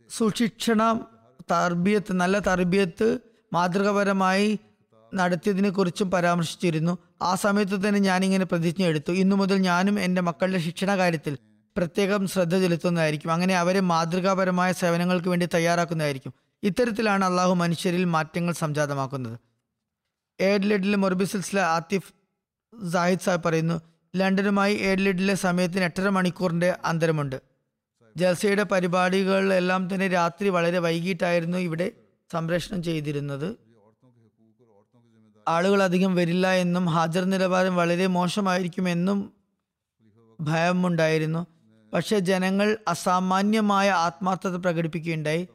[0.10, 1.00] സുശിക്ഷണ
[1.52, 3.20] തർബിയത്ത് നല്ല തർബിയത്ത്
[3.54, 4.60] മാതൃകപരമായി
[5.16, 6.98] നടത്തിയതിനെ കുറിച്ചും പരാമർശിച്ചിരുന്നു.
[7.22, 9.12] ആ സമയത്ത് തന്നെ ഞാനിങ്ങനെ പ്രതിജ്ഞ എടുത്തു.
[9.12, 11.38] ഇന്നു മുതൽ ഞാനും എന്റെ മക്കളുടെ ശിക്ഷണ കാര്യത്തിൽ
[11.78, 13.32] പ്രത്യേകം ശ്രദ്ധ ചെലുത്തുന്നതായിരിക്കും.
[13.32, 16.34] അങ്ങനെ അവരെ മാതൃകാപരമായ സേവനങ്ങൾക്ക് വേണ്ടി തയ്യാറാക്കുന്നതായിരിക്കും.
[16.64, 19.40] ഇത്തരത്തിലാണ് അള്ളാഹു മനുഷ്യരിൽ മാറ്റങ്ങൾ സംജാതമാക്കുന്നത്.
[20.40, 22.14] എയർലെഡിലെ മൊറബി സിൽസിലെ ആത്തിഫ്
[22.88, 23.82] സാഹിദ് സാഹിബ് പറയുന്നു
[24.16, 27.42] ലണ്ടനുമായി എയർലെഡിലെ സമയത്തിന് എട്ടര മണിക്കൂറിന്റെ അന്തരമുണ്ട്.
[28.18, 31.92] ജൽസയുടെ പരിപാടികളെല്ലാം തന്നെ രാത്രി വളരെ വൈകിട്ടായിരുന്നു ഇവിടെ
[32.32, 33.69] സംപ്രേഷണം ചെയ്തിരുന്നത്.
[35.50, 39.34] ആളുകൾ അധികം വരില്ല എന്നും ഹാജർ നിലവാരം വളരെ മോശമായിരിക്കുമെന്നും
[40.42, 41.48] ഭയമുണ്ടായിരുന്നു.
[41.94, 45.48] പക്ഷെ ജനങ്ങൾ അസാമാന്യമായ ആത്മാർത്ഥത പ്രകടിപ്പിക്കുകയുണ്ടായി.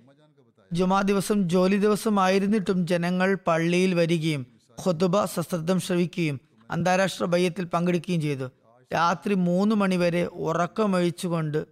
[0.73, 4.47] ജുമാ ദിവസം ജോലി ദിവസമായിരുന്നിട്ടും ജനങ്ങൾ പള്ളിയിൽ വരികയും
[4.87, 8.51] ഖുതുബ സശ്രദ്ധം ശ്രവിക്കുകയും അന്താരാഷ്ട്ര ബയ്യത്തിൽ പങ്കെടുക്കുകയും ചെയ്തു.
[8.95, 11.67] രാത്രി മൂന്ന് മണിവരെ ഉറക്കമൊഴിച്ചുകൊണ്ട്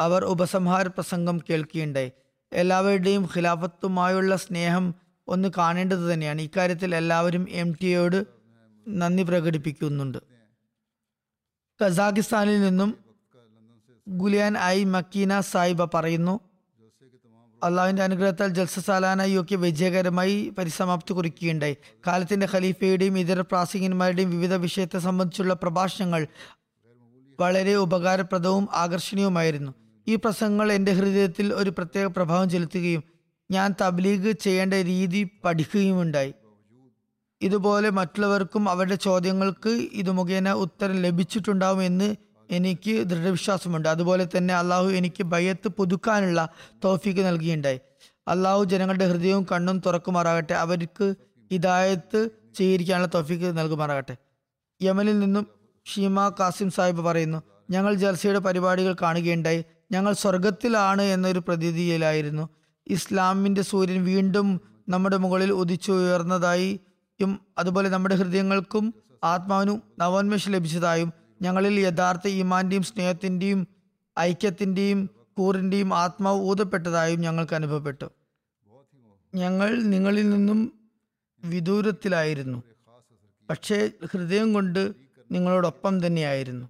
[0.00, 2.12] അവർ ഉപസംഹാര പ്രസംഗം കേൾക്കുകയുണ്ടായി.
[2.52, 4.94] എല്ലാവരുടെയും ഖിലാഫത്തുമായുള്ള സ്നേഹം
[5.28, 6.40] ഒന്ന് കാണേണ്ടത് തന്നെയാണ്.
[6.40, 8.26] ഇക്കാര്യത്തിൽ എല്ലാവരും എം ടി എയോട്
[8.88, 10.18] നന്ദി പ്രകടിപ്പിക്കുന്നുണ്ട്.
[11.80, 12.96] കസാഖിസ്ഥാനിൽ നിന്നും
[14.08, 16.40] ഗുലിയാൻ ഐ മക്കീന സായിബ പറയുന്നു
[17.64, 19.22] അള്ളാഹുവിന്റെ അനുഗ്രഹത്താൽ ജൽസ സാലാന
[19.54, 21.76] വിജയകരമായി പരിസമാപ്തി കുറിക്കുകയുണ്ടായി.
[22.06, 26.26] കാലത്തിന്റെ ഖലീഫയുടെയും ഇതര പ്രാസംഗികന്മാരുടെയും വിവിധ വിഷയത്തെ സംബന്ധിച്ചുള്ള പ്രഭാഷണങ്ങൾ
[27.40, 29.72] വളരെ ഉപകാരപ്രദവും ആകർഷണീയവുമായിരുന്നു.
[30.08, 33.15] ഈ പ്രസംഗങ്ങൾ എന്റെ ഹൃദയത്തിൽ ഒരു പ്രത്യേക പ്രഭാവം ചെലുത്തുകയും
[33.50, 36.34] ഞാൻ തബ്ലീഗ് ചെയ്യേണ്ട രീതി പഠിക്കുകയുമുണ്ടായി.
[37.42, 42.16] ഇതുപോലെ മറ്റുള്ളവർക്കും അവരുടെ ചോദ്യങ്ങൾക്ക് ഇത് മുഖേന ഉത്തരം ലഭിച്ചിട്ടുണ്ടാവുമെന്ന്
[42.50, 43.88] എനിക്ക് ദൃഢവിശ്വാസമുണ്ട്.
[43.88, 46.48] അതുപോലെ തന്നെ അള്ളാഹു എനിക്ക് ഭയത്ത് പുതുക്കാനുള്ള
[46.84, 47.80] തോഫിക്ക് നൽകിയുണ്ടായി.
[48.28, 50.54] അള്ളാഹു ജനങ്ങളുടെ ഹൃദയവും കണ്ണും തുറക്കുമാറാകട്ടെ.
[50.54, 51.14] അവർക്ക്
[51.52, 54.16] ഹിദായത്ത് സ്വീകരിക്കാനുള്ള തോഫിക്ക് നൽകുമാറാകട്ടെ.
[54.82, 55.46] യമനിൽ നിന്നും
[55.94, 59.64] ഷീമ കാസിം സാഹിബ് പറയുന്നു ഞങ്ങൾ ജൽസയുടെ പരിപാടികൾ കാണുകയുണ്ടായി.
[59.92, 62.48] ഞങ്ങൾ സ്വർഗത്തിലാണ് എന്നൊരു പ്രതീതിയിലായിരുന്നു.
[62.88, 71.12] ഇസ്ലാമിന്റെ സൂര്യൻ വീണ്ടും നമ്മുടെ മുകളിൽ ഉദിച്ചുയർന്നതായും അതുപോലെ നമ്മുടെ ഹൃദയങ്ങൾക്കും ആത്മാവിനും നവോന്മേഷം ലഭിച്ചതായും
[71.42, 73.66] ഞങ്ങളിൽ യഥാർത്ഥ ഈമാന്റെയും സ്നേഹത്തിന്റെയും
[74.18, 78.04] ഐക്യത്തിന്റെയും കൂറിന്റെയും ആത്മാവ് ഊതപ്പെട്ടതായും ഞങ്ങൾക്ക് അനുഭവപ്പെട്ടു.
[79.34, 80.72] ഞങ്ങൾ നിങ്ങളിൽ നിന്നും
[81.44, 82.62] വിദൂരത്തിലായിരുന്നു.
[83.50, 84.92] പക്ഷേ ഹൃദയം കൊണ്ട്
[85.32, 86.66] നിങ്ങളോടൊപ്പം തന്നെയായിരുന്നു.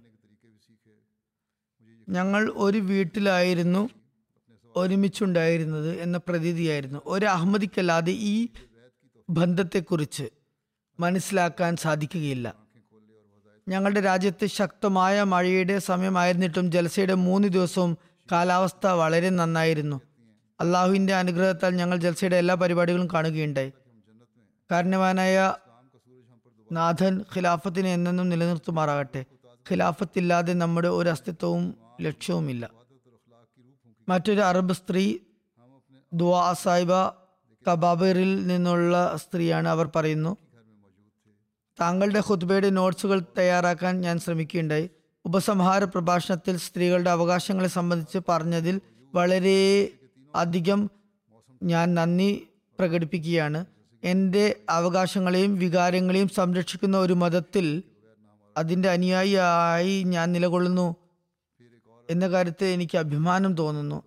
[2.09, 3.89] ഞങ്ങൾ ഒരു വീട്ടിലായിരുന്നു.
[4.77, 6.99] ഒരുമിച്ചുണ്ടായിരുന്നത് എന്ന പ്രതീതിയായിരുന്നു.
[7.05, 8.47] ഒരു അഹമ്മദിക്കല്ലാതെ ഈ
[9.29, 10.29] ബന്ധത്തെക്കുറിച്ച്
[10.99, 12.53] മനസ്സിലാക്കാൻ സാധിക്കുകയില്ല.
[13.67, 17.97] ഞങ്ങളുടെ രാജ്യത്ത് ശക്തമായ മഴയുടെ സമയമായിരുന്നിട്ടും ജൽസയുടെ മൂന്ന് ദിവസവും
[18.31, 20.01] കാലാവസ്ഥ വളരെ നന്നായിരുന്നു.
[20.59, 23.71] അള്ളാഹുവിന്റെ അനുഗ്രഹത്താൽ ഞങ്ങൾ ജൽസയുടെ എല്ലാ പരിപാടികളും കാണുകയുണ്ടായി.
[24.71, 25.55] കാരണവാനായ
[26.71, 29.25] നാഥൻ ഖിലാഫത്തിനെ എന്നെന്നും നിലനിർത്തുമാറാകട്ടെ.
[29.71, 32.69] ഖിലാഫത്തില്ലാതെ നമ്മുടെ ഒരു അസ്തിത്വവും ലക്ഷ്യവുമില്ല.
[34.09, 35.17] മറ്റൊരു അറബ് സ്ത്രീ
[36.13, 36.93] ദുആ സാഹിബ
[37.71, 40.37] കബാബറിൽ നിന്നുള്ള സ്ത്രീയാണ് അവർ പറയുന്നു.
[41.81, 44.89] താങ്കളുടെ ഖുത്ബയുടെ നോട്ട്സുകൾ തയ്യാറാക്കാൻ ഞാൻ ശ്രമിക്കുകയുണ്ടായി.
[45.25, 48.81] ഉപസംഹാര പ്രഭാഷണത്തിൽ സ്ത്രീകളുടെ അവകാശങ്ങളെ സംബന്ധിച്ച് പറഞ്ഞതിൽ
[49.15, 49.89] വളരെ
[50.35, 50.89] അധികം
[51.63, 52.47] ഞാൻ നന്ദി
[52.79, 53.65] പ്രകടിപ്പിക്കുകയാണ്.
[54.03, 57.83] എന്റെ അവകാശങ്ങളെയും വികാരങ്ങളെയും സംരക്ഷിക്കുന്ന ഒരു മതത്തിൽ
[58.57, 60.95] അതിന്റെ അനുയായിയായി ഞാൻ നിലകൊള്ളുന്നു.
[62.09, 64.03] എന്ന കാര്യത്തിൽ എനിക്ക് അഭിമാനം തോന്നുന്നു.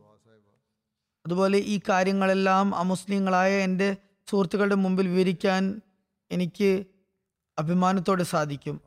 [1.26, 3.96] അതുപോലെ ഈ കാര്യങ്ങളെല്ലാം അമുസ്ലിങ്ങളായ എന്റെ
[4.30, 5.80] സുഹൃത്തുക്കളുടെ മുമ്പിൽ വിവരിക്കാൻ
[6.30, 6.84] എനിക്ക്
[7.58, 8.80] അഭിമാനത്തോടെ സാധിക്കും.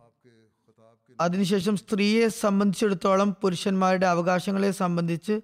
[1.22, 5.41] അതിനുശേഷം സ്ത്രീയെ സംബന്ധിച്ചിടത്തോളം പുരുഷന്മാരുടെ അവകാശങ്ങളെ സംബന്ധിച്ച്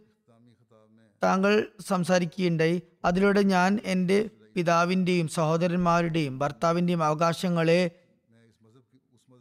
[1.24, 2.82] താങ്കൾ സംസാരിക്കുകയുണ്ടായി.
[3.06, 7.92] അതിലൂടെ ഞാൻ എന്റെ പിതാവിന്റെയും സഹോദരന്മാരുടെയും ഭർത്താവിന്റെയും അവകാശങ്ങളെ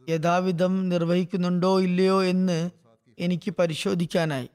[0.09, 2.70] യഥാവിധം നിർവഹിക്കുന്നുണ്ടോ ഇല്ലയോ എന്ന്
[3.19, 4.49] എനിക്ക് പരിശോധിക്കാനായി.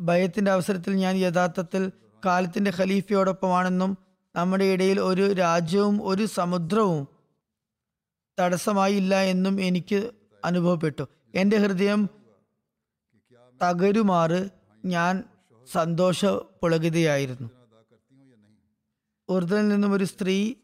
[0.00, 1.92] ഭയത്തിന്റെ അവസരത്തിൽ ഞാൻ യഥാർത്ഥത്തിൽ
[2.26, 3.98] കാലത്തിന്റെ ഖലീഫയോടൊപ്പമാണെന്നും
[4.36, 7.08] നമ്മുടെ ഇടയിൽ ഒരു രാജ്യവും ഒരു സമുദ്രവും
[8.40, 10.10] തടസ്സമായില്ല എന്നും എനിക്ക്
[10.44, 11.08] അനുഭവപ്പെട്ടു.
[11.34, 12.08] എന്റെ ഹൃദയം
[13.62, 14.50] തകരുമാറ്
[14.84, 15.24] ഞാൻ
[15.72, 17.48] സന്തോഷ പുളകിതയായിരുന്നു
[19.28, 20.54] ഉറുദുവിൽ നിന്നും ഒരു സ്ത്രീ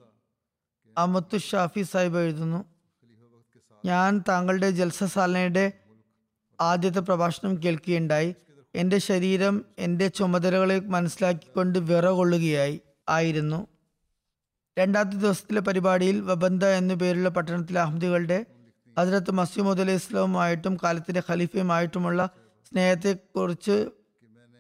[0.99, 2.65] അമത്തു ഷാഫി സാഹിബ് എഴുതുന്നു
[3.85, 5.78] ഞാൻ താങ്കളുടെ ജൽസസാലനയുടെ
[6.61, 8.35] ആദ്യത്തെ പ്രഭാഷണം കേൾക്കുകയുണ്ടായി.
[8.75, 13.61] എന്റെ ശരീരം എന്റെ ചുമതലകളെ മനസ്സിലാക്കിക്കൊണ്ട് വിറകൊള്ളുകയായി ആയിരുന്നു.
[14.77, 18.39] രണ്ടാമത്തെ ദിവസത്തിലെ പരിപാടിയിൽ വബന്ത എന്നു പേരുള്ള പട്ടണത്തിലെ അഹമ്മദികളുടെ
[18.97, 22.21] ഹജ്രത്ത് മസീമുദ് അലൈഹി ഇസ്ലാമുമായിട്ടും കാലത്തിന്റെ ഖലീഫയുമായിട്ടുമുള്ള
[22.67, 23.77] സ്നേഹത്തെക്കുറിച്ച്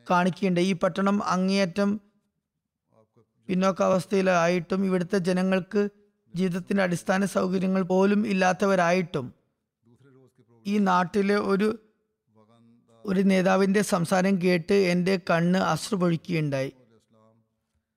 [0.07, 1.91] കാണിക്കേണ്ട ഈ പട്ടണം അങ്ങേയറ്റം
[3.49, 5.83] പിന്നോക്കാവസ്ഥയിലായിട്ടും ഇവിടുത്തെ ജനങ്ങൾക്ക്
[6.35, 9.27] ജീവിതത്തിന്റെ അടിസ്ഥാന സൗകര്യങ്ങൾ പോലും ഇല്ലാത്തവരായിട്ടും
[10.67, 11.69] ഈ നാട്ടിലെ ഒരു
[13.09, 16.73] ഒരു നേതാവിന്റെ സംസാരം കേട്ട് എന്റെ കണ്ണ് അശ്രു പൊഴിക്കുകയുണ്ടായി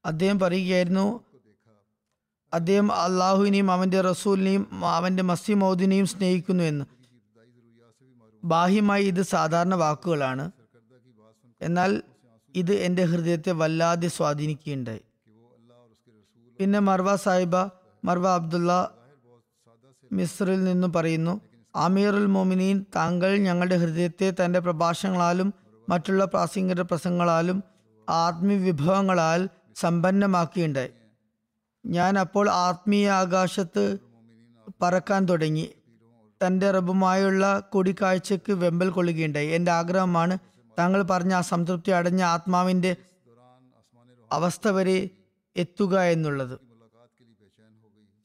[0.06, 1.24] അദ്ദേഹം പറയുകയായിരുന്നു
[2.54, 6.86] അദ്ദേഹം അള്ളാഹുവിനെയും അവന്റെ റസൂലിനെയും അവന്റെ മസീമൗദിനെയും സ്നേഹിക്കുന്നു എന്ന്.
[8.44, 10.52] ബാഹ്യമായി ഇത് സാധാരണ വാക്കുകളാണ്.
[11.62, 12.02] എന്നാൽ
[12.56, 15.02] ഇത് എന്റെ ഹൃദയത്തെ വല്ലാതെ സ്വാധീനിക്കുകയുണ്ടായി.
[16.60, 17.56] പിന്നെ മർവ സാഹിബ
[18.06, 18.98] മർവ അബ്ദുള്ള
[20.12, 21.42] മിസ്രിൽ നിന്നും പറയുന്നു
[21.76, 25.54] അമീറുൽ മോമിനീൻ താങ്കൾ ഞങ്ങളുടെ ഹൃദയത്തെ തന്റെ പ്രഭാഷണങ്ങളാലും
[25.90, 27.64] മറ്റുള്ള പ്രാസംഗിക പ്രസംഗങ്ങളാലും
[28.10, 30.90] ആത്മീയവിഭവങ്ങളാൽ സമ്പന്നമാക്കിയുണ്ടായി
[31.86, 33.98] ഞാൻ അപ്പോൾ ആത്മീയ ആകാശത്ത്
[34.82, 35.70] പറക്കാൻ തുടങ്ങി.
[36.46, 39.48] തന്റെ റബ്ബുമായുള്ള കൂടിക്കാഴ്ചയ്ക്ക് വെമ്പൽ കൊള്ളുകയുണ്ടായി.
[39.48, 40.38] എന്റെ ആഗ്രഹമാണ്
[40.80, 42.96] താങ്കൾ പറഞ്ഞ ആ സംതൃപ്തി അടഞ്ഞ ആത്മാവിന്റെ
[44.32, 45.10] അവസ്ഥ വരെ
[45.56, 46.60] എത്തുക എന്നുള്ളത്.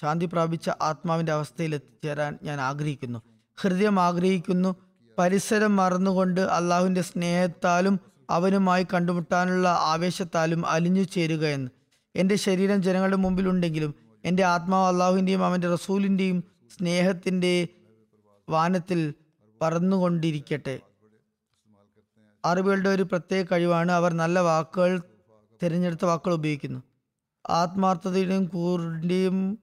[0.02, 3.22] ശാന്തി പ്രാപിച്ച ആത്മാവിന്റെ അവസ്ഥയിൽ എത്തിച്ചേരാൻ ഞാൻ ആഗ്രഹിക്കുന്നു.
[3.60, 4.76] ഹൃദയം ആഗ്രഹിക്കുന്നു
[5.18, 8.00] പരിസരം മറന്നുകൊണ്ട് അള്ളാഹുവിന്റെ സ്നേഹത്താലും
[8.30, 11.70] അവനുമായി കണ്ടുമുട്ടാനുള്ള ആവേശത്താലും അലിഞ്ഞു ചേരുക എന്ന്.
[12.14, 13.94] എന്റെ ശരീരം ജനങ്ങളുടെ മുമ്പിലുണ്ടെങ്കിലും
[14.24, 16.44] എന്റെ ആത്മാവ് അള്ളാഹുവിന്റെയും അവന്റെ റസൂലിന്റെയും
[16.76, 17.68] സ്നേഹത്തിന്റെ
[18.48, 19.14] വാനത്തിൽ
[19.62, 20.80] പറന്നുകൊണ്ടിരിക്കട്ടെ.
[22.44, 25.02] അറബികളുടെ ഒരു പ്രത്യേക കഴിവാണ് അവർ നല്ല വാക്കുകൾ
[25.62, 26.82] തിരഞ്ഞെടുത്ത വാക്കുകൾ ഉപയോഗിക്കുന്നു.
[27.50, 29.58] ആത്മാർത്ഥതയുടെയും കൂറിന്റെയും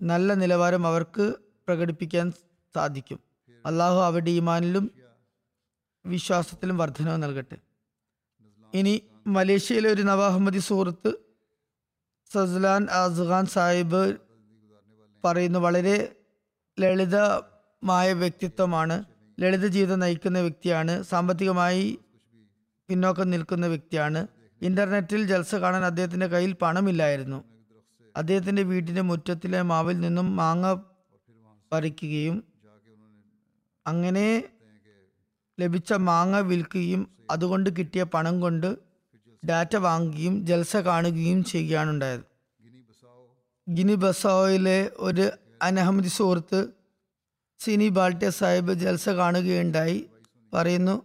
[0.00, 1.26] നല്ല നിലവാരം അവർക്ക്
[1.72, 2.32] പ്രകടിപ്പിക്കാൻ
[2.74, 3.20] സാധിക്കും.
[3.66, 4.90] അള്ളാഹു അവരുടെ ഈമാനിലും
[6.06, 7.58] വിശ്വാസത്തിലും വർധനവ് നൽകട്ടെ.
[8.74, 11.12] ഇനി മലേഷ്യയിലെ ഒരു നവാഹമ്മദി സുഹൃത്ത്
[12.32, 14.16] സസ്ലാൻ അസ്ഖാൻ സാഹിബ്
[15.24, 16.16] പറയുന്നു വളരെ
[16.80, 19.04] ലളിതമായ വ്യക്തിത്വമാണ്.
[19.40, 21.02] ലളിത ജീവിതം നയിക്കുന്ന വ്യക്തിയാണ്.
[21.02, 21.98] സാമ്പത്തികമായി
[22.88, 24.26] പിന്നോക്കം നിൽക്കുന്ന വ്യക്തിയാണ്.
[24.62, 27.44] ഇന്റർനെറ്റിൽ ജൽസ കാണാൻ അദ്ദേഹത്തിന്റെ കയ്യിൽ പണമില്ലായിരുന്നു.
[28.16, 30.91] അദ്ദേഹത്തിന്റെ വീടിന്റെ മുറ്റത്തിലെ മാവിൽ നിന്നും മാങ്ങ
[31.72, 32.44] പറിക്കുകയും
[33.86, 34.44] അങ്ങനെ
[35.60, 38.76] ലഭിച്ച മാങ്ങ വിൽക്കുകയും അതുകൊണ്ട് കിട്ടിയ പണം കൊണ്ട്
[39.46, 42.20] ഡാറ്റ വാങ്ങുകയും ജൽസ കാണുകയും ചെയ്യുകയാണുണ്ടായത്.
[43.68, 45.30] ഗിനി ബസോയിലെ ഒരു
[45.62, 46.66] അനഹമ്മദി സുഹൃത്ത്
[47.58, 50.06] സിനി ബാൾട്ടെ സാഹിബ് ജൽസ കാണുകയുണ്ടായി.
[50.54, 51.02] പറയുന്നു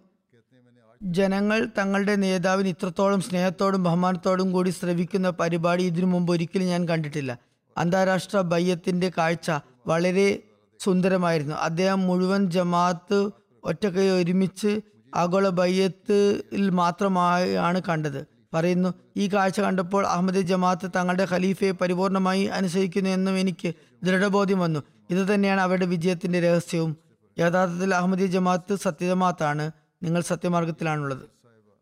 [1.04, 7.40] ജനങ്ങൾ തങ്ങളുടെ നേതാവിന് ഇത്രത്തോളം സ്നേഹത്തോടും ബഹുമാനത്തോടും കൂടി ശ്രവിക്കുന്ന പരിപാടി ഇതിനു മുമ്പ് ഒരിക്കലും ഞാൻ കണ്ടിട്ടില്ല.
[7.78, 9.52] അന്താരാഷ്ട്ര ബയ്യത്തിന്റെ കാഴ്ച
[9.88, 10.44] വളരെ
[10.80, 11.56] സുന്ദരമായിരുന്നു.
[11.56, 13.20] അദ്ദേഹം മുഴുവൻ ജമാഅത്ത്
[13.64, 14.72] ഒറ്റക്കൈ ഒരുമിച്ച്
[15.16, 18.22] ആഗോള ബയ്യത്തിൽ മാത്രമായാണ് കണ്ടത്.
[18.54, 23.70] പറയുന്നു ഈ കാഴ്ച കണ്ടപ്പോൾ അഹമ്മദ് ജമാഅത്ത് തങ്ങളുടെ ഖലീഫയെ പരിപൂർണമായി അനുസരിക്കുന്നു എന്നും എനിക്ക്
[24.04, 24.82] ദൃഢബോധ്യം വന്നു.
[25.10, 26.98] ഇത് തന്നെയാണ് അവരുടെ വിജയത്തിന്റെ രഹസ്യവും.
[27.38, 29.66] യഥാർത്ഥത്തിൽ അഹമ്മദി ജമാഅത്ത് സത്യജമാത്താണ്.
[30.04, 31.26] നിങ്ങൾ സത്യമാർഗത്തിലാണുള്ളത്.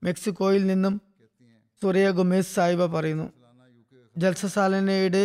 [0.03, 0.93] മെക്സിക്കോയിൽ നിന്നും
[1.81, 3.27] സുറിയ ഗുമേസ് സാഹിബ പറയുന്നു
[4.17, 5.23] ജൽസസാലനയുടെ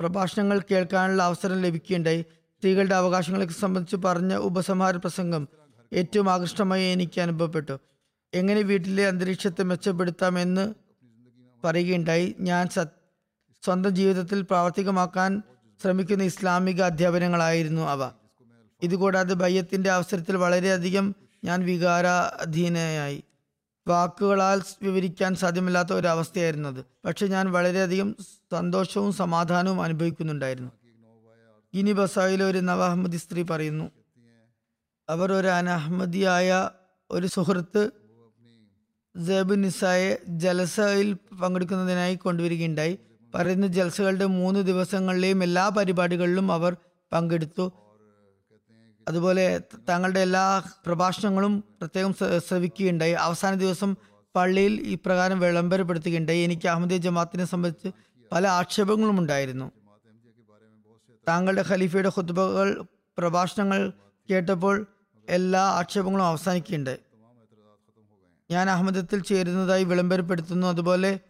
[0.00, 2.24] പ്രഭാഷണങ്ങൾ കേൾക്കാനുള്ള അവസരം ലഭിക്കുകയുണ്ടായി.
[2.58, 5.48] സ്ത്രീകളുടെ അവകാശങ്ങളെ സംബന്ധിച്ച് പറഞ്ഞ ഉപസംഹാര പ്രസംഗം
[5.92, 7.78] ഏറ്റവും ആകൃഷ്ടമായി എനിക്ക് അനുഭവപ്പെട്ടു.
[8.34, 10.64] എങ്ങനെ വീട്ടിലെ അന്തരീക്ഷത്തെ മെച്ചപ്പെടുത്താമെന്ന്
[11.64, 12.34] പറയുകയുണ്ടായി.
[12.40, 15.42] ഞാൻ സ്വന്തം ജീവിതത്തിൽ പ്രാവർത്തികമാക്കാൻ
[15.82, 18.10] ശ്രമിക്കുന്ന ഇസ്ലാമിക അധ്യാപനങ്ങളായിരുന്നു അവ.
[18.82, 23.24] ഇതുകൂടാതെ ബയ്യത്തിന്റെ അവസരത്തിൽ വളരെയധികം ഞാൻ വികാരാധീനയായി.
[23.88, 28.16] വാക്കുകളാൽ വിവരിക്കാൻ സാധ്യമല്ലാത്ത ഒരു അവസ്ഥയായിരുന്നു അത് പക്ഷെ ഞാൻ വളരെയധികം
[28.52, 30.70] സന്തോഷവും സമാധാനവും അനുഭവിക്കുന്നുണ്ടായിരുന്നു.
[31.74, 33.90] ഇനി ബസായിലെ ഒരു നവാഹ്മദി സ്ത്രീ പറയുന്നു
[35.08, 36.70] അവർ ഒരു അനഹമ്മദിയായ
[37.10, 37.90] ഒരു സുഹൃത്ത്
[39.16, 42.98] ജബ് നിസായെ ജലസയിൽ പങ്കെടുക്കുന്നതിനായി കൊണ്ടുവരികയുണ്ടായി.
[43.34, 46.76] പറയുന്ന ജലസകളുടെ മൂന്ന് ദിവസങ്ങളിലെയും എല്ലാ പരിപാടികളിലും അവർ
[47.12, 47.72] പങ്കെടുത്തു.
[49.08, 53.12] അതുപോലെ തങ്ങളുടെ എല്ലാ പ്രഭാഷണങ്ങളും പ്രത്യേകം ശ്ര- ശ്രവിക്കുകയുണ്ടായി.
[53.12, 53.96] അവസാന ദിവസം
[54.36, 56.40] പള്ളിയിൽ ഇപ്രകാരം പ്രകാരം വിളംബരപ്പെടുത്തുകയുണ്ടായി.
[56.40, 57.92] എനിക്ക് അഹമ്മദിയ ജമാത്തിനെ സംബന്ധിച്ച്
[58.32, 59.72] പല ആക്ഷേപങ്ങളും ഉണ്ടായിരുന്നു
[61.28, 62.84] താങ്കളുടെ ഖലീഫയുടെ ഖുത്ബകൾ
[63.18, 63.92] പ്രഭാഷണങ്ങൾ
[64.30, 64.86] കേട്ടപ്പോൾ
[65.28, 67.00] എല്ലാ ആക്ഷേപങ്ങളും അവസാനിക്കുന്നുണ്ട്.
[68.50, 70.66] ഞാൻ അഹമ്മദത്തിൽ ചേരുന്നതായി വിളംബരപ്പെടുത്തുന്നു.
[70.66, 71.20] അതുപോലെ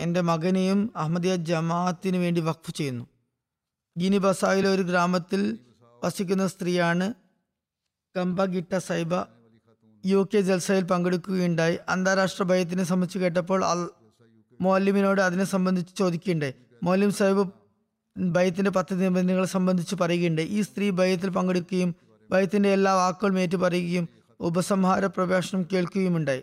[0.00, 3.06] എന്റെ മകനെയും അഹമ്മദിയ ജമാഅത്തിന് വേണ്ടി വഖഫ് ചെയ്യുന്നു.
[3.98, 5.58] ഗിനി ബസായിലെ ഒരു ഗ്രാമത്തിൽ
[6.04, 7.14] വസിക്കുന്ന സ്ത്രീയാണ്
[8.16, 9.14] കമ്പ ഗിട്ട സൈബ
[10.06, 11.78] യു കെ ജൽസയിൽ പങ്കെടുക്കുകയുണ്ടായി.
[11.88, 13.88] അന്താരാഷ്ട്ര ഭയത്തിനെ സംബന്ധിച്ച് കേട്ടപ്പോൾ അൽ
[14.60, 17.57] മൗലിമിനോട് അതിനെ സംബന്ധിച്ച് ചോദിക്കുകയുണ്ടായി മൗലിം സാഹിബ്
[18.18, 20.42] ഭയത്തിന്റെ പത്ത് നിബന്ധനകളെ സംബന്ധിച്ച് പറയുകയുണ്ട്.
[20.42, 21.94] ഈ സ്ത്രീ ഭയത്തിൽ പങ്കെടുക്കുകയും
[22.30, 24.08] ഭയത്തിന്റെ എല്ലാ വാക്കുകളും ഏറ്റു പറയുകയും
[24.40, 26.42] ഉപസംഹാര പ്രഭാഷണം കേൾക്കുകയുമുണ്ടായി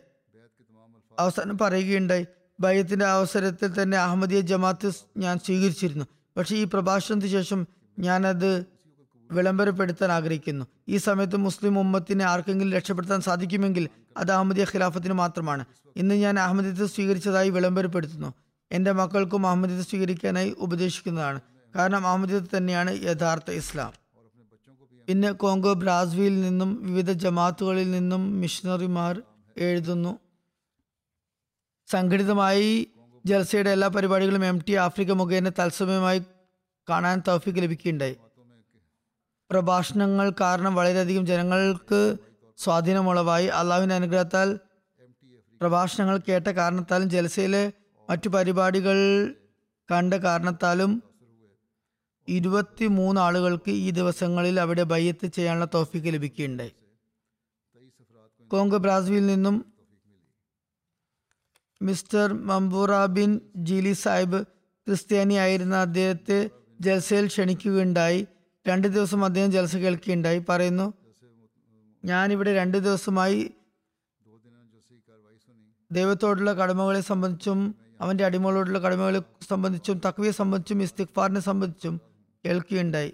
[1.19, 2.25] അവസാനം പറയുകയുണ്ടായി
[2.59, 6.05] ഭയത്തിന്റെ അവസരത്തിൽ തന്നെ അഹമ്മദിയ ജമാഅത്ത് ഞാൻ സ്വീകരിച്ചിരുന്നു.
[6.37, 7.67] പക്ഷേ ഈ പ്രഭാഷണത്തിന് ശേഷം
[7.99, 8.65] ഞാനത്
[9.31, 10.65] വിളംബരപ്പെടുത്താൻ ആഗ്രഹിക്കുന്നു.
[10.89, 15.65] ഈ സമയത്ത് മുസ്ലിം ഉമ്മത്തിനെ ആർക്കെങ്കിലും രക്ഷപ്പെടുത്താൻ സാധിക്കുമെങ്കിൽ അത് അഹമ്മദിയ ഖിലാഫത്തിന് മാത്രമാണ്.
[15.95, 18.33] ഇന്ന് ഞാൻ അഹമ്മദിയത്ത് സ്വീകരിച്ചതായി വിളംബരപ്പെടുത്തുന്നു.
[18.71, 21.39] എന്റെ മക്കൾക്കും അഹമ്മദിയത്ത് സ്വീകരിക്കാനായി ഉപദേശിക്കുന്നതാണ്.
[21.75, 23.93] കാരണം അഹമ്മദിയത്ത് തന്നെയാണ് യഥാർത്ഥ ഇസ്ലാം.
[25.07, 29.21] പിന്നെ കോങ്കോ ബ്രാസ്വിയിൽ നിന്നും വിവിധ ജമാത്തുകളിൽ നിന്നും മിഷണറിമാർ
[29.57, 30.19] എഴുതുന്നു.
[31.87, 32.87] സംഘടിതമായി
[33.25, 36.19] ജൽസയുടെ എല്ലാ പരിപാടികളും എം ടി ആഫ്രിക്ക മുഖേന തത്സമയമായി
[36.89, 38.17] കാണാൻ തൗഫീക്ക് ലഭിക്കുകയുണ്ടായി.
[39.51, 42.17] പ്രഭാഷണങ്ങൾ കാരണം വളരെയധികം ജനങ്ങൾക്ക്
[42.57, 43.47] സ്വാധീനമുളവായി.
[43.47, 44.59] അള്ളാഹുവിന്റെ അനുഗ്രഹത്താൽ
[45.61, 47.73] പ്രഭാഷണങ്ങൾ കേട്ട കാരണത്താലും ജലസയിലെ
[48.09, 48.97] മറ്റു പരിപാടികൾ
[49.91, 51.03] കണ്ട കാരണത്താലും
[52.27, 56.73] ഇരുപത്തി മൂന്ന് ആളുകൾക്ക് ഈ ദിവസങ്ങളിൽ അവിടെ ബയ്യത്ത് ചെയ്യാനുള്ള തോഫിക്ക് ലഭിക്കുകയുണ്ടായി.
[58.47, 59.65] കോങ്കോ ബ്രാസിൽ നിന്നും
[61.81, 64.43] മിസ്റ്റർ മംബൂറ ബിൻ ജീലി സാഹിബ്
[64.87, 66.49] ക്രിസ്ത്യാനിയായിരുന്ന അദ്ദേഹത്തെ
[66.81, 68.27] ജൽസയിൽ ക്ഷണിക്കുകയുണ്ടായി.
[68.67, 70.39] രണ്ട് ദിവസം അദ്ദേഹം ജൽസ കേൾക്കുകയുണ്ടായി.
[70.49, 70.93] പറയുന്നു
[72.05, 73.53] ഞാനിവിടെ രണ്ട് ദിവസമായി
[75.91, 82.14] ദൈവത്തോടുള്ള കടമകളെ സംബന്ധിച്ചും അവന്റെ അടിമകളോടുള്ള കടമകളെ സംബന്ധിച്ചും തക്വിയെ സംബന്ധിച്ചും ഇസ്തിഖ്ഫാറിനെ സംബന്ധിച്ചും
[82.45, 83.13] കേൾക്കുകയുണ്ടായി.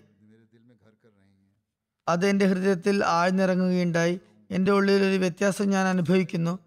[2.07, 4.19] അത് എന്റെ ഹൃദയത്തിൽ ആഴ്ന്നിറങ്ങുകയുണ്ടായി.
[4.51, 6.59] എന്റെ ഉള്ളിൽ ഒരു വ്യത്യാസം ഞാൻ അനുഭവിക്കുന്നു.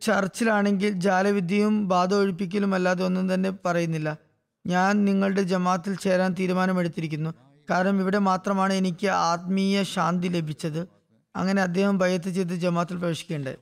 [0.00, 4.18] ചർച്ചിലാണെങ്കിൽ ജാലവിദ്യയും ബാധ ഒഴിപ്പിക്കലും അല്ലാതെ ഒന്നും തന്നെ പറയുന്നില്ല.
[4.66, 7.34] ഞാൻ നിങ്ങളുടെ ജമാത്തിൽ ചേരാൻ തീരുമാനമെടുത്തിരിക്കുന്നു.
[7.70, 10.88] കാരണം ഇവിടെ മാത്രമാണ് എനിക്ക് ആത്മീയ ശാന്തി ലഭിച്ചത്.
[11.36, 13.58] അങ്ങനെ അദ്ദേഹം ഭയത്ത് ചെയ്ത് ജമാത്തിൽ പ്രവേശിക്കേണ്ടത്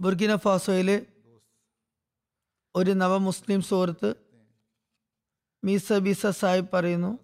[0.00, 1.06] ബുർക്കിന ഫാസോയിലെ
[2.76, 4.14] ഒരു നവ മുസ്ലിം സുഹൃത്ത്
[5.64, 7.18] മീസ ബിസ സാഹിബ് പറയുന്നു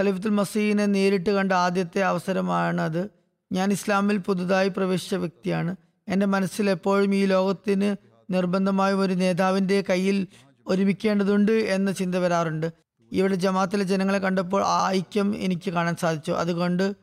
[0.00, 3.10] ഖലീഫുൽ മസീനെ നേരിട്ട് കണ്ട ആദ്യത്തെ അവസരമാണത്.
[3.52, 5.76] ഞാൻ ഇസ്ലാമിൽ പുതുതായി പ്രവേശിച്ച വ്യക്തിയാണ്.
[6.08, 7.96] എന്റെ മനസ്സിൽ എപ്പോഴും ഈ ലോകത്തിന്
[8.32, 10.26] നിർബന്ധമായും ഒരു നേതാവിന്റെ കയ്യിൽ
[10.66, 12.72] ഒരുമിക്കേണ്ടതുണ്ട് എന്ന ചിന്ത വരാറുണ്ട്.
[13.12, 16.32] ഇവിടെ ജമാത്തിലെ ജനങ്ങളെ കണ്ടപ്പോൾ ആ ഐക്യം എനിക്ക് കാണാൻ സാധിച്ചു.
[16.32, 16.94] അതുകൊണ്ട്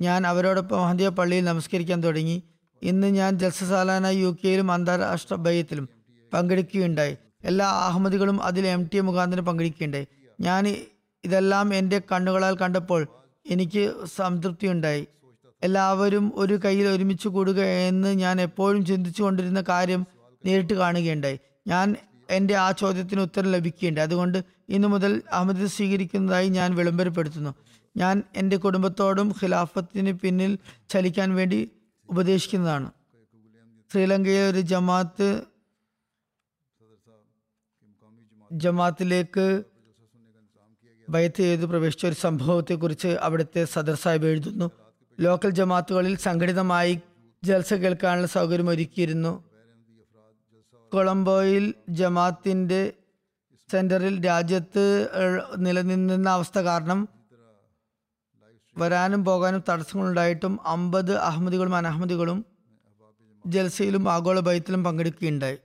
[0.00, 2.42] ഞാൻ അവരോടൊപ്പം മഹദിയ പള്ളിയിൽ നമസ്കരിക്കാൻ തുടങ്ങി.
[2.82, 5.88] ഇന്ന് ഞാൻ ജൽസസാലാന യു കെയിലും അന്താരാഷ്ട്ര ബയ്യത്തിലും
[6.34, 7.16] പങ്കെടുക്കുകയുണ്ടായി.
[7.44, 10.06] എല്ലാ അഹമ്മദികളും അതിൽ എം ടി എ മുഖാന്തരം പങ്കെടുക്കുകയുണ്ടായി.
[10.40, 10.76] ഞാൻ
[11.24, 13.06] ഇതെല്ലാം എന്റെ കണ്ണുകളാൽ കണ്ടപ്പോൾ
[13.50, 15.06] എനിക്ക് സംതൃപ്തി ഉണ്ടായി.
[15.62, 20.06] എല്ലാവരും ഒരു കയ്യിൽ ഒരുമിച്ച് കൂടുക എന്ന് ഞാൻ എപ്പോഴും ചിന്തിച്ചു കൊണ്ടിരുന്ന കാര്യം
[20.46, 21.38] നേരിട്ട് കാണുകയുണ്ടായി.
[21.66, 21.96] ഞാൻ
[22.30, 24.06] എന്റെ ആ ചോദ്യത്തിന് ഉത്തരം ലഭിക്കുകയുണ്ടായി.
[24.06, 27.54] അതുകൊണ്ട് ഇന്നു മുതൽ അഹമ്മദ് സ്വീകരിക്കുന്നതായി ഞാൻ വിളംബരപ്പെടുത്തുന്നു.
[27.96, 31.70] ഞാൻ എന്റെ കുടുംബത്തോടും ഖിലാഫത്തിന് പിന്നിൽ ചലിക്കാൻ വേണ്ടി
[32.10, 32.90] ഉപദേശിക്കുന്നതാണ്.
[33.92, 35.42] ശ്രീലങ്കയിലെ ഒരു ജമാഅത്ത്
[38.54, 39.62] ജമാഅത്തിലേക്ക്
[41.10, 44.70] ബൈത്ത് ചെയ്ത് പ്രവേശിച്ച ഒരു സംഭവത്തെക്കുറിച്ച് അവിടുത്തെ സദർ സാഹിബ് എഴുതുന്നു.
[45.20, 47.00] ലോക്കൽ ജമാത്തുകളിൽ സംഘടിതമായി
[47.44, 49.44] ജൽസ കേൾക്കാനുള്ള സൗകര്യം ഒരുക്കിയിരുന്നു.
[50.92, 52.92] കൊളംബോയിൽ ജമാത്തിന്റെ
[53.70, 54.84] സെന്ററിൽ രാജ്യത്ത്
[55.58, 57.08] നിലനിന്നിരുന്ന നിലനിന്ന അവസ്ഥ കാരണം
[58.78, 62.44] വരാനും പോകാനും തടസ്സങ്ങളുണ്ടായിട്ടും അമ്പത് അഹമ്മദികളും അനഹമ്മദികളും
[63.46, 65.58] ജൽസയിലും ആഗോള ബൈത്തിലും പങ്കെടുക്കുകയുണ്ടായി.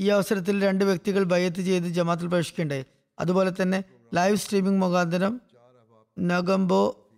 [0.00, 2.84] ഈ അവസരത്തിൽ രണ്ട് വ്യക്തികൾ ബയ്യത്ത് ചെയ്ത് ജമാത്തിൽ പ്രവേശിക്കുകയുണ്ടായി.
[3.18, 3.84] അതുപോലെ തന്നെ
[4.14, 5.40] ലൈവ് സ്ട്രീമിംഗ് മുഖാന്തരം
[6.18, 7.08] നഗംബോ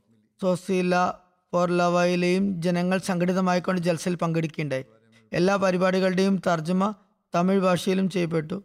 [0.43, 1.12] സോസീല
[1.53, 4.85] പോർലവയിലെയും ജനങ്ങൾ സംഘടിതമായിക്കൊണ്ട് ജൽസയിൽ പങ്കെടുക്കുകയുണ്ടായി.
[5.33, 6.95] എല്ലാ പരിപാടികളുടെയും തർജമ
[7.35, 8.62] തമിഴ് ഭാഷയിലും ചെയ്യപ്പെട്ടു.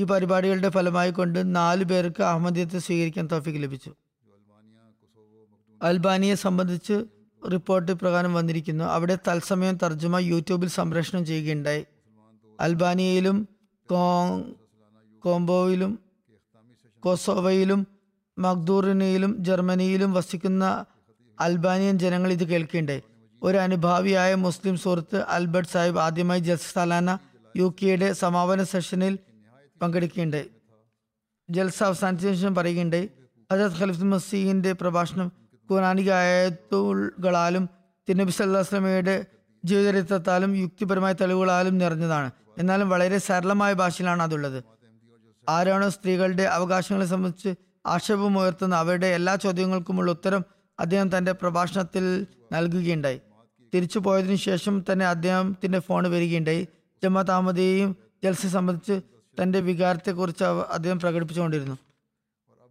[0.00, 3.94] ഈ പരിപാടികളുടെ ഫലമായി കൊണ്ട് നാലു പേർക്ക് അഹമ്മദിയത്ത് സ്വീകരിക്കാൻ തോഫിക്ക് ലഭിച്ചു.
[5.82, 7.04] അൽബാനിയെ സംബന്ധിച്ച്
[7.52, 8.84] റിപ്പോർട്ട് പ്രകാരം വന്നിരിക്കുന്നു.
[8.84, 11.86] അവിടെ തത്സമയം തർജമ യൂട്യൂബിൽ സംപ്രേഷണം ചെയ്യുകയുണ്ടായി.
[12.60, 13.36] അൽബാനിയയിലും
[15.24, 15.92] കോംബോയിലും
[17.02, 17.86] കൊസോവയിലും
[18.38, 20.64] മഗ്ദൂറിനയിലും ജർമ്മനിയിലും വസിക്കുന്ന
[21.40, 23.02] അൽബാനിയൻ ജനങ്ങൾ ഇത് കേൾക്കേണ്ടേ.
[23.42, 27.18] ഒരു അനുഭാവിയായ മുസ്ലിം സുഹൃത്ത് അൽബർട്ട് സാഹിബ് ആദ്യമായി ജൽസ സാലാന
[27.56, 29.18] യു കെയുടെ സമാപന സെഷനിൽ
[29.82, 30.48] പങ്കെടുക്കുകയുണ്ടായി
[31.50, 33.06] ജൽസ അവസാനിച്ചതിനു ശേഷം പറയുകയുണ്ടായി
[33.52, 35.28] ഹജത് ഖലിഫ് മസീഹിന്റെ പ്രഭാഷണം
[35.70, 37.64] ഖുറാനിക ആയത്തുകളാലും
[38.08, 39.16] തിരുനബി സല്ലാസ്ലമയുടെ
[39.64, 42.30] ജീവചരിത്രത്താലും യുക്തിപരമായ തെളിവുകളാലും നിറഞ്ഞതാണ്.
[42.58, 44.64] എന്നാലും വളരെ സരളമായ ഭാഷയിലാണ് അതുള്ളത്.
[45.48, 47.54] ആരാണോ സ്ത്രീകളുടെ അവകാശങ്ങളെ സംബന്ധിച്ച്
[47.86, 50.44] ആക്ഷേപമുയർത്തുന്ന അവരുടെ എല്ലാ ചോദ്യങ്ങൾക്കുമുള്ള ഉത്തരം
[50.80, 53.20] അദ്ദേഹം തന്റെ പ്രഭാഷണത്തിൽ നൽകുകയുണ്ടായി.
[53.74, 56.68] തിരിച്ചു പോയതിനു ശേഷം തന്നെ അദ്ദേഹത്തിന്റെ ഫോൺ വരികയുണ്ടായി.
[57.02, 59.00] ജമാ അഹമ്മദിയെയും ജൽസ സംബന്ധിച്ച്
[59.42, 61.76] തന്റെ വികാരത്തെക്കുറിച്ച് കുറിച്ച് അദ്ദേഹം പ്രകടിപ്പിച്ചുകൊണ്ടിരുന്നു.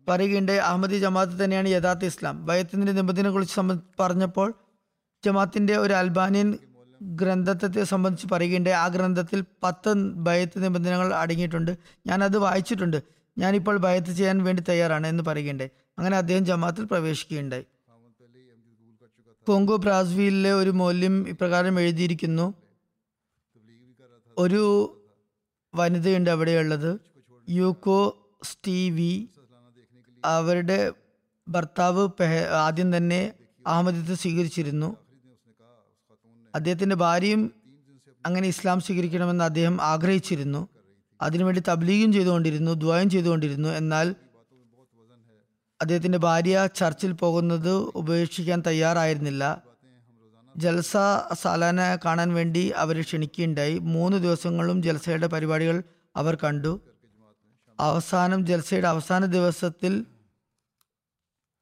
[0.08, 2.46] പറയുകയുണ്ടായി അഹമ്മദി ജമാഅത്ത് തന്നെയാണ് യഥാർത്ഥ ഇസ്ലാം.
[2.46, 3.62] ഭയത്തിന്റെ നിബന്ധനകളെ കുറിച്ച്
[4.00, 4.54] പറഞ്ഞപ്പോൾ
[5.24, 6.58] ജമാഅത്തിന്റെ ഒരു അൽബാനിയൻ
[7.02, 11.78] ഗ്രന്ഥത്തെ സംബന്ധിച്ച് പറയുകയുണ്ട് ആ ഗ്രന്ഥത്തിൽ പത്ത് ഭയത്ത് നിബന്ധനകൾ അടങ്ങിയിട്ടുണ്ട്.
[12.08, 13.04] ഞാൻ അത് വായിച്ചിട്ടുണ്ട്.
[13.38, 15.70] ഞാനിപ്പോൾ ഭയത്ത് ചെയ്യാൻ വേണ്ടി തയ്യാറാണ് എന്ന് പറയുകയുണ്ടായി.
[16.00, 17.66] അങ്ങനെ അദ്ദേഹം ജമാത്തിൽ പ്രവേശിക്കുകയുണ്ടായി.
[19.48, 22.54] കോങ്കോ ബ്രാസ്വിയിലെ ഒരു മൂല്യം ഇപ്രകാരം എഴുതിയിരിക്കുന്നു.
[24.38, 24.93] ഒരു
[25.76, 27.00] വനിതയുണ്ട് അവിടെയുള്ളത്.
[27.50, 29.30] Yuko Stevie.
[30.26, 30.91] അവരുടെ
[31.48, 32.10] ഭർത്താവ്
[32.52, 33.34] ആദ്യം തന്നെ
[33.68, 35.07] അഹമ്മദത്തെ സ്വീകരിച്ചിരുന്നു.
[36.58, 37.53] അദ്ദേഹത്തിന്റെ ഭാര്യയും
[38.26, 40.68] അങ്ങനെ ഇസ്ലാം സ്വീകരിക്കണമെന്ന് അദ്ദേഹം ആഗ്രഹിച്ചിരുന്നു.
[41.22, 43.70] അതിനുവേണ്ടി തബ്ലീഗും ചെയ്തുകൊണ്ടിരുന്നു ദ്വയം ചെയ്തുകൊണ്ടിരുന്നു.
[43.70, 44.16] എന്നാൽ
[45.82, 49.62] അദ്ദേഹത്തിന്റെ ഭാര്യ ചർച്ചിൽ പോകുന്നത് ഉപേക്ഷിക്കാൻ തയ്യാറായിരുന്നില്ല.
[50.58, 50.97] ജൽസ
[51.34, 53.80] സാലാന കാണാൻ വേണ്ടി അവരെ ക്ഷണിക്കുകയുണ്ടായി.
[53.80, 55.84] മൂന്ന് ദിവസങ്ങളും ജൽസയുടെ പരിപാടികൾ
[56.16, 56.82] അവർ കണ്ടു.
[57.80, 60.05] അവസാനം ജൽസയുടെ അവസാന ദിവസത്തിൽ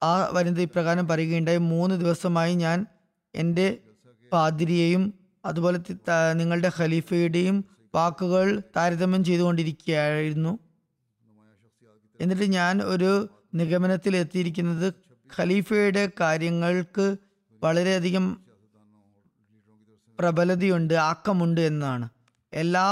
[0.04, 1.58] ആ വനിത ഇപ്രകാരം പറയുകയുണ്ടായി.
[1.58, 2.86] മൂന്ന് ദിവസമായി ഞാൻ
[3.36, 3.78] എന്റെ
[4.34, 5.14] പാതിരിയെയും
[5.46, 5.80] അതുപോലെ
[6.34, 7.58] നിങ്ങളുടെ ഖലീഫയുടെയും
[7.96, 10.60] വാക്കുകൾ താരതമ്യം ചെയ്തുകൊണ്ടിരിക്കുകയായിരുന്നു.
[12.22, 14.94] എന്നിട്ട് ഞാൻ ഒരു നിഗമനത്തിൽ എത്തിയിരിക്കുന്നത്
[15.40, 17.16] ഖലീഫയുടെ കാര്യങ്ങൾക്ക്
[17.64, 18.26] വളരെയധികം
[20.20, 22.10] പ്രബലതയുണ്ട് ആക്കമുണ്ട് എന്നാണ്.
[22.54, 22.84] എല്ലാ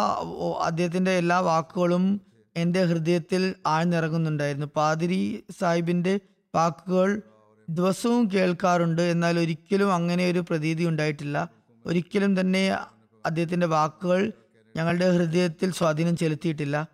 [0.65, 2.21] അദ്ദേഹത്തിന്റെ എല്ലാ വാക്കുകളും
[2.55, 4.67] എന്റെ ഹൃദയത്തിൽ ആഴ്ന്നിറങ്ങുന്നുണ്ടായിരുന്നു.
[4.75, 6.19] പാതിരി സാഹിബിന്റെ
[6.55, 7.21] വാക്കുകൾ
[7.69, 9.01] ദിവസവും കേൾക്കാറുണ്ട്.
[9.01, 11.49] എന്നാൽ ഒരിക്കലും അങ്ങനെ ഒരു പ്രതീതി ഉണ്ടായിട്ടില്ല.
[11.85, 12.77] ഒരിക്കലും തന്നെ
[13.25, 14.33] അദ്ദേഹത്തിന്റെ വാക്കുകൾ
[14.75, 16.87] ഞങ്ങളുടെ ഹൃദയത്തിൽ സ്വാധീനം ചെലുത്തിയിട്ടില്ല.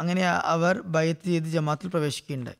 [0.00, 2.56] അങ്ങനെ അവർ ബയത്ത് ചെയ്ത് ജമാത്തിൽ പ്രവേശിക്കുകയുണ്ടായി.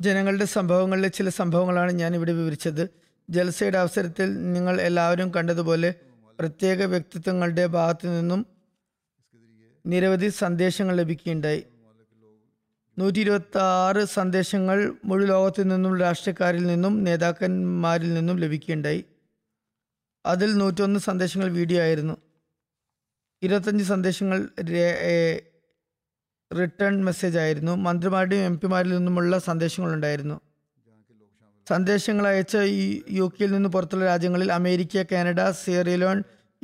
[0.00, 2.88] ജനങ്ങളുടെ സംഭവങ്ങളിലെ ചില സംഭവങ്ങളാണ് ഞാൻ ഇവിടെ വിവരിച്ചത്.
[3.30, 5.94] ജൽസയുടെ അവസരത്തിൽ നിങ്ങൾ എല്ലാവരും കണ്ടതുപോലെ
[6.40, 8.46] പ്രത്യേക വ്യക്തിത്വങ്ങളുടെ ഭാഗത്തു നിന്നും
[9.86, 11.64] നിരവധി സന്ദേശങ്ങൾ ലഭിക്കുകയുണ്ടായി.
[12.98, 19.04] നൂറ്റി ഇരുപത്തി ആറ് സന്ദേശങ്ങൾ മുഴു ലോകത്തു നിന്നും രാഷ്ട്രീയക്കാരിൽ നിന്നും നേതാക്കന്മാരിൽ നിന്നും ലഭിക്കുകയുണ്ടായി.
[20.26, 22.16] അതിൽ നൂറ്റൊന്ന് സന്ദേശങ്ങൾ വീഡിയോ ആയിരുന്നു.
[23.42, 24.38] ഇരുപത്തഞ്ച് സന്ദേശങ്ങൾ
[26.50, 27.72] റിട്ടേൺ മെസ്സേജ് ആയിരുന്നു.
[27.72, 30.40] മന്ത്രിമാരുടെയും എം പിമാരിൽ നിന്നുമുള്ള സന്ദേശങ്ങളുണ്ടായിരുന്നു.
[31.68, 32.56] സന്ദേശങ്ങൾ അയച്ച
[33.10, 36.18] യു കെയിൽ നിന്ന് പുറത്തുള്ള രാജ്യങ്ങളിൽ America Canada Sierra Leone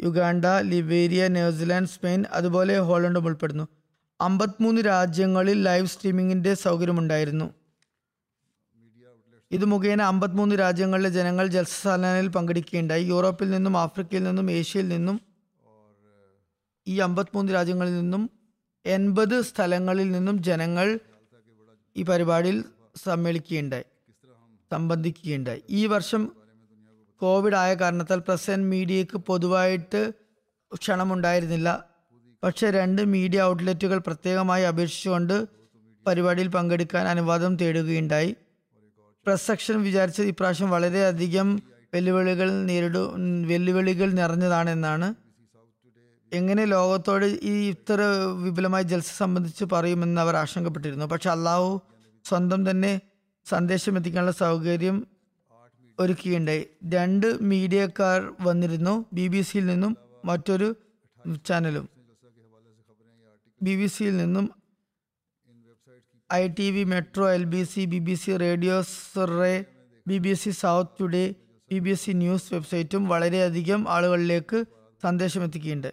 [0.05, 3.66] Uganda Liberia New Zealand Spain അതുപോലെ ഹോളണ്ടും ഉൾപ്പെടുന്നു.
[4.21, 7.51] അമ്പത്തിമൂന്ന് രാജ്യങ്ങളിൽ ലൈവ് സ്ട്രീമിങ്ങിന്റെ സൗകര്യമുണ്ടായിരുന്നു.
[9.51, 13.05] ഇത് മുഖേന അമ്പത്തിമൂന്ന് രാജ്യങ്ങളിലെ ജനങ്ങൾ ജൽസാലാനിൽ പങ്കെടുക്കുകയുണ്ടായി.
[13.05, 15.21] യൂറോപ്പിൽ നിന്നും ആഫ്രിക്കയിൽ നിന്നും ഏഷ്യയിൽ നിന്നും
[16.89, 18.31] ഈ അമ്പത്തിമൂന്ന് രാജ്യങ്ങളിൽ നിന്നും
[18.87, 21.01] എൺപത് സ്ഥലങ്ങളിൽ നിന്നും ജനങ്ങൾ
[21.97, 22.65] ഈ പരിപാടിയിൽ
[23.05, 23.85] സമ്മേളിക്കുകയുണ്ടായി
[24.71, 25.62] സംബന്ധിക്കുകയുണ്ടായി.
[25.71, 26.33] ഈ വർഷം
[27.19, 30.12] കോവിഡ് ആയ കാരണത്താൽ പ്രസ് ആൻഡ് മീഡിയക്ക് പൊതുവായിട്ട്
[30.75, 31.94] ക്ഷണമുണ്ടായിരുന്നില്ല.
[32.45, 35.47] പക്ഷേ രണ്ട് മീഡിയ ഔട്ട്ലെറ്റുകൾ പ്രത്യേകമായി അപേക്ഷിച്ചുകൊണ്ട്
[36.07, 38.37] പരിപാടിയിൽ പങ്കെടുക്കാൻ അനുവാദം തേടുകയുണ്ടായി.
[39.27, 41.63] പ്രസ് സെക്ഷൻ വിചാരിച്ചത് ഇപ്രാവശ്യം വളരെയധികം
[41.95, 43.03] വെല്ലുവിളികൾ നേരിടു
[43.47, 45.15] വെല്ലുവിളികൾ നിറഞ്ഞതാണെന്നാണ്.
[46.33, 48.01] എങ്ങനെ ലോകത്തോട് ഈ ഇത്ര
[48.45, 51.05] വിപുലമായ ജൽസ സംബന്ധിച്ച് പറയുമെന്ന് അവർ ആശങ്കപ്പെട്ടിരുന്നു.
[51.05, 51.81] പക്ഷെ അള്ളാഹു
[52.25, 53.01] സ്വന്തം തന്നെ
[53.45, 55.07] സന്ദേശം എത്തിക്കാനുള്ള സൗകര്യം
[55.99, 59.05] ഒരുക്കുകയുണ്ടായി രണ്ട് മീഡിയക്കാർ വന്നിരുന്നു.
[59.13, 60.75] ബി ബി സിയിൽ നിന്നും മറ്റൊരു
[61.47, 61.94] ചാനലും.
[63.67, 64.47] ബി ബി സിയിൽ നിന്നും
[66.31, 68.77] I T V Metro L B C B B C Radio
[69.12, 69.55] Surrey
[70.09, 71.25] B B C South Today
[71.71, 74.59] B B C News വെബ്സൈറ്റും വളരെയധികം ആളുകളിലേക്ക്
[75.03, 75.91] സന്ദേശം എത്തിക്കുകയുണ്ട്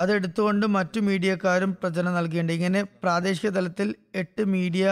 [0.00, 2.52] അതെടുത്തുകൊണ്ട് മറ്റു മീഡിയക്കാരും പ്രചരണം നൽകിയിട്ടുണ്ട്.
[2.52, 4.86] ഇങ്ങനെ പ്രാദേശിക തലത്തിൽ എട്ട് മീഡിയ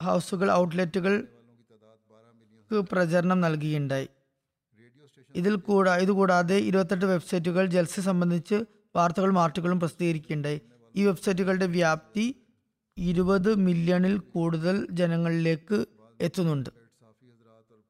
[0.00, 1.28] ഹൗസുകൾ ഔട്ട്ലെറ്റുകൾക്ക്
[2.92, 4.08] പ്രചരണം നൽകിയുണ്ടായി.
[5.36, 8.54] ഇതിൽ കൂടാ ഇതുകൂടാതെ ഇരുപത്തെട്ട് വെബ്സൈറ്റുകൾ ജൽസ സംബന്ധിച്ച്
[8.96, 10.60] വാർത്തകളും ആർട്ടുകളും പ്രസിദ്ധീകരിക്കുകയുണ്ടായി
[10.96, 12.34] ഈ വെബ്സൈറ്റുകളുടെ വ്യാപ്തി
[12.98, 15.86] ഇരുപത് മില്യണിൽ കൂടുതൽ ജനങ്ങളിലേക്ക്
[16.20, 16.70] എത്തുന്നുണ്ട്.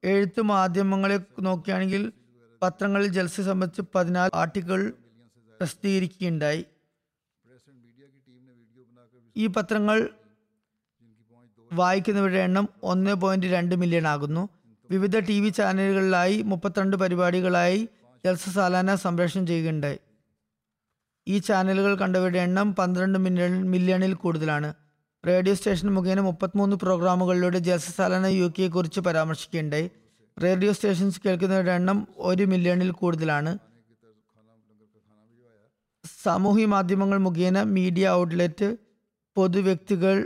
[0.05, 2.13] എഴുത്ത് മാധ്യമങ്ങളെ നോക്കുകയാണെങ്കിൽ
[2.63, 4.93] പത്രങ്ങളിൽ ജൽസ സംബന്ധിച്ച് പതിനാല് ആർട്ടിക്കിൾ
[5.61, 6.65] പ്രസിദ്ധീകരിക്കുകയുണ്ടായി.
[9.37, 10.09] ഈ പത്രങ്ങൾ
[11.73, 14.49] വായിക്കുന്നവരുടെ എണ്ണം ഒന്ന് പോയിന്റ് രണ്ട് മില്യൺ ആകുന്നു.
[14.93, 17.81] വിവിധ ടി വി ചാനലുകളിലായി മുപ്പത്തിരണ്ട് പരിപാടികളായി
[18.25, 19.99] ജൽസ സാലാന സംപ്രേഷണം ചെയ്യുകയുണ്ടായി
[21.27, 24.71] ഈ ചാനലുകൾ കണ്ടവരുടെ എണ്ണം പന്ത്രണ്ട് മില്യൺ മില്യണിൽ കൂടുതലാണ്.
[25.27, 29.87] റേഡിയോ സ്റ്റേഷൻ മുഖേന മുപ്പത്തിമൂന്ന് പ്രോഗ്രാമുകളിലൂടെ ജൽസ സാലാന യു കെയെ കുറിച്ച് പരാമർശിക്കുകയുണ്ടായി
[30.37, 31.99] റേഡിയോ സ്റ്റേഷൻസ് കേൾക്കുന്നവരുടെ എണ്ണം
[32.31, 33.53] ഒരു മില്യണിൽ കൂടുതലാണ്.
[36.23, 38.69] സാമൂഹ്യ മാധ്യമങ്ങൾ മുഖേന മീഡിയ ഔട്ട്ലെറ്റ്
[39.37, 40.17] പൊതുവ്യക്തികൾ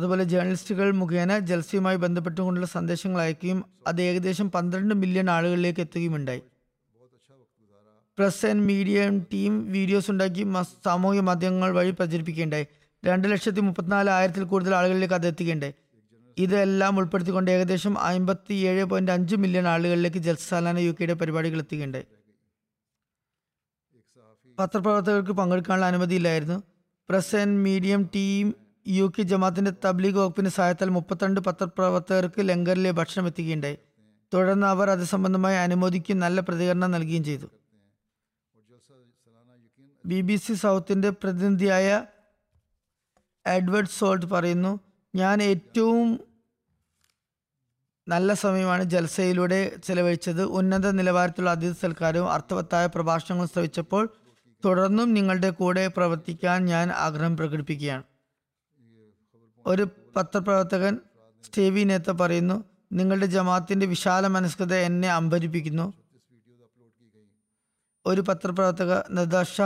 [0.00, 6.42] അതുപോലെ ജേർണലിസ്റ്റുകൾ മുഖേന ജൽസയുമായി ബന്ധപ്പെട്ടുകൊണ്ടുള്ള സന്ദേശങ്ങൾ അയക്കുകയും അത് ഏകദേശം പന്ത്രണ്ട് മില്യൺ ആളുകളിലേക്ക് എത്തുകയുമുണ്ടായി
[8.18, 10.42] press and media team videos ഉണ്ടാക്കി
[10.84, 12.66] സാമൂഹിക മാധ്യമങ്ങൾ വഴി പ്രചരിപ്പിക്കുകയുണ്ടായി.
[13.04, 15.74] രണ്ട് ലക്ഷത്തി മുപ്പത്തിനാല് ആയിരത്തിൽ കൂടുതൽ ആളുകളിലേക്ക് അത് എത്തുകയുണ്ടായി
[16.38, 22.06] ഇതെല്ലാം ഉൾപ്പെടുത്തിക്കൊണ്ട് ഏകദേശം അമ്പത്തി ഏഴ് പോയിന്റ് അഞ്ച് മില്യൺ ആളുകളിലേക്ക് ജൽസാലാന യു കെയുടെ പരിപാടികൾ എത്തുകയുണ്ടായി.
[24.58, 26.62] പത്രപ്രവർത്തകർക്ക് പങ്കെടുക്കാനുള്ള അനുമതിയില്ലായിരുന്നു.
[27.08, 28.54] Press and medium team
[28.88, 33.78] U K ജമാത്തിന്റെ തബ്ലീഗ് വകുപ്പിന്റെ സഹായത്താൽ മുപ്പത്തിരണ്ട് പത്രപ്രവർത്തകർക്ക് ലങ്കറിലെ ഭക്ഷണം എത്തിക്കുകയുണ്ടായി.
[34.34, 37.46] തുടർന്ന് അവർ അത് സംബന്ധമായി അനുമോദിക്കും നല്ല പ്രതികരണം നൽകുകയും ചെയ്തു.
[40.06, 42.06] ബി ബി സി സൗത്തിന്റെ പ്രതിനിധിയായ
[43.46, 44.80] എഡ്വേർഡ് സോൾട്ട് പറയുന്നു
[45.14, 46.20] ഞാൻ ഏറ്റവും
[48.08, 50.42] നല്ല സമയമാണ് ജൽസയിലൂടെ ചെലവഴിച്ചത്.
[50.42, 54.08] ഉന്നത നിലവാരത്തിലുള്ള അതിഥി സൽക്കാരവും അർത്ഥവത്തായ പ്രഭാഷണങ്ങളും ശ്രവിച്ചപ്പോൾ
[54.64, 58.09] തുടർന്നും നിങ്ങളുടെ കൂടെ പ്രവർത്തിക്കാൻ ഞാൻ ആഗ്രഹം പ്രകടിപ്പിക്കുകയാണ്.
[59.66, 60.98] ഒരു പത്രപ്രവർത്തകൻ
[61.44, 65.92] സ്റ്റേവി നേത്ത പറയുന്നു നിങ്ങളുടെ ജമാഅത്തിന്റെ വിശാല മനസ്കത എന്നെ അമ്പരിപ്പിക്കുന്നു.
[68.06, 69.60] ഒരു പത്രപ്രവർത്തക നദാഷ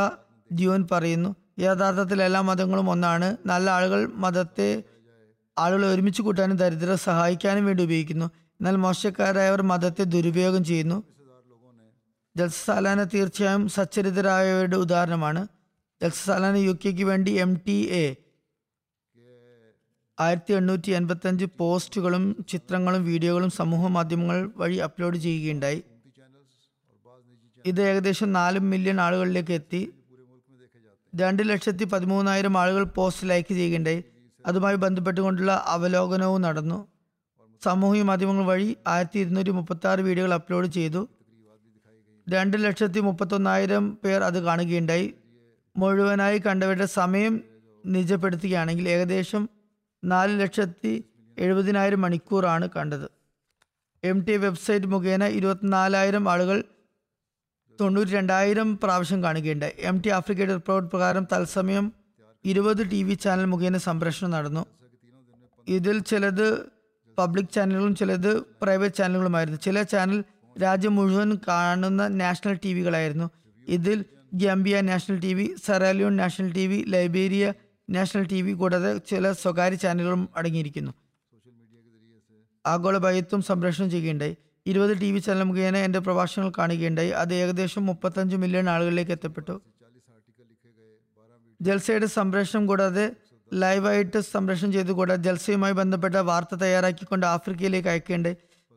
[0.53, 3.37] ദ്യൂൻ പറയുന്നു യഥാർത്ഥത്തിൽ എല്ലാ മതങ്ങളും ഒന്നാണ്.
[3.47, 4.83] നല്ല ആളുകൾ മതത്തെ
[5.59, 8.25] ആളുകളെ ഒരുമിച്ച് കൂട്ടാനും ദരിദ്രരെ സഹായിക്കാനും വേണ്ടി ഉപയോഗിക്കുന്നു.
[8.25, 11.03] എന്നാൽ മോശക്കാരായവർ മതത്തെ ദുരുപയോഗം ചെയ്യുന്നു.
[12.37, 15.49] ജൽസാലാന തീർച്ചയായും സച്ചരിതരായവരുടെ ഉദാഹരണമാണ്.
[16.03, 18.24] ജൽസാലാന യു കെക്ക് വേണ്ടി എം ടി എ
[20.19, 25.81] ആയിരത്തി എണ്ണൂറ്റി എൺപത്തി അഞ്ച് പോസ്റ്റുകളും ചിത്രങ്ങളും വീഡിയോകളും സമൂഹ മാധ്യമങ്ങൾ വഴി അപ്ലോഡ് ചെയ്യുകയുണ്ടായി.
[27.65, 29.81] ഇത് ഏകദേശം നാല് മില്യൺ ആളുകളിലേക്ക് എത്തി.
[31.13, 34.01] രണ്ട് ലക്ഷത്തി പതിമൂന്നായിരം ആളുകൾ പോസ്റ്റ് ലൈക്ക് ചെയ്യുകയുണ്ടായി.
[34.47, 36.79] അതുമായി ബന്ധപ്പെട്ടുകൊണ്ടുള്ള അവലോകനവും നടന്നു.
[37.65, 41.03] സാമൂഹിക മാധ്യമങ്ങൾ വഴി ആയിരത്തി ഇരുന്നൂറ്റി മുപ്പത്തി ആറ് വീഡിയോകൾ അപ്ലോഡ് ചെയ്തു.
[42.27, 45.15] രണ്ട് ലക്ഷത്തി മുപ്പത്തൊന്നായിരം പേർ അത് കാണുകയുണ്ടായി.
[45.77, 47.35] മുഴുവനായി കണ്ടവരുടെ സമയം
[47.85, 49.43] നിജപ്പെടുത്തുകയാണെങ്കിൽ ഏകദേശം
[50.13, 51.05] നാല് ലക്ഷത്തി
[51.37, 53.07] എഴുപതിനായിരം മണിക്കൂറാണ് കണ്ടത്.
[54.11, 56.59] എം ടി വെബ്സൈറ്റ് മുഖേന ഇരുപത്തിനാലായിരം ആളുകൾ
[57.81, 59.75] തൊണ്ണൂറ്റി രണ്ടായിരം പ്രാവശ്യം കാണുകയുണ്ടായി.
[59.79, 61.93] എം ടി ആഫ്രിക്കയുടെ റിപ്പോർട്ട് പ്രകാരം തത്സമയം
[62.45, 64.63] ഇരുപത് ടി വി ചാനൽ മുഖേന സംപ്രേഷണം നടന്നു.
[65.69, 66.47] ഇതിൽ ചിലത്
[67.19, 68.31] പബ്ലിക് ചാനലുകളും ചിലത്
[68.63, 69.59] പ്രൈവറ്റ് ചാനലുകളുമായിരുന്നു.
[69.67, 70.25] ചില ചാനൽ
[70.63, 73.27] രാജ്യം മുഴുവൻ കാണുന്ന നാഷണൽ ടി വികളായിരുന്നു.
[73.69, 77.53] ഇതിൽ Gambia national T V Sierra Leone national T V Liberia
[77.89, 80.93] national T V കൂടാതെ ചില സ്വകാര്യ ചാനലുകളും അടങ്ങിയിരിക്കുന്നു.
[82.67, 84.37] ആഗോള ഭയത്വം സംപ്രേഷണം ചെയ്യുകയുണ്ടായി.
[84.67, 87.11] ഇരുപത് ടി വി ചാനൽ മുഖേന എന്റെ പ്രഭാഷണങ്ങൾ കാണുകയുണ്ടായി.
[87.11, 89.61] അത് ഏകദേശം മുപ്പത്തഞ്ച് മില്യൺ ആളുകളിലേക്ക് എത്തപ്പെട്ടു.
[91.61, 93.05] ജൽസയുടെ സംപ്രേഷണം കൂടാതെ
[93.53, 98.27] ലൈവായിട്ട് സംപ്രേഷണം ചെയ്തു കൂടാതെ ജൽസയുമായി ബന്ധപ്പെട്ട വാർത്ത തയ്യാറാക്കിക്കൊണ്ട് ആഫ്രിക്കയിലേക്ക് അയക്കേണ്ട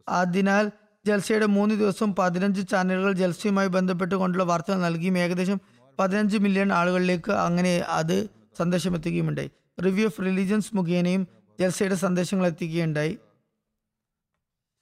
[0.07, 0.65] അതിനാൽ
[1.05, 5.59] ജൽസയുടെ മൂന്ന് ദിവസവും പതിനഞ്ച് ചാനലുകൾ ജൽസയുമായി ബന്ധപ്പെട്ട് കൊണ്ടുള്ള വാർത്തകൾ നൽകിയും ഏകദേശം
[5.99, 8.17] പതിനഞ്ച് മില്യൺ ആളുകളിലേക്ക് അങ്ങനെ അത്
[8.57, 9.51] സന്ദേശം എത്തുകയുമുണ്ടായി
[9.85, 11.27] റിവ്യൂ ഓഫ് റിലീജിയൻസ് മുഖേനയും
[11.59, 13.17] ജൽസയുടെ സന്ദേശങ്ങൾ എത്തിക്കുകയുണ്ടായി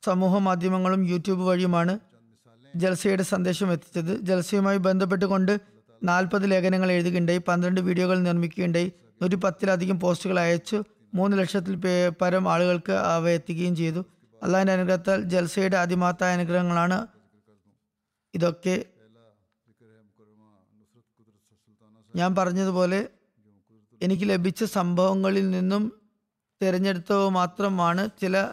[0.05, 1.99] സമൂഹ മാധ്യമങ്ങളും യൂട്യൂബ് വഴിയുമാണ്
[2.75, 4.19] ജൽസയുടെ സന്ദേശം എത്തിച്ചത്.
[4.21, 5.59] ജൽസയുമായി ബന്ധപ്പെട്ടുകൊണ്ട്
[6.03, 7.37] നാൽപ്പത് ലേഖനങ്ങൾ എഴുതുകയുണ്ടായി.
[7.37, 8.91] പന്ത്രണ്ട് വീഡിയോകൾ നിർമ്മിക്കുകയുണ്ടായി.
[9.21, 10.83] നൂറ്റി പത്തിലധികം പോസ്റ്റുകൾ അയച്ചു.
[11.13, 11.75] മൂന്ന് ലക്ഷത്തിൽ
[12.21, 14.05] പരം ആളുകൾക്ക് അവ എത്തിക്കുകയും ചെയ്തു.
[14.43, 17.07] അള്ളാഹിന്റെ അനുഗ്രഹത്താൽ ജൽസയുടെ അതിമഹത്തായ അനുഗ്രഹങ്ങളാണ്
[18.33, 18.85] ഇതൊക്കെ.
[22.15, 22.99] ഞാൻ പറഞ്ഞതുപോലെ
[24.01, 25.83] എനിക്ക് ലഭിച്ച സംഭവങ്ങളിൽ നിന്നും
[26.61, 28.51] തിരഞ്ഞെടുത്തവ മാത്രമാണ് ചില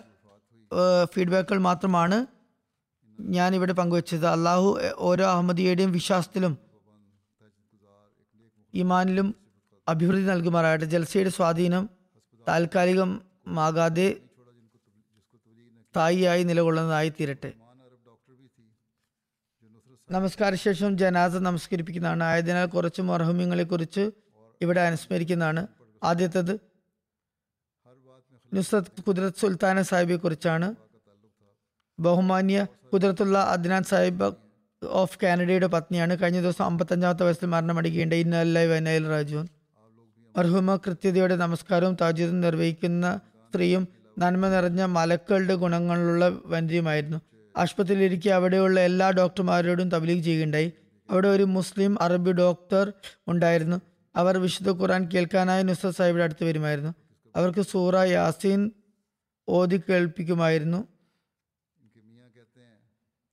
[1.05, 2.27] ഫീഡ്ബാക്കുകൾ മാത്രമാണ്
[3.21, 4.27] ഞാൻ ഇവിടെ പങ്കുവച്ചത്.
[4.27, 6.59] അള്ളാഹു ഓരോ അഹമ്മദിയുടെയും വിശ്വാസത്തിലും
[8.75, 9.35] ഇമാനിലും
[9.89, 10.85] അഭിവൃദ്ധി നൽകുമാറാകട്ടെ.
[10.85, 11.91] ജൽസയുടെ സ്വാധീനം
[12.49, 14.17] താൽക്കാലികമാകാതെ
[15.97, 17.53] തായിയായി നിലകൊള്ളുന്നതായി തീരട്ടെ.
[20.11, 22.23] നമസ്കാര ശേഷം ജനാസ നമസ്കരിപ്പിക്കുന്നതാണ്.
[22.23, 24.11] ആയതിനാൽ കുറച്ച് മർഹമ്യങ്ങളെ കുറിച്ച്
[24.63, 25.67] ഇവിടെ അനുസ്മരിക്കുന്നതാണ്.
[26.03, 26.55] ആദ്യത്തത്
[28.55, 30.75] നുസ്രത് കുദ്രത് സുൽത്താന സാഹിബിയെ കുറിച്ചാണ്
[32.01, 34.33] ബഹുമാന്യ കുദ്രത്തുള്ള അദ്നാൻ സാഹിബ്
[34.83, 36.19] ഓഫ് കാനഡയുടെ പത്നിയാണ്.
[36.23, 39.49] കഴിഞ്ഞ ദിവസം അമ്പത്തഞ്ചാമത്തെ വയസ്സിൽ മരണമടിക്കേണ്ട ഇന്നല്ലായി വനയിൽ രാജുവൻ
[40.39, 43.89] മർഹുമ കൃത്യതയുടെ നമസ്കാരവും താജ്യതും നിർവഹിക്കുന്ന സ്ത്രീയും
[44.19, 47.19] നന്മ നിറഞ്ഞ മലക്കളുടെ ഗുണങ്ങളുള്ള വനിതയുമായിരുന്നു.
[47.57, 50.73] ആശുപത്രിയിലിരിക്കെ അവിടെയുള്ള എല്ലാ ഡോക്ടർമാരോടും തബ്ലീഗ് ചെയ്യുകയുണ്ടായി.
[51.11, 52.93] അവിടെ ഒരു മുസ്ലിം അറബി ഡോക്ടർ
[53.29, 53.92] ഉണ്ടായിരുന്നു.
[54.17, 56.95] അവർ വിശുദ്ധ ഖുറാൻ കേൾക്കാനായി നുസ്രത് സാഹിബിന്റെ അടുത്ത് വരുമായിരുന്നു.
[57.37, 58.71] അവർക്ക് സൂറ യാസീൻ
[59.49, 60.87] ഓതി കേൾപ്പിക്കുമായിരുന്നു.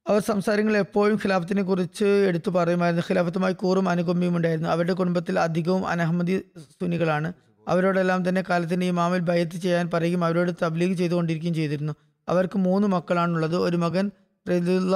[0.08, 3.04] അവർ സംസാരങ്ങൾ എപ്പോഴും ഖിലാഫത്തിനെ കുറിച്ച് എടുത്തു പറയുമായിരുന്നു.
[3.12, 4.70] ഖിലാഫത്തുമായി കൂറും അനുകമ്പിയും ഉണ്ടായിരുന്നു.
[4.70, 7.34] അവരുടെ കുടുംബത്തിൽ അധികവും അനഹമ്മദി സുനികളാണ്
[7.68, 11.94] അവരോടെല്ലാം തന്നെ കാലത്തിന്റെ ഇമാമിൽ ബയത്ത് ചെയ്യാൻ പറയുകയും അവരോട് തബ്ലീഗ് ചെയ്തുകൊണ്ടിരിക്കുകയും ചെയ്തിരുന്നു.
[12.30, 13.56] അവർക്ക് മൂന്ന് മക്കളാണുള്ളത്.
[13.56, 14.12] ഒരു മകൻ
[14.50, 14.96] റിദുല്ല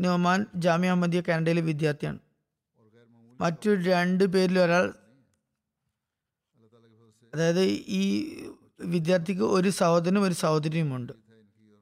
[0.00, 2.18] നോമാൻ ജാമ്യ അഹമ്മദിയ കാനഡയിലെ വിദ്യാർത്ഥിയാണ്.
[3.40, 4.94] മറ്റു രണ്ട് പേരിൽ ഒരാൾ
[7.34, 8.02] അതായത് ഈ
[8.80, 11.12] വിദ്യാർത്ഥിക്ക് ഒരു സഹോദരനും ഒരു സഹോദരിയുമുണ്ട്.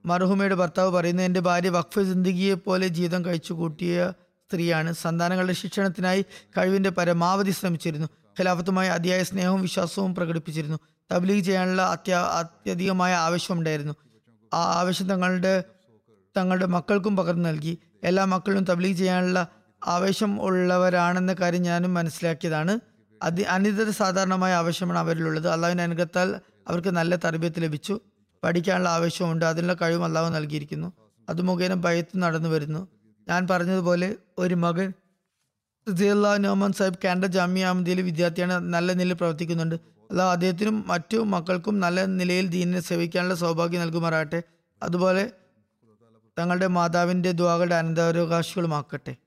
[0.06, 4.92] മർഹുമയുടെ ഭർത്താവ് പറയുന്നത് എന്റെ ഭാര്യ വഖഫ് സിന്ദഗിയെ പോലെ ജീവിതം കഴിച്ചു കൂട്ടിയ സ്ത്രീയാണ്.
[4.92, 6.24] സന്താനങ്ങളുടെ ശിക്ഷണത്തിനായി
[6.58, 8.06] കഴിവിന്റെ പരമാവധി ശ്രമിച്ചിരുന്നു.
[8.06, 10.78] ഖിലാഫത്തുമായി അതിയായ സ്നേഹവും വിശ്വാസവും പ്രകടിപ്പിച്ചിരുന്നു.
[11.12, 13.94] തബ്ലീഗ് ചെയ്യാനുള്ള അത്യാ അത്യധികമായ ആവശ്യമുണ്ടായിരുന്നു.
[14.54, 15.64] ആ ആവശ്യം തങ്ങളുടെ
[16.36, 17.78] തങ്ങളുടെ മക്കൾക്കും പകർന്നു നൽകി.
[18.04, 19.48] എല്ലാ മക്കളും തബ്ലീഗ് ചെയ്യാനുള്ള
[19.86, 22.80] ആവേശം ഉള്ളവരാണെന്ന കാര്യം ഞാനും മനസ്സിലാക്കിയതാണ്.
[23.22, 25.48] അതി അനിതര സാധാരണമായ ആവശ്യമാണ് അവരിലുള്ളത്.
[25.48, 28.00] അള്ളാഹുവിന്റെ അനുഗ്രഹത്താൽ അവർക്ക് നല്ല തർബീയത്ത് ലഭിച്ചു.
[28.44, 30.92] പഠിക്കാനുള്ള ആവശ്യമുണ്ട് അതിനുള്ള കഴിവും അള്ളാഹു നൽകിയിരിക്കുന്നു.
[31.28, 32.88] അത് മുഖേന ഭയത്ത് നടന്നു വരുന്നു.
[33.28, 34.92] ഞാൻ പറഞ്ഞതുപോലെ ഒരു മകൻ
[35.94, 39.74] സിയല്ലാ നോമൻ സാഹിബ് കാൻഡ ജാമ്യ അഹമ്മദിയിലെ വിദ്യാർത്ഥിയാണ് നല്ല നിലയിൽ പ്രവർത്തിക്കുന്നുണ്ട്.
[39.74, 44.42] അള്ളാഹു അദ്ദേഹത്തിനും മറ്റു മക്കൾക്കും നല്ല നിലയിൽ ദീനിനെ സേവിക്കാനുള്ള സൗഭാഗ്യം നൽകുമാറാകട്ടെ.
[44.82, 45.30] അതുപോലെ
[46.38, 49.10] തങ്ങളുടെ മാതാവിന്റെ ദ്വാകളുടെ അനന്തരാവകാശികളുമാക്കട്ടെ.
[49.10, 49.25] അ-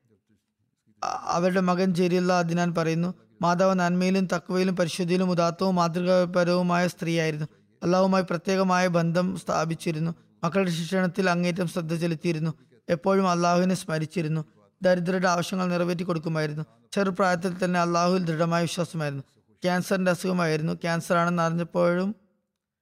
[1.04, 7.48] അവരുടെ മകൻ ജരിയുള്ള അതിനാൻ പറയുന്നു മാതാവ് നന്മയിലും തക്വയിലും പരിശുദ്ധിയിലും ഉദാത്തവും മാതൃകാപരവുമായ സ്ത്രീയായിരുന്നു.
[7.84, 10.12] അള്ളാഹുമായി പ്രത്യേകമായ ബന്ധം സ്ഥാപിച്ചിരുന്നു.
[10.44, 12.54] മക്കളുടെ ശിക്ഷണത്തിൽ അങ്ങേറ്റം ശ്രദ്ധ ചെലുത്തിയിരുന്നു.
[12.90, 14.46] എപ്പോഴും അള്ളാഹുവിനെ സ്മരിച്ചിരുന്നു.
[14.82, 16.64] ദരിദ്രരുടെ ആവശ്യങ്ങൾ നിറവേറ്റി കൊടുക്കുമായിരുന്നു.
[16.92, 19.24] ചെറുപ്രായത്തിൽ തന്നെ അള്ളാഹുവിൽ ദൃഢമായ വിശ്വാസമായിരുന്നു.
[19.64, 20.74] ക്യാൻസറിന്റെ അസുഖമായിരുന്നു.
[20.74, 22.16] ക്യാൻസർ ആണെന്ന് അറിഞ്ഞപ്പോഴും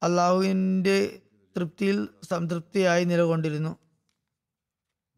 [0.04, 1.20] അള്ളാഹുവിന്റെ
[1.58, 3.78] തൃപ്തിയിൽ സംതൃപ്തിയായി നിലകൊണ്ടിരുന്നു.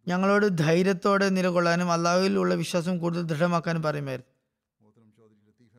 [0.10, 4.34] ഞങ്ങളോട് ധൈര്യത്തോടെ നിലകൊള്ളാനും അള്ളാഹുവിലുള്ള വിശ്വാസം കൂടുതൽ ദൃഢമാക്കാനും പറയുമായിരുന്നു.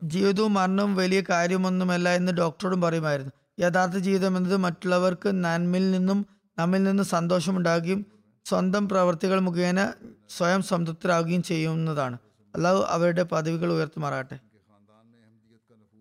[0.03, 3.31] ജീവിതവും മരണവും വലിയ കാര്യമൊന്നുമല്ല എന്ന് ഡോക്ടറോടും പറയുമായിരുന്നു.
[3.59, 6.25] യഥാർത്ഥ ജീവിതം എന്നത് മറ്റുള്ളവർക്ക് നന്മയിൽ നിന്നും
[6.57, 8.05] നമ്മിൽ നിന്നും സന്തോഷമുണ്ടാകുകയും
[8.45, 9.93] സ്വന്തം പ്രവർത്തികൾ മുഖേന
[10.37, 12.17] സ്വയം സംതൃപ്തരാകുകയും ചെയ്യുന്നതാണ്.
[12.55, 14.39] അള്ളാഹു അവരുടെ പദവികൾ ഉയർത്തുമാറാട്ടെ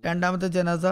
[0.07, 0.87] രണ്ടാമത്തെ ജനാസ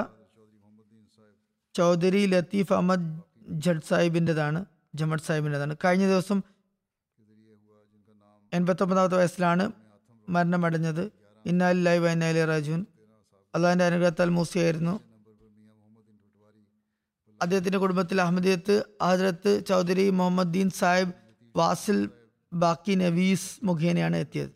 [1.75, 4.65] ചൗധരി ലത്തീഫ് അഹമ്മദ് ജഡ് സാഹിബിന്റെതാണ്
[4.95, 5.77] ജമഡ് സാഹിബിന്റെതാണ്.
[5.85, 6.43] കഴിഞ്ഞ ദിവസം
[8.53, 9.65] എൺപത്തൊമ്പതാമത്തെ വയസ്സിലാണ്
[10.29, 11.05] മരണമടഞ്ഞത്.
[11.47, 12.81] ഇന്നാലില്ലായി വൈനാലി റാജുൻ
[13.55, 14.95] അള്ളാഹിന്റെ അനുഗ്രഹത്താൽ മൂസിയായിരുന്നു.
[17.43, 21.13] അദ്ദേഹത്തിന്റെ കുടുംബത്തിൽ അഹമ്മദിയത്ത് ഹജ്രത്ത് ചൗധരി മുഹമ്മദ് ദീൻ സാഹിബ്
[21.57, 21.99] വാസിൽ
[22.53, 24.53] ബാക്കി നവീസ് മുഖേനയാണ് എത്തിയത്.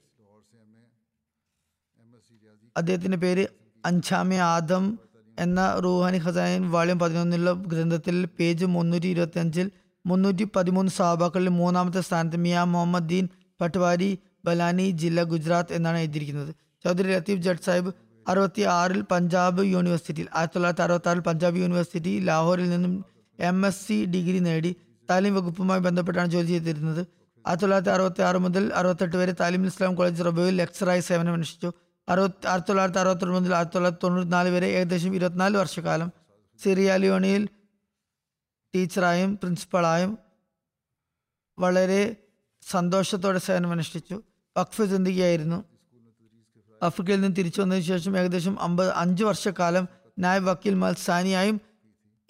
[2.76, 3.44] അദ്ദേഹത്തിന്റെ പേര്
[3.86, 4.98] അഞ്ചാമി ആദം
[5.38, 9.70] എന്ന റൂഹാനി ഖസാനിൻ വാള്യം പതിനൊന്നിലുള്ള ഗ്രന്ഥത്തിൽ പേജ് മുന്നൂറ്റി ഇരുപത്തി അഞ്ചിൽ
[10.06, 13.28] മുന്നൂറ്റി പതിമൂന്ന് സഹാബാക്കളിൽ മൂന്നാമത്തെ സ്ഥാനത്ത് മിയാ മുഹമ്മദ് ദീൻ
[13.62, 14.10] പട്വാരി
[14.44, 16.52] ബലാനി ജില്ല ഗുജറാത്ത് എന്നാണ് എഴുതിയിരിക്കുന്നത്.
[16.84, 17.90] ചൗധരി ലത്തീഫ് ജഡ് സാഹിബ്
[18.28, 23.04] അറുപത്തി ആറിൽ പഞ്ചാബ് യൂണിവേഴ്സിറ്റിയിൽ ആയിരത്തി തൊള്ളായിരത്തി അറുപത്തി ആറിൽ പഞ്ചാബ് യൂണിവേഴ്സിറ്റി ലാഹോറിൽ നിന്നും
[23.38, 24.76] എം എസ് സി ഡിഗ്രി നേടി
[25.10, 27.02] താലിം വകുപ്പുമായി ബന്ധപ്പെട്ടാണ് ജോലി ചെയ്തിരുന്നത്.
[27.44, 31.72] ആയിരത്തി തൊള്ളായിരത്തി അറുപത്തി ആറ് മുതൽ അറുപത്തെട്ട് വരെ താലിം ഇസ്ലാം കോളേജ് റബോയിൽ ലെക്ചറായി സേവനമനുഷ്ഠിച്ചു.
[32.08, 36.10] അറുപത്തി ആയിരത്തി തൊള്ളായിരത്തി അറുപത്തി മുതൽ ആയിരത്തി തൊള്ളായിരത്തി തൊണ്ണൂറ്റിനാല് വരെ ഏകദേശം ഇരുപത്തിനാല് വർഷക്കാലം
[36.62, 37.48] സിറിയാലിയോണിയിൽ
[38.74, 40.18] ടീച്ചറായും പ്രിൻസിപ്പളായും
[41.58, 42.02] വളരെ
[42.62, 44.22] സന്തോഷത്തോടെ സേവനമനുഷ്ഠിച്ചു.
[44.56, 45.64] വഖഫ് ചിന്തിക്കുകയായിരുന്നു
[46.82, 49.88] ആഫ്രിക്കയിൽ നിന്ന് തിരിച്ചു വന്നതിന് ശേഷം ഏകദേശം അമ്പത് അഞ്ച് വർഷക്കാലം
[50.18, 51.60] നായ് വക്കീൽ മാൽ സാനിയായും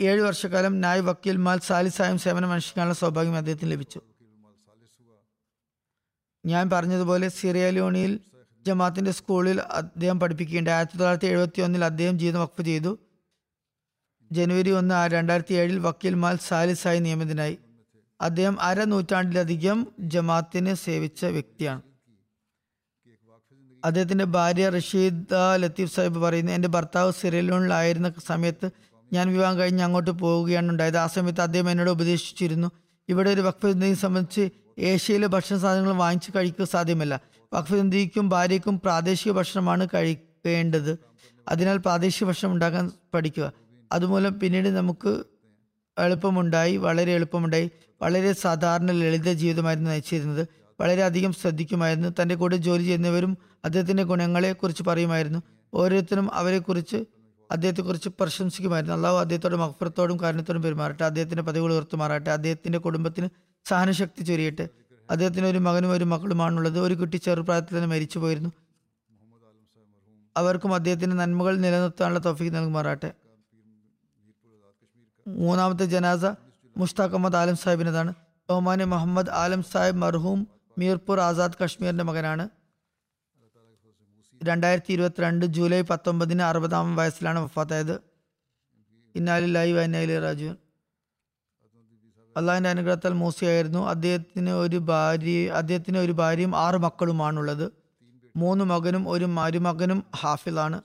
[0.00, 4.00] ഏഴ് വർഷക്കാലം നായ് വക്കീൽ മാൽ സാലിസായും സേവനം അനുഷ്ഠിക്കാനുള്ള സൗഭാഗ്യം അദ്ദേഹത്തിന് ലഭിച്ചു.
[6.46, 8.20] ഞാൻ പറഞ്ഞതുപോലെ സിറിയലിയോണിയിൽ
[8.66, 12.98] ജമാത്തിന്റെ സ്കൂളിൽ അദ്ദേഹം പഠിപ്പിക്കുകയുണ്ട് ആയിരത്തി തൊള്ളായിരത്തി എഴുപത്തി ഒന്നിൽ അദ്ദേഹം ജീവിതം വഖഫ് ചെയ്തു.
[14.32, 17.58] ജനുവരി ഒന്ന് രണ്ടായിരത്തി ഏഴിൽ വക്കീൽ മാൽ സാലിസായി നിയമിതനായി.
[18.22, 21.82] അദ്ദേഹം അര നൂറ്റാണ്ടിലധികം ജമാത്തിനെ സേവിച്ച വ്യക്തിയാണ്.
[23.84, 28.70] അദ്ദേഹത്തിന്റെ ഭാര്യ റഷീദ ലത്തീഫ് സാഹിബ് പറയുന്നു എന്റെ ഭർത്താവ് സിറിയലോണിലായിരുന്ന സമയത്ത്
[29.12, 30.96] ഞാൻ വിവാഹം കഴിഞ്ഞ് അങ്ങോട്ട് പോവുകയാണ് ഉണ്ടായത്.
[30.96, 32.70] ആ സമയത്ത് അദ്ദേഹം എന്നോട് ഉപദേശിച്ചിരുന്നു
[33.08, 37.20] ഇവിടെ ഒരു വഖഫിന്ദിയെ സംബന്ധിച്ച് ഏഷ്യയിലെ ഭക്ഷണ സാധനങ്ങൾ വാങ്ങിച്ച് കഴിക്കുക സാധ്യമല്ല.
[37.54, 40.98] വഖഫിന്ദിക്കും ഭാര്യയ്ക്കും പ്രാദേശിക ഭക്ഷണമാണ് കഴിക്കേണ്ടത്.
[41.48, 43.52] അതിനാൽ പ്രാദേശിക ഭക്ഷണം ഉണ്ടാക്കാൻ പഠിക്കുക.
[43.92, 45.24] അതുമൂലം പിന്നീട് നമുക്ക്
[45.98, 47.70] എളുപ്പമുണ്ടായി വളരെ എളുപ്പമുണ്ടായി.
[48.02, 50.48] വളരെ സാധാരണ ലളിത ജീവിതമായിരുന്നു നയിച്ചിരുന്നത്.
[50.80, 52.08] വളരെയധികം ശ്രദ്ധിക്കുമായിരുന്നു.
[52.22, 55.38] തന്റെ കൂടെ ജോലി ചെയ്യുന്നവരും അദ്ദേഹത്തിന്റെ ഗുണങ്ങളെക്കുറിച്ച് പറയുമായിരുന്നു.
[55.74, 57.04] ഓരോരുത്തരും അവരെക്കുറിച്ച്
[57.50, 58.96] അദ്ദേഹത്തെക്കുറിച്ച് പ്രശംസിക്കുമായിരുന്നു.
[58.96, 61.04] അള്ളാഹു അദ്ദേഹത്തോട് മഹഫറത്തോടും കാരണത്തോടും പെരുമാറട്ടെ.
[61.04, 63.28] അദ്ദേഹത്തിന്റെ പതിവുകൾ ഉയർത്തുമാറട്ടെ അദ്ദേഹത്തിന്റെ കുടുംബത്തിന്
[63.64, 64.68] സഹനശക്തി ചൊരിയട്ടെ.
[65.10, 68.50] അദ്ദേഹത്തിന് ഒരു മകനും ഒരു മകളുമാണുള്ളത് ഒരു കുട്ടി ചെറുപ്രായത്തിൽ തന്നെ മരിച്ചു പോയിരുന്നു
[70.36, 73.12] അവർക്കും അദ്ദേഹത്തിന്റെ നന്മകൾ നിലനിർത്താനുള്ള തോഫിക്ക് നൽകുമാറാട്ടെ
[75.26, 76.24] മൂന്നാമത്തെ ജനാസ
[76.76, 78.14] മുഷ്താഖ് അഹമ്മദ് ആലം സാഹിബിനതാണ്
[78.50, 80.48] ബഹുമാന മുഹമ്മദ് ആലം സാഹിബ് മർഹൂം
[80.78, 82.48] മീർപൂർ ആസാദ് കശ്മീരിന്റെ മകനാണ്.
[84.42, 88.00] രണ്ടായിരത്തി ഇരുപത്തിരണ്ട് ജൂലൈ പത്തൊമ്പതിന് അറുപതാം വയസ്സിലാണ് വഫാത്തായത്.
[89.16, 90.54] ഇന്നാലില്ലായി അന്നാലി രാജു
[92.36, 93.78] അള്ളാഹിന്റെ അനുഗ്രഹത്താൽ മൂസിയായിരുന്നു.
[93.78, 97.72] അദ്ദേഹത്തിന് ഒരു ഭാര്യ അദ്ദേഹത്തിന് ഒരു ഭാര്യയും ആറ് മക്കളുമാണുള്ളത്.
[98.36, 100.82] മൂന്ന് മകനും ഒരു മരുമകനും ഹാഫിലാണ്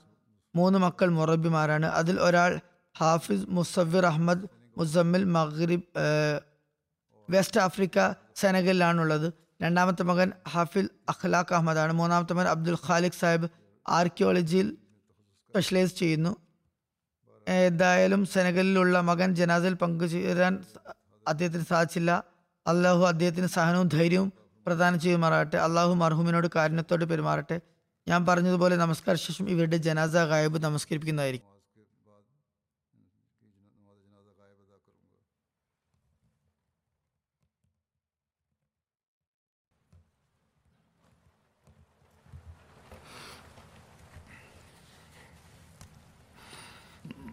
[0.56, 1.86] മൂന്ന് മക്കൾ മുറബിമാരാണ്.
[1.86, 2.60] അതിൽ ഒരാൾ
[3.00, 5.84] ഹാഫിസ് മുസഫിർ അഹമ്മദ് മുസമ്മിൽ മഗ്രിബ്
[7.30, 9.32] വെസ്റ്റ് ആഫ്രിക്ക സെനഗലിലാണുള്ളത്.
[9.62, 11.92] രണ്ടാമത്തെ മകൻ ഹാഫിൽ അഖ്ലാഖ് അഹമ്മദാണ്.
[11.92, 13.48] മൂന്നാമത്തെ മകൻ അബ്ദുൽ ഖാലിഖ് സാഹിബ്
[13.88, 14.76] ആർക്കിയോളജിയിൽ
[15.48, 16.36] സ്പെഷ്യലൈസ് ചെയ്യുന്നു.
[17.48, 20.64] ഏതായാലും സെനഗലിലുള്ള മകൻ ജനാസിൽ പങ്കുചേരാൻ
[21.28, 22.24] അദ്ദേഹത്തിന് സാധിച്ചില്ല.
[22.66, 24.32] അള്ളാഹു അദ്ദേഹത്തിന് സഹനവും ധൈര്യവും
[24.66, 25.56] പ്രദാനം ചെയ്യുമാറാകട്ടെ.
[25.56, 27.60] അള്ളാഹു മർഹൂമിനോട് കാരുണ്യത്തോട് പെരുമാറട്ടെ.
[28.08, 31.57] ഞാൻ പറഞ്ഞതുപോലെ നമസ്കാര ശേഷം ഇവരുടെ ജനാസ ഗായബ് നമസ്കരിപ്പിക്കുന്നതായിരിക്കും.